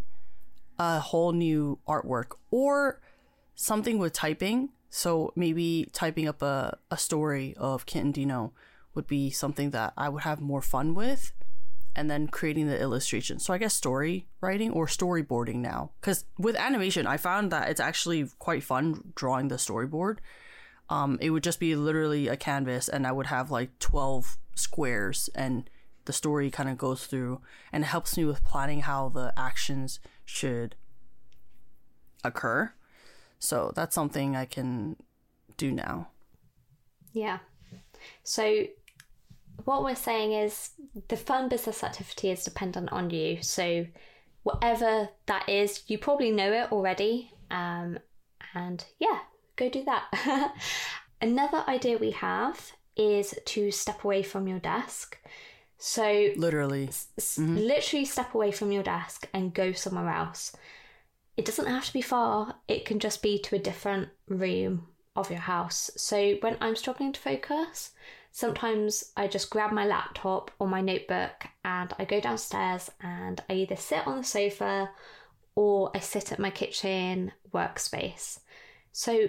a 0.80 1.00
whole 1.00 1.32
new 1.32 1.80
artwork 1.88 2.32
or 2.52 3.02
something 3.56 3.98
with 3.98 4.14
typing. 4.14 4.70
So 4.90 5.32
maybe 5.36 5.90
typing 5.94 6.28
up 6.28 6.42
a, 6.42 6.78
a 6.90 6.98
story 6.98 7.54
of 7.58 7.86
Kit 7.86 8.04
and 8.04 8.14
Dino 8.14 8.54
would 8.94 9.08
be 9.08 9.30
something 9.30 9.72
that 9.72 9.94
I 9.98 10.10
would 10.10 10.24
have 10.24 10.42
more 10.42 10.62
fun 10.62 10.94
with. 10.94 11.34
And 11.96 12.12
then 12.12 12.28
creating 12.28 12.68
the 12.68 12.80
illustration. 12.80 13.40
So 13.40 13.56
I 13.56 13.58
guess 13.58 13.74
story 13.74 14.28
writing 14.40 14.69
or 14.69 14.86
storyboarding 14.86 15.56
now. 15.56 15.90
Because 16.00 16.26
with 16.38 16.56
animation, 16.56 17.08
I 17.08 17.17
found 17.17 17.52
that 17.52 17.69
it's 17.69 17.80
actually 17.80 18.30
quite 18.38 18.63
fun 18.63 19.13
drawing 19.15 19.48
the 19.48 19.56
storyboard. 19.56 20.17
Um, 20.90 21.17
it 21.19 21.32
would 21.32 21.42
just 21.42 21.60
be 21.60 21.76
literally 21.76 22.28
a 22.28 22.38
canvas, 22.38 22.88
and 22.88 23.08
I 23.08 23.12
would 23.12 23.26
have 23.26 23.50
like 23.50 23.80
12 23.80 24.38
squares, 24.58 25.30
and 25.36 25.70
the 26.08 26.14
story 26.14 26.50
kind 26.50 26.70
of 26.70 26.78
goes 26.78 27.06
through 27.06 27.42
and 27.72 27.84
it 27.84 27.88
helps 27.88 28.18
me 28.18 28.24
with 28.24 28.44
planning 28.44 28.82
how 28.82 29.10
the 29.10 29.34
actions 29.38 30.00
should 30.24 30.76
occur. 32.24 32.74
So 33.40 33.72
that's 33.76 33.94
something 33.94 34.36
I 34.36 34.46
can 34.46 34.96
do 35.58 35.70
now. 35.72 36.08
Yeah. 37.12 37.40
So, 38.24 38.66
what 39.66 39.84
we're 39.84 39.96
saying 39.96 40.32
is 40.32 40.72
the 41.10 41.18
fun 41.18 41.50
business 41.50 41.84
activity 41.84 42.32
is 42.32 42.44
dependent 42.44 42.92
on 42.92 43.10
you. 43.10 43.42
So, 43.42 43.86
whatever 44.44 45.10
that 45.26 45.50
is, 45.50 45.84
you 45.88 45.98
probably 45.98 46.32
know 46.32 46.52
it 46.54 46.72
already. 46.72 47.32
Um, 47.52 48.00
and 48.54 48.86
yeah, 49.00 49.20
go 49.56 49.70
do 49.70 49.84
that. 49.84 50.54
Another 51.22 51.64
idea 51.68 51.98
we 51.98 52.12
have 52.12 52.72
is 52.98 53.33
to 53.45 53.71
step 53.71 54.04
away 54.04 54.23
from 54.23 54.48
your 54.48 54.60
desk. 54.60 55.17
So 55.77 56.29
Literally. 56.35 56.87
s- 56.87 57.08
mm-hmm. 57.17 57.56
literally 57.58 58.06
step 58.06 58.33
away 58.33 58.52
from 58.52 58.71
your 58.71 58.83
desk 58.83 59.27
and 59.33 59.54
go 59.54 59.71
somewhere 59.73 60.10
else. 60.10 60.56
It 61.35 61.45
doesn't 61.45 61.67
have 61.67 61.85
to 61.85 61.93
be 61.93 62.02
far, 62.02 62.56
it 62.67 62.85
can 62.85 63.00
just 63.00 63.21
be 63.21 63.37
to 63.39 63.56
a 63.56 63.60
different 63.60 64.10
room 64.27 64.87
of 65.15 65.29
your 65.29 65.39
house. 65.39 65.91
So 65.95 66.35
when 66.41 66.58
I'm 66.62 66.75
struggling 66.75 67.13
to 67.13 67.19
focus, 67.19 67.91
sometimes 68.31 69.12
I 69.15 69.27
just 69.27 69.50
grab 69.50 69.71
my 69.71 69.85
laptop 69.85 70.52
or 70.60 70.67
my 70.67 70.81
notebook 70.81 71.45
and 71.63 71.93
I 72.00 72.06
go 72.06 72.19
downstairs 72.19 72.89
and 73.02 73.41
I 73.50 73.54
either 73.54 73.75
sit 73.75 74.06
on 74.08 74.17
the 74.17 74.23
sofa 74.23 74.89
or 75.56 75.91
I 75.95 76.00
sit 76.00 76.31
at 76.31 76.39
my 76.39 76.50
kitchen 76.52 77.31
workspace. 77.54 78.39
So 78.91 79.27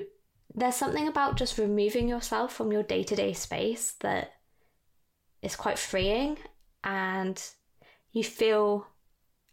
there's 0.55 0.77
something 0.77 1.09
about 1.09 1.37
just 1.37 1.59
removing 1.59 2.09
yourself 2.09 2.53
from 2.53 2.73
your 2.73 2.83
day 2.83 3.03
to 3.05 3.17
day 3.17 3.33
space 3.33 3.93
that 4.01 4.33
is 5.43 5.57
quite 5.57 5.79
freeing 5.79 6.39
and 6.85 7.43
you 8.13 8.25
feel, 8.25 8.87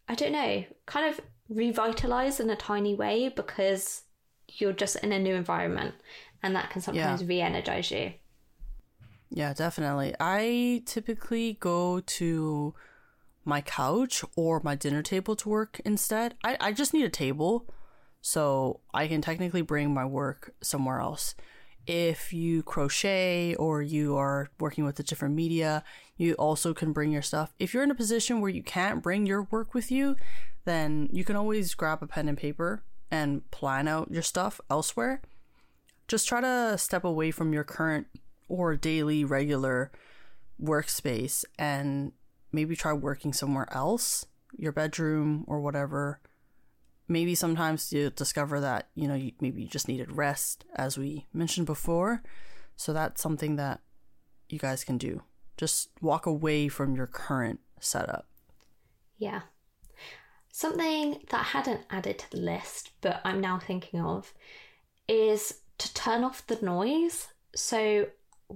I 0.07 0.15
don't 0.15 0.31
know, 0.31 0.63
kind 0.85 1.13
of 1.13 1.21
revitalized 1.49 2.39
in 2.39 2.49
a 2.49 2.55
tiny 2.55 2.95
way 2.95 3.29
because 3.29 4.03
you're 4.47 4.73
just 4.73 4.95
in 4.97 5.11
a 5.11 5.19
new 5.19 5.35
environment 5.35 5.95
and 6.41 6.55
that 6.55 6.69
can 6.69 6.81
sometimes 6.81 7.23
re 7.23 7.41
energize 7.41 7.91
you. 7.91 8.13
Yeah, 9.29 9.53
definitely. 9.53 10.15
I 10.19 10.83
typically 10.85 11.57
go 11.59 11.99
to 11.99 12.73
my 13.43 13.61
couch 13.61 14.23
or 14.35 14.61
my 14.63 14.75
dinner 14.75 15.01
table 15.01 15.35
to 15.37 15.49
work 15.49 15.81
instead. 15.83 16.35
I, 16.43 16.57
I 16.59 16.71
just 16.71 16.93
need 16.93 17.05
a 17.05 17.09
table 17.09 17.67
so 18.25 18.79
I 18.91 19.07
can 19.07 19.21
technically 19.21 19.61
bring 19.61 19.93
my 19.93 20.03
work 20.03 20.55
somewhere 20.59 20.99
else. 20.99 21.35
If 21.85 22.33
you 22.33 22.63
crochet 22.63 23.53
or 23.53 23.83
you 23.83 24.17
are 24.17 24.49
working 24.59 24.83
with 24.83 24.99
a 24.99 25.03
different 25.03 25.35
media, 25.35 25.83
you 26.17 26.33
also 26.33 26.73
can 26.73 26.91
bring 26.91 27.11
your 27.11 27.21
stuff. 27.21 27.53
If 27.59 27.71
you're 27.71 27.83
in 27.83 27.91
a 27.91 27.95
position 27.95 28.41
where 28.41 28.49
you 28.49 28.63
can't 28.63 29.03
bring 29.03 29.27
your 29.27 29.43
work 29.51 29.75
with 29.75 29.91
you, 29.91 30.15
then 30.63 31.07
you 31.11 31.23
can 31.23 31.35
always 31.35 31.75
grab 31.75 32.01
a 32.01 32.07
pen 32.07 32.27
and 32.27 32.35
paper 32.35 32.81
and 33.11 33.47
plan 33.51 33.87
out 33.87 34.09
your 34.09 34.23
stuff 34.23 34.59
elsewhere. 34.71 35.21
Just 36.07 36.27
try 36.27 36.41
to 36.41 36.79
step 36.79 37.03
away 37.03 37.29
from 37.29 37.53
your 37.53 37.63
current 37.63 38.07
or 38.49 38.75
daily 38.75 39.23
regular 39.23 39.91
workspace 40.59 41.45
and 41.59 42.11
maybe 42.51 42.75
try 42.75 42.91
working 42.91 43.33
somewhere 43.33 43.71
else, 43.71 44.25
your 44.57 44.71
bedroom 44.71 45.45
or 45.47 45.61
whatever. 45.61 46.19
Maybe 47.07 47.35
sometimes 47.35 47.93
you 47.93 48.09
discover 48.09 48.59
that, 48.61 48.89
you 48.95 49.07
know, 49.07 49.15
you, 49.15 49.31
maybe 49.39 49.61
you 49.61 49.67
just 49.67 49.87
needed 49.87 50.15
rest, 50.15 50.65
as 50.75 50.97
we 50.97 51.27
mentioned 51.33 51.67
before. 51.67 52.23
So 52.75 52.93
that's 52.93 53.21
something 53.21 53.57
that 53.57 53.81
you 54.49 54.59
guys 54.59 54.83
can 54.83 54.97
do. 54.97 55.21
Just 55.57 55.89
walk 56.01 56.25
away 56.25 56.67
from 56.67 56.95
your 56.95 57.07
current 57.07 57.59
setup. 57.79 58.27
Yeah. 59.17 59.41
Something 60.51 61.19
that 61.29 61.39
I 61.41 61.43
hadn't 61.43 61.81
added 61.89 62.19
to 62.19 62.31
the 62.31 62.37
list, 62.37 62.91
but 63.01 63.21
I'm 63.23 63.39
now 63.39 63.59
thinking 63.59 64.01
of, 64.01 64.33
is 65.07 65.59
to 65.77 65.93
turn 65.93 66.23
off 66.23 66.47
the 66.47 66.57
noise. 66.61 67.27
So 67.55 68.07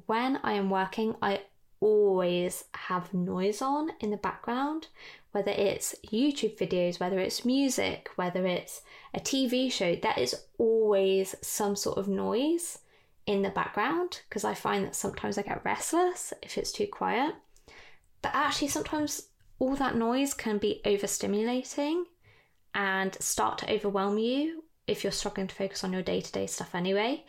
when 0.05 0.37
I 0.43 0.53
am 0.53 0.69
working, 0.69 1.15
I 1.21 1.41
always 1.81 2.65
have 2.73 3.13
noise 3.13 3.61
on 3.61 3.91
in 3.99 4.11
the 4.11 4.17
background, 4.17 4.87
whether 5.31 5.51
it's 5.51 5.95
YouTube 6.07 6.57
videos, 6.57 6.99
whether 6.99 7.19
it's 7.19 7.45
music, 7.45 8.09
whether 8.15 8.45
it's 8.45 8.81
a 9.13 9.19
TV 9.19 9.71
show, 9.71 9.95
there 9.95 10.17
is 10.17 10.35
always 10.57 11.35
some 11.41 11.75
sort 11.75 11.97
of 11.97 12.07
noise 12.07 12.79
in 13.25 13.43
the 13.43 13.49
background 13.49 14.21
because 14.27 14.43
I 14.43 14.55
find 14.55 14.85
that 14.85 14.95
sometimes 14.95 15.37
I 15.37 15.43
get 15.43 15.63
restless 15.63 16.33
if 16.41 16.57
it's 16.57 16.71
too 16.71 16.87
quiet. 16.87 17.35
But 18.21 18.33
actually, 18.33 18.69
sometimes 18.69 19.29
all 19.59 19.75
that 19.75 19.95
noise 19.95 20.33
can 20.33 20.57
be 20.57 20.81
overstimulating 20.85 22.03
and 22.73 23.13
start 23.15 23.59
to 23.59 23.71
overwhelm 23.71 24.17
you 24.17 24.63
if 24.87 25.03
you're 25.03 25.11
struggling 25.11 25.47
to 25.47 25.55
focus 25.55 25.83
on 25.83 25.93
your 25.93 26.01
day 26.01 26.21
to 26.21 26.31
day 26.31 26.47
stuff 26.47 26.73
anyway. 26.73 27.23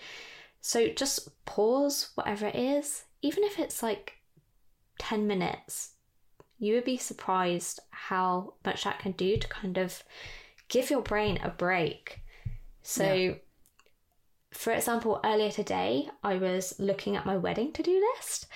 So 0.61 0.89
just 0.89 1.45
pause 1.45 2.11
whatever 2.15 2.47
it 2.47 2.57
is, 2.57 3.05
even 3.23 3.45
if 3.45 3.59
it's 3.59 3.83
like 3.83 4.15
10 4.99 5.27
minutes. 5.27 5.91
You 6.61 6.75
would 6.75 6.85
be 6.85 6.99
surprised 6.99 7.81
how 7.91 8.55
much 8.65 8.85
that 8.85 8.99
can 9.01 9.13
do 9.13 9.37
to 9.39 9.49
kind 9.49 9.79
of 9.79 10.05
give 10.69 10.91
your 10.91 11.01
brain 11.03 11.41
a 11.43 11.49
break. 11.49 12.21
So, 12.83 13.13
Yeah. 13.13 13.35
for 14.53 14.73
example, 14.73 15.21
earlier 15.25 15.51
today, 15.51 16.11
I 16.23 16.37
was 16.37 16.79
looking 16.79 17.17
at 17.17 17.27
my 17.27 17.37
wedding 17.37 17.73
to 17.73 17.83
do 17.83 17.99
list, 18.15 18.47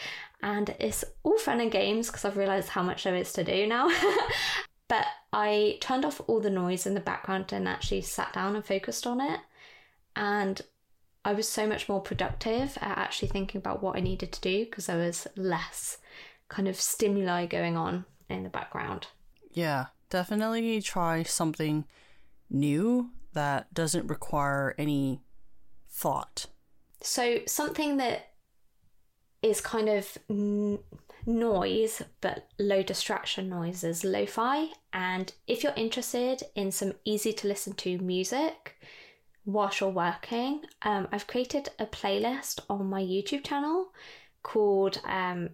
and 0.42 0.76
it's 0.78 1.05
all 1.22 1.38
fun 1.38 1.61
and 1.61 1.72
games 1.72 2.09
because 2.09 2.24
I've 2.24 2.36
realised 2.36 2.68
how 2.68 2.82
much 2.82 3.05
there 3.05 3.16
is 3.16 3.32
to 3.32 3.42
do 3.42 3.66
now. 3.66 3.88
but 4.88 5.07
I 5.32 5.78
turned 5.80 6.05
off 6.05 6.20
all 6.26 6.40
the 6.40 6.50
noise 6.50 6.86
in 6.86 6.94
the 6.94 7.00
background 7.00 7.52
and 7.52 7.66
actually 7.66 8.02
sat 8.02 8.34
down 8.34 8.55
and 8.55 8.64
focused 8.64 9.07
on 9.07 9.20
it. 9.20 9.40
And 10.14 10.61
I 11.24 11.32
was 11.32 11.48
so 11.48 11.66
much 11.66 11.88
more 11.88 12.02
productive 12.02 12.76
at 12.82 12.98
actually 12.98 13.28
thinking 13.28 13.59
about 13.59 13.82
what 13.82 13.96
I 13.96 14.00
needed 14.00 14.30
to 14.32 14.40
do 14.42 14.66
because 14.66 14.86
there 14.86 14.98
was 14.98 15.26
less 15.36 15.96
kind 16.55 16.68
of 16.68 16.80
stimuli 16.80 17.46
going 17.46 17.76
on 17.76 18.05
in 18.28 18.44
the 18.44 18.48
background. 18.48 19.09
Yeah, 19.52 19.86
definitely 20.09 20.80
try 20.80 21.24
something 21.24 21.84
new 22.48 23.11
that 23.32 23.74
doesn't 23.74 24.07
require 24.07 24.74
any 24.78 25.20
thought. 25.88 26.46
So, 27.00 27.40
something 27.46 27.96
that 27.96 28.30
is 29.42 29.61
kind 29.61 29.88
of 29.88 30.16
n- 30.30 30.78
noise 31.26 32.02
but 32.20 32.48
low 32.59 32.82
distraction 32.82 33.48
noise 33.48 33.82
is 33.82 34.05
lo 34.05 34.24
fi. 34.24 34.68
And 34.92 35.32
if 35.48 35.62
you're 35.62 35.74
interested 35.76 36.44
in 36.55 36.70
some 36.70 36.92
easy 37.05 37.32
to 37.32 37.48
listen 37.48 37.74
to 37.74 37.98
music 37.98 38.76
whilst 39.44 39.80
you're 39.80 39.90
working, 39.90 40.62
um, 40.82 41.09
I've 41.11 41.26
created 41.26 41.68
a 41.80 41.86
playlist 41.86 42.61
on 42.70 42.86
my 42.86 43.02
YouTube 43.02 43.44
channel 43.44 43.92
called 44.42 45.00
um, 45.05 45.50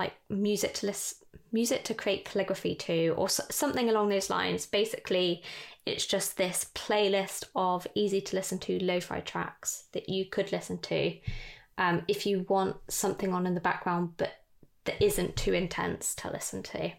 like 0.00 0.14
music 0.28 0.74
to 0.74 0.86
listen. 0.86 1.18
Music 1.52 1.82
to 1.84 1.94
create 1.94 2.24
calligraphy 2.24 2.74
to, 2.76 3.08
or 3.10 3.26
s- 3.26 3.40
something 3.50 3.88
along 3.88 4.08
those 4.08 4.30
lines. 4.30 4.66
Basically, 4.66 5.42
it's 5.84 6.06
just 6.06 6.36
this 6.36 6.70
playlist 6.74 7.44
of 7.54 7.86
easy 7.94 8.20
to 8.20 8.36
listen 8.36 8.58
to 8.60 8.82
lo 8.84 9.00
fi 9.00 9.20
tracks 9.20 9.84
that 9.92 10.08
you 10.08 10.24
could 10.24 10.52
listen 10.52 10.78
to 10.78 11.16
um, 11.76 12.02
if 12.08 12.24
you 12.26 12.46
want 12.48 12.76
something 12.88 13.32
on 13.32 13.46
in 13.46 13.54
the 13.54 13.60
background, 13.60 14.12
but 14.16 14.32
that 14.84 15.02
isn't 15.02 15.36
too 15.36 15.52
intense 15.52 16.14
to 16.16 16.30
listen 16.30 16.62
to. 16.62 16.92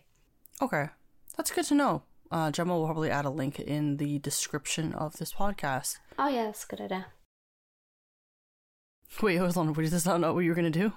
Okay, 0.61 0.89
that's 1.37 1.51
good 1.51 1.65
to 1.65 1.75
know. 1.75 2.03
Uh, 2.29 2.51
Gemma 2.51 2.77
will 2.77 2.85
probably 2.85 3.09
add 3.09 3.25
a 3.25 3.29
link 3.29 3.59
in 3.59 3.97
the 3.97 4.19
description 4.19 4.93
of 4.93 5.17
this 5.17 5.33
podcast. 5.33 5.97
Oh, 6.17 6.27
yeah, 6.27 6.45
that's 6.45 6.63
a 6.63 6.67
good 6.67 6.81
idea. 6.81 7.07
Wait, 9.21 9.37
hold 9.37 9.57
on. 9.57 9.73
Wait, 9.73 9.85
is 9.85 10.03
that 10.03 10.09
not 10.09 10.21
know 10.21 10.33
what 10.33 10.39
you 10.39 10.49
were 10.49 10.55
gonna 10.55 10.69
do? 10.69 10.93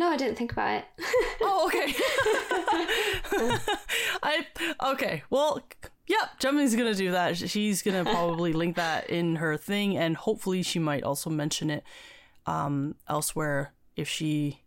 No, 0.00 0.08
I 0.08 0.16
didn't 0.16 0.36
think 0.38 0.52
about 0.52 0.76
it. 0.76 0.84
Oh, 1.42 1.66
okay. 1.66 1.94
I 4.22 4.46
okay. 4.92 5.22
Well, 5.30 5.62
yep. 6.06 6.38
Gemma's 6.38 6.74
gonna 6.74 6.94
do 6.94 7.10
that. 7.10 7.36
She's 7.36 7.82
gonna 7.82 8.04
probably 8.04 8.52
link 8.52 8.76
that 8.76 9.10
in 9.10 9.36
her 9.36 9.56
thing, 9.58 9.96
and 9.96 10.16
hopefully, 10.16 10.62
she 10.62 10.78
might 10.78 11.02
also 11.02 11.28
mention 11.28 11.70
it 11.70 11.82
um, 12.46 12.94
elsewhere 13.08 13.72
if 13.96 14.08
she 14.08 14.62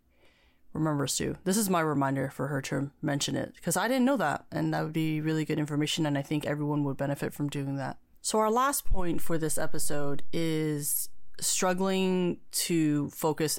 remembers 0.72 1.16
to. 1.16 1.36
This 1.44 1.56
is 1.56 1.70
my 1.70 1.80
reminder 1.80 2.30
for 2.30 2.48
her 2.48 2.60
to 2.62 2.90
mention 3.02 3.34
it 3.36 3.54
because 3.56 3.76
I 3.76 3.88
didn't 3.88 4.04
know 4.04 4.16
that, 4.16 4.46
and 4.52 4.74
that 4.74 4.82
would 4.84 4.92
be 4.92 5.20
really 5.20 5.44
good 5.44 5.58
information, 5.58 6.06
and 6.06 6.18
I 6.18 6.22
think 6.22 6.44
everyone 6.44 6.84
would 6.84 6.96
benefit 6.96 7.34
from 7.34 7.48
doing 7.48 7.76
that. 7.76 7.98
So, 8.20 8.38
our 8.38 8.50
last 8.50 8.84
point 8.84 9.20
for 9.20 9.38
this 9.38 9.58
episode 9.58 10.22
is 10.32 11.08
struggling 11.40 12.38
to 12.52 13.10
focus, 13.10 13.58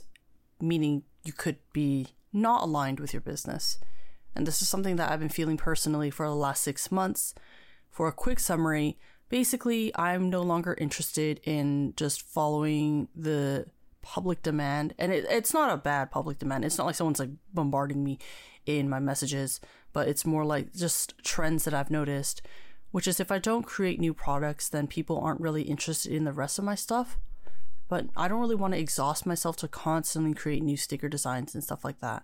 meaning 0.62 1.04
you 1.26 1.34
could 1.34 1.58
be 1.74 2.08
not 2.32 2.64
aligned 2.64 3.00
with 3.00 3.14
your 3.14 3.22
business. 3.22 3.80
And 4.36 4.46
this 4.46 4.62
is 4.62 4.70
something 4.70 4.98
that 4.98 5.12
I've 5.12 5.20
been 5.20 5.30
feeling 5.30 5.58
personally 5.58 6.10
for 6.10 6.28
the 6.28 6.36
last 6.36 6.64
six 6.64 6.92
months. 6.92 7.34
For 7.90 8.08
a 8.08 8.14
quick 8.14 8.40
summary, 8.40 8.98
basically, 9.30 9.92
I'm 9.96 10.30
no 10.30 10.42
longer 10.42 10.76
interested 10.80 11.40
in 11.44 11.94
just 11.96 12.22
following 12.22 13.08
the 13.16 13.66
public 14.02 14.44
demand. 14.44 14.94
And 15.00 15.12
it, 15.12 15.26
it's 15.30 15.54
not 15.54 15.74
a 15.74 15.78
bad 15.78 16.12
public 16.12 16.38
demand. 16.38 16.66
It's 16.66 16.78
not 16.78 16.86
like 16.86 16.96
someone's 16.96 17.20
like 17.20 17.32
bombarding 17.54 18.04
me 18.04 18.20
in 18.66 18.90
my 18.90 19.00
messages, 19.00 19.62
but 19.94 20.08
it's 20.08 20.26
more 20.26 20.46
like 20.46 20.74
just 20.74 21.18
trends 21.24 21.64
that 21.64 21.74
I've 21.74 21.90
noticed, 21.90 22.42
which 22.92 23.08
is 23.08 23.20
if 23.20 23.32
I 23.32 23.40
don't 23.40 23.66
create 23.66 24.00
new 24.00 24.14
products, 24.14 24.68
then 24.68 24.88
people 24.88 25.20
aren't 25.20 25.42
really 25.42 25.64
interested 25.64 26.12
in 26.12 26.26
the 26.26 26.34
rest 26.34 26.60
of 26.60 26.66
my 26.66 26.76
stuff 26.76 27.18
but 27.88 28.06
I 28.16 28.28
don't 28.28 28.42
really 28.42 28.56
want 28.56 28.74
to 28.74 28.80
exhaust 28.80 29.26
myself 29.26 29.58
to 29.58 29.68
constantly 29.68 30.34
create 30.34 30.64
new 30.64 30.78
sticker 30.78 31.10
designs 31.10 31.54
and 31.54 31.64
stuff 31.64 31.86
like 31.86 32.00
that. 32.00 32.24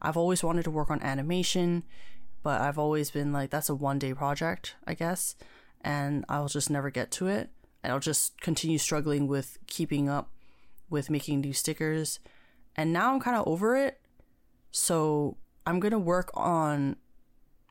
I've 0.00 0.16
always 0.16 0.42
wanted 0.42 0.64
to 0.64 0.70
work 0.70 0.90
on 0.90 1.02
animation, 1.02 1.82
but 2.42 2.60
I've 2.60 2.78
always 2.78 3.10
been 3.10 3.32
like, 3.32 3.50
that's 3.50 3.68
a 3.68 3.74
one 3.74 3.98
day 3.98 4.12
project, 4.14 4.76
I 4.86 4.94
guess, 4.94 5.34
and 5.80 6.24
I'll 6.28 6.48
just 6.48 6.70
never 6.70 6.90
get 6.90 7.10
to 7.12 7.26
it. 7.26 7.50
And 7.82 7.92
I'll 7.92 8.00
just 8.00 8.40
continue 8.40 8.78
struggling 8.78 9.26
with 9.26 9.58
keeping 9.66 10.08
up 10.08 10.30
with 10.88 11.10
making 11.10 11.40
new 11.40 11.52
stickers. 11.52 12.18
And 12.76 12.92
now 12.92 13.12
I'm 13.12 13.20
kind 13.20 13.36
of 13.36 13.46
over 13.46 13.76
it. 13.76 14.00
So 14.70 15.36
I'm 15.66 15.80
gonna 15.80 15.98
work 15.98 16.30
on 16.34 16.96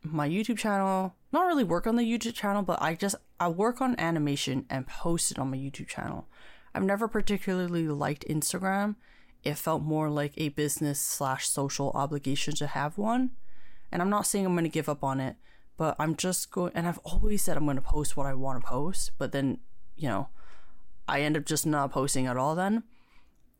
my 0.03 0.27
YouTube 0.27 0.57
channel. 0.57 1.15
Not 1.31 1.47
really 1.47 1.63
work 1.63 1.87
on 1.87 1.95
the 1.95 2.03
YouTube 2.03 2.35
channel, 2.35 2.61
but 2.61 2.81
I 2.81 2.95
just 2.95 3.15
I 3.39 3.47
work 3.47 3.81
on 3.81 3.99
animation 3.99 4.65
and 4.69 4.87
post 4.87 5.31
it 5.31 5.39
on 5.39 5.49
my 5.49 5.57
YouTube 5.57 5.87
channel. 5.87 6.27
I've 6.73 6.83
never 6.83 7.07
particularly 7.07 7.87
liked 7.87 8.25
Instagram. 8.27 8.95
It 9.43 9.57
felt 9.57 9.83
more 9.83 10.09
like 10.09 10.33
a 10.37 10.49
business 10.49 10.99
slash 10.99 11.47
social 11.47 11.91
obligation 11.91 12.55
to 12.55 12.67
have 12.67 12.97
one. 12.97 13.31
And 13.91 14.01
I'm 14.01 14.09
not 14.09 14.25
saying 14.25 14.45
I'm 14.45 14.55
gonna 14.55 14.69
give 14.69 14.89
up 14.89 15.03
on 15.03 15.19
it, 15.19 15.35
but 15.77 15.95
I'm 15.99 16.15
just 16.15 16.51
going 16.51 16.71
and 16.75 16.87
I've 16.87 16.99
always 16.99 17.41
said 17.41 17.57
I'm 17.57 17.65
gonna 17.65 17.81
post 17.81 18.17
what 18.17 18.25
I 18.25 18.33
want 18.33 18.61
to 18.61 18.67
post, 18.67 19.11
but 19.17 19.31
then, 19.31 19.59
you 19.95 20.07
know, 20.07 20.29
I 21.07 21.21
end 21.21 21.37
up 21.37 21.45
just 21.45 21.65
not 21.65 21.91
posting 21.91 22.27
at 22.27 22.37
all 22.37 22.55
then. 22.55 22.83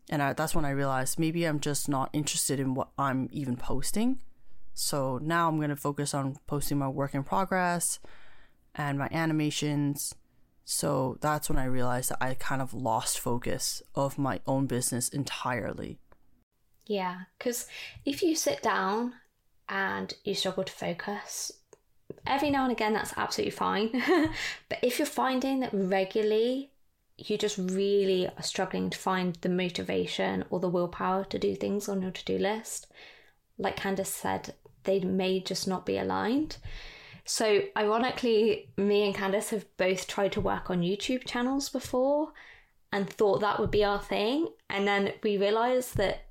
And 0.10 0.22
I, 0.22 0.34
that's 0.34 0.56
when 0.56 0.66
I 0.66 0.72
realized 0.72 1.20
maybe 1.20 1.46
I'm 1.46 1.60
just 1.60 1.88
not 1.88 2.10
interested 2.14 2.60
in 2.60 2.74
what 2.74 2.90
I'm 2.98 3.30
even 3.32 3.56
posting. 3.56 4.20
So 4.74 5.20
now 5.22 5.48
I'm 5.48 5.58
going 5.58 5.70
to 5.70 5.76
focus 5.76 6.14
on 6.14 6.38
posting 6.48 6.78
my 6.78 6.88
work 6.88 7.14
in 7.14 7.24
progress 7.24 8.00
and 8.76 8.98
my 8.98 9.08
animations. 9.12 10.16
So 10.66 11.18
that's 11.22 11.50
when 11.50 11.60
I 11.60 11.66
realized 11.66 12.10
that 12.10 12.24
I 12.24 12.34
kind 12.36 12.62
of 12.62 12.74
lost 12.74 13.20
focus 13.20 13.82
of 13.96 14.18
my 14.18 14.40
own 14.48 14.66
business 14.66 15.10
entirely. 15.10 16.00
Yeah, 16.86 17.22
because 17.38 17.68
if 18.06 18.22
you 18.24 18.36
sit 18.36 18.62
down 18.62 19.14
and 19.68 20.14
you 20.24 20.36
struggle 20.36 20.64
to 20.64 20.74
focus, 20.74 21.52
every 22.26 22.50
now 22.50 22.64
and 22.64 22.72
again 22.72 22.94
that's 22.94 23.14
absolutely 23.18 23.52
fine. 23.52 23.90
but 24.70 24.80
if 24.82 25.00
you're 25.00 25.06
finding 25.06 25.60
that 25.62 25.74
regularly 25.74 26.72
you 27.18 27.38
just 27.38 27.58
really 27.58 28.28
are 28.28 28.44
struggling 28.44 28.90
to 28.90 28.98
find 28.98 29.36
the 29.42 29.50
motivation 29.50 30.44
or 30.50 30.60
the 30.60 30.70
willpower 30.70 31.24
to 31.26 31.40
do 31.40 31.56
things 31.56 31.88
on 31.88 32.02
your 32.02 32.12
to 32.12 32.26
do 32.26 32.38
list, 32.38 32.88
like 33.58 33.76
Candace 33.76 34.14
said, 34.14 34.56
they 34.84 35.00
may 35.00 35.40
just 35.40 35.68
not 35.68 35.86
be 35.86 35.98
aligned. 35.98 36.58
So, 37.26 37.62
ironically, 37.78 38.70
me 38.78 39.06
and 39.06 39.16
Candace 39.16 39.52
have 39.52 39.66
both 39.78 40.08
tried 40.08 40.34
to 40.34 40.42
work 40.42 40.70
on 40.70 40.82
YouTube 40.82 41.26
channels 41.26 41.70
before 41.70 42.34
and 42.92 43.10
thought 43.10 43.40
that 43.42 43.60
would 43.60 43.72
be 43.72 43.84
our 43.84 44.00
thing. 44.00 44.50
And 44.70 44.88
then 44.88 45.14
we 45.24 45.38
realized 45.38 45.96
that 45.98 46.26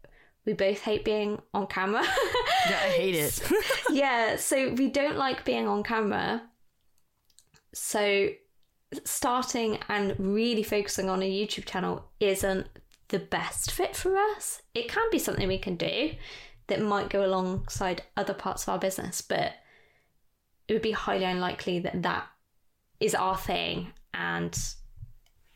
we 0.45 0.53
both 0.53 0.81
hate 0.81 1.05
being 1.05 1.41
on 1.55 1.67
camera. 1.67 2.03
yeah, 2.69 2.79
I 2.83 2.91
hate 2.91 3.15
it. 3.15 3.43
yeah, 3.91 4.37
so 4.37 4.73
we 4.75 4.89
don't 4.89 5.17
like 5.17 5.45
being 5.45 5.67
on 5.67 5.83
camera. 5.83 6.43
So, 7.73 8.29
starting 9.05 9.79
and 9.89 10.15
really 10.19 10.63
focusing 10.63 11.09
on 11.09 11.23
a 11.23 11.31
YouTube 11.31 11.65
channel 11.65 12.05
isn't 12.21 12.67
the 13.09 13.19
best 13.19 13.71
fit 13.71 13.97
for 13.97 14.17
us. 14.17 14.61
It 14.75 14.89
can 14.89 15.09
be 15.11 15.19
something 15.19 15.49
we 15.49 15.59
can 15.59 15.77
do 15.77 16.13
that 16.67 16.83
might 16.83 17.11
go 17.11 17.25
alongside 17.25 18.03
other 18.17 18.35
parts 18.35 18.65
of 18.65 18.71
our 18.71 18.79
business, 18.79 19.23
but 19.23 19.53
it 20.73 20.77
would 20.77 20.83
be 20.83 20.93
highly 20.93 21.27
unlikely 21.27 21.81
that 21.81 22.03
that 22.03 22.27
is 22.99 23.15
our 23.15 23.37
thing 23.37 23.93
and 24.15 24.59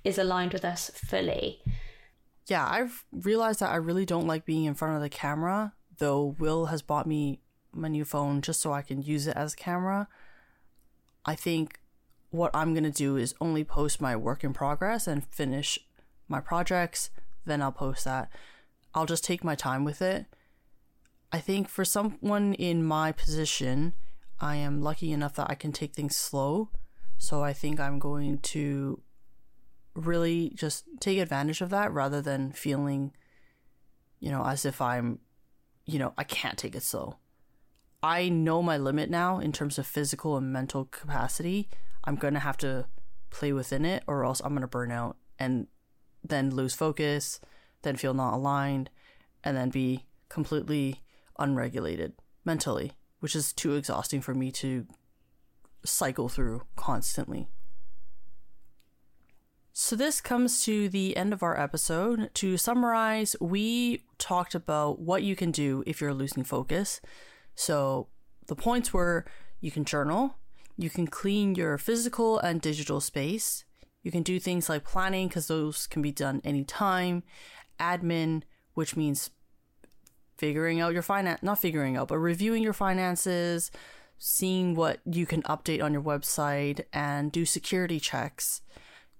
is 0.04 0.18
aligned 0.18 0.52
with 0.52 0.62
us 0.62 0.90
fully. 0.94 1.62
Yeah, 2.48 2.68
I've 2.68 3.06
realized 3.10 3.60
that 3.60 3.70
I 3.70 3.76
really 3.76 4.04
don't 4.04 4.26
like 4.26 4.44
being 4.44 4.66
in 4.66 4.74
front 4.74 4.94
of 4.94 5.00
the 5.00 5.08
camera, 5.08 5.72
though 5.96 6.36
Will 6.38 6.66
has 6.66 6.82
bought 6.82 7.06
me 7.06 7.40
my 7.72 7.88
new 7.88 8.04
phone 8.04 8.42
just 8.42 8.60
so 8.60 8.74
I 8.74 8.82
can 8.82 9.00
use 9.00 9.26
it 9.26 9.38
as 9.38 9.54
a 9.54 9.56
camera. 9.56 10.06
I 11.24 11.34
think 11.34 11.80
what 12.28 12.54
I'm 12.54 12.74
going 12.74 12.84
to 12.84 12.90
do 12.90 13.16
is 13.16 13.34
only 13.40 13.64
post 13.64 14.02
my 14.02 14.16
work 14.16 14.44
in 14.44 14.52
progress 14.52 15.06
and 15.06 15.26
finish 15.26 15.78
my 16.28 16.40
projects, 16.40 17.08
then 17.46 17.62
I'll 17.62 17.72
post 17.72 18.04
that. 18.04 18.28
I'll 18.94 19.06
just 19.06 19.24
take 19.24 19.42
my 19.42 19.54
time 19.54 19.82
with 19.82 20.02
it. 20.02 20.26
I 21.32 21.40
think 21.40 21.70
for 21.70 21.86
someone 21.86 22.52
in 22.52 22.84
my 22.84 23.12
position, 23.12 23.94
I 24.40 24.56
am 24.56 24.82
lucky 24.82 25.12
enough 25.12 25.34
that 25.34 25.50
I 25.50 25.54
can 25.54 25.72
take 25.72 25.94
things 25.94 26.16
slow. 26.16 26.70
So 27.18 27.42
I 27.42 27.52
think 27.52 27.80
I'm 27.80 27.98
going 27.98 28.38
to 28.38 29.00
really 29.94 30.52
just 30.54 30.84
take 31.00 31.18
advantage 31.18 31.60
of 31.60 31.70
that 31.70 31.92
rather 31.92 32.20
than 32.20 32.52
feeling, 32.52 33.12
you 34.20 34.30
know, 34.30 34.44
as 34.44 34.66
if 34.66 34.80
I'm, 34.80 35.20
you 35.86 35.98
know, 35.98 36.12
I 36.18 36.24
can't 36.24 36.58
take 36.58 36.74
it 36.74 36.82
slow. 36.82 37.16
I 38.02 38.28
know 38.28 38.62
my 38.62 38.76
limit 38.76 39.08
now 39.08 39.38
in 39.38 39.52
terms 39.52 39.78
of 39.78 39.86
physical 39.86 40.36
and 40.36 40.52
mental 40.52 40.84
capacity. 40.84 41.68
I'm 42.04 42.16
going 42.16 42.34
to 42.34 42.40
have 42.40 42.58
to 42.58 42.86
play 43.30 43.52
within 43.52 43.84
it 43.84 44.04
or 44.06 44.24
else 44.24 44.40
I'm 44.44 44.50
going 44.50 44.60
to 44.60 44.68
burn 44.68 44.92
out 44.92 45.16
and 45.38 45.66
then 46.22 46.50
lose 46.50 46.74
focus, 46.74 47.40
then 47.82 47.96
feel 47.96 48.14
not 48.14 48.34
aligned, 48.34 48.90
and 49.42 49.56
then 49.56 49.70
be 49.70 50.04
completely 50.28 51.02
unregulated 51.38 52.12
mentally, 52.44 52.92
which 53.20 53.36
is 53.36 53.52
too 53.52 53.74
exhausting 53.74 54.20
for 54.20 54.34
me 54.34 54.50
to 54.52 54.86
cycle 55.84 56.28
through 56.28 56.62
constantly. 56.76 57.48
So, 59.72 59.94
this 59.94 60.22
comes 60.22 60.64
to 60.64 60.88
the 60.88 61.16
end 61.16 61.34
of 61.34 61.42
our 61.42 61.58
episode. 61.60 62.30
To 62.34 62.56
summarize, 62.56 63.36
we 63.40 64.04
talked 64.16 64.54
about 64.54 65.00
what 65.00 65.22
you 65.22 65.36
can 65.36 65.50
do 65.50 65.84
if 65.86 66.00
you're 66.00 66.14
losing 66.14 66.44
focus. 66.44 67.00
So, 67.54 68.08
the 68.46 68.56
points 68.56 68.94
were 68.94 69.26
you 69.60 69.70
can 69.70 69.84
journal, 69.84 70.36
you 70.76 70.90
can 70.90 71.06
clean 71.06 71.54
your 71.54 71.78
physical 71.78 72.38
and 72.38 72.60
digital 72.60 73.00
space. 73.00 73.64
You 74.02 74.10
can 74.10 74.22
do 74.22 74.38
things 74.38 74.68
like 74.68 74.84
planning 74.84 75.28
because 75.28 75.48
those 75.48 75.86
can 75.86 76.00
be 76.00 76.12
done 76.12 76.40
anytime. 76.44 77.22
Admin, 77.80 78.42
which 78.74 78.94
means 78.94 79.30
figuring 80.36 80.80
out 80.80 80.92
your 80.92 81.02
finance, 81.02 81.42
not 81.42 81.58
figuring 81.58 81.96
out, 81.96 82.08
but 82.08 82.18
reviewing 82.18 82.62
your 82.62 82.72
finances, 82.72 83.70
seeing 84.18 84.74
what 84.74 85.00
you 85.04 85.26
can 85.26 85.42
update 85.42 85.82
on 85.82 85.92
your 85.92 86.02
website, 86.02 86.84
and 86.92 87.32
do 87.32 87.44
security 87.44 88.00
checks. 88.00 88.62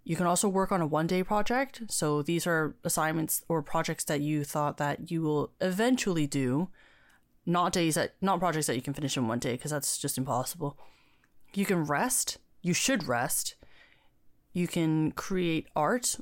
You 0.05 0.14
can 0.14 0.27
also 0.27 0.49
work 0.49 0.71
on 0.71 0.81
a 0.81 0.87
one 0.87 1.09
day 1.09 1.25
project. 1.25 1.83
So 1.89 2.23
these 2.23 2.47
are 2.47 2.77
assignments 2.85 3.43
or 3.49 3.61
projects 3.61 4.05
that 4.05 4.21
you 4.21 4.45
thought 4.45 4.77
that 4.77 5.11
you 5.11 5.23
will 5.23 5.53
eventually 5.61 6.29
do, 6.29 6.69
not 7.45 7.73
days 7.73 7.97
that, 7.97 8.14
not 8.21 8.39
projects 8.39 8.69
that 8.69 8.77
you 8.77 8.83
can 8.83 8.95
finish 8.95 9.17
in 9.17 9.27
one 9.27 9.41
day 9.41 9.53
because 9.53 9.73
that's 9.73 9.99
just 9.99 10.17
impossible. 10.17 10.79
You 11.55 11.67
can 11.67 11.85
rest. 11.85 12.39
You 12.62 12.73
should 12.73 13.09
rest. 13.09 13.57
You 14.53 14.69
can 14.69 15.11
create 15.12 15.67
art. 15.75 16.17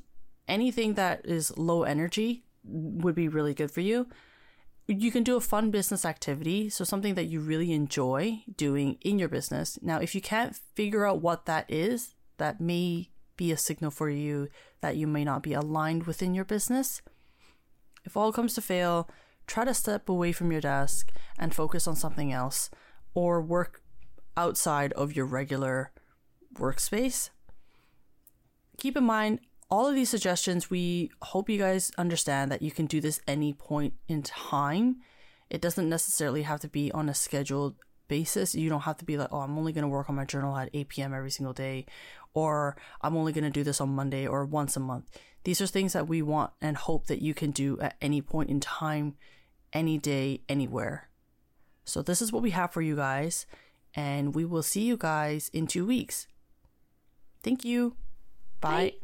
Anything 0.49 0.95
that 0.95 1.25
is 1.25 1.57
low 1.57 1.83
energy 1.83 2.45
would 2.65 3.15
be 3.15 3.29
really 3.29 3.53
good 3.53 3.71
for 3.71 3.81
you. 3.81 4.07
You 4.87 5.11
can 5.11 5.23
do 5.23 5.37
a 5.37 5.41
fun 5.41 5.71
business 5.71 6.05
activity, 6.05 6.69
so 6.69 6.85
something 6.85 7.15
that 7.15 7.27
you 7.27 7.41
really 7.41 7.73
enjoy 7.73 8.43
doing 8.55 8.99
in 9.01 9.19
your 9.19 9.31
business. 9.31 9.79
Now, 9.81 9.99
if 9.99 10.15
you 10.15 10.21
can't 10.21 10.61
figure 10.75 11.07
out 11.07 11.23
what 11.23 11.47
that 11.47 11.65
is, 11.71 12.15
that 12.37 12.61
may 12.61 13.09
be 13.37 13.51
a 13.51 13.57
signal 13.57 13.91
for 13.91 14.09
you 14.09 14.49
that 14.81 14.97
you 14.97 15.07
may 15.07 15.25
not 15.25 15.43
be 15.43 15.55
aligned 15.55 16.05
within 16.05 16.35
your 16.35 16.45
business. 16.45 17.01
If 18.05 18.17
all 18.17 18.33
comes 18.33 18.55
to 18.55 18.61
fail, 18.61 19.09
try 19.47 19.65
to 19.65 19.75
step 19.75 20.09
away 20.09 20.33
from 20.33 20.53
your 20.53 20.61
desk 20.61 21.11
and 21.39 21.55
focus 21.55 21.87
on 21.87 21.97
something 21.97 22.33
else 22.33 22.71
or 23.15 23.41
work 23.41 23.83
outside 24.37 24.93
of 24.93 25.17
your 25.17 25.27
regular 25.27 25.91
workspace. 26.55 27.31
Keep 28.77 28.97
in 28.97 29.05
mind, 29.05 29.41
all 29.75 29.89
of 29.89 29.97
these 29.97 30.09
suggestions, 30.09 30.71
we 30.71 31.11
hope 31.21 31.51
you 31.51 31.59
guys 31.59 31.91
understand 31.99 32.49
that 32.53 32.63
you 32.63 32.71
can 32.71 32.87
do 32.87 33.01
this 33.01 33.21
any 33.27 33.53
point 33.53 33.95
in 34.07 34.23
time. 34.23 34.99
It 35.51 35.61
doesn't 35.61 35.89
necessarily 35.89 36.43
have 36.43 36.61
to 36.61 36.69
be 36.69 36.93
on 36.93 37.09
a 37.09 37.15
scheduled 37.15 37.75
basis. 38.07 38.55
You 38.55 38.69
don't 38.69 38.83
have 38.83 38.99
to 38.99 39.05
be 39.05 39.17
like, 39.17 39.31
oh, 39.33 39.41
I'm 39.41 39.59
only 39.59 39.73
going 39.73 39.83
to 39.83 39.89
work 39.89 40.09
on 40.09 40.15
my 40.15 40.25
journal 40.25 40.57
at 40.57 40.71
8 40.73 40.89
p.m. 40.91 41.13
every 41.13 41.33
single 41.33 41.53
day, 41.53 41.87
or 42.35 42.77
I'm 43.03 43.17
only 43.17 43.33
going 43.33 43.43
to 43.43 43.51
do 43.51 43.65
this 43.65 43.81
on 43.81 43.89
Monday 43.89 44.29
or 44.29 44.45
once 44.45 44.77
a 44.77 44.81
month. 44.81 45.11
These 45.43 45.61
are 45.61 45.67
things 45.67 45.93
that 45.93 46.07
we 46.07 46.23
want 46.23 46.53
and 46.63 46.77
hope 46.77 47.09
that 47.09 47.21
you 47.21 47.35
can 47.35 47.51
do 47.51 47.81
at 47.81 47.97
any 48.01 48.23
point 48.23 48.51
in 48.51 48.61
time, 48.61 49.17
any 49.73 49.99
day, 49.99 50.43
anywhere. 50.49 51.09
So, 51.85 52.01
this 52.01 52.23
is 52.23 52.33
what 52.33 52.45
we 52.45 52.51
have 52.51 52.73
for 52.73 52.81
you 52.81 52.95
guys 52.95 53.45
and 53.93 54.37
we 54.37 54.45
will 54.45 54.63
see 54.63 54.83
you 54.83 54.97
guys 54.97 55.51
in 55.53 55.67
two 55.67 55.85
weeks. 55.85 56.29
Thank 57.43 57.65
you. 57.65 57.97
Bye. 58.61 58.71
Bye. 58.71 59.04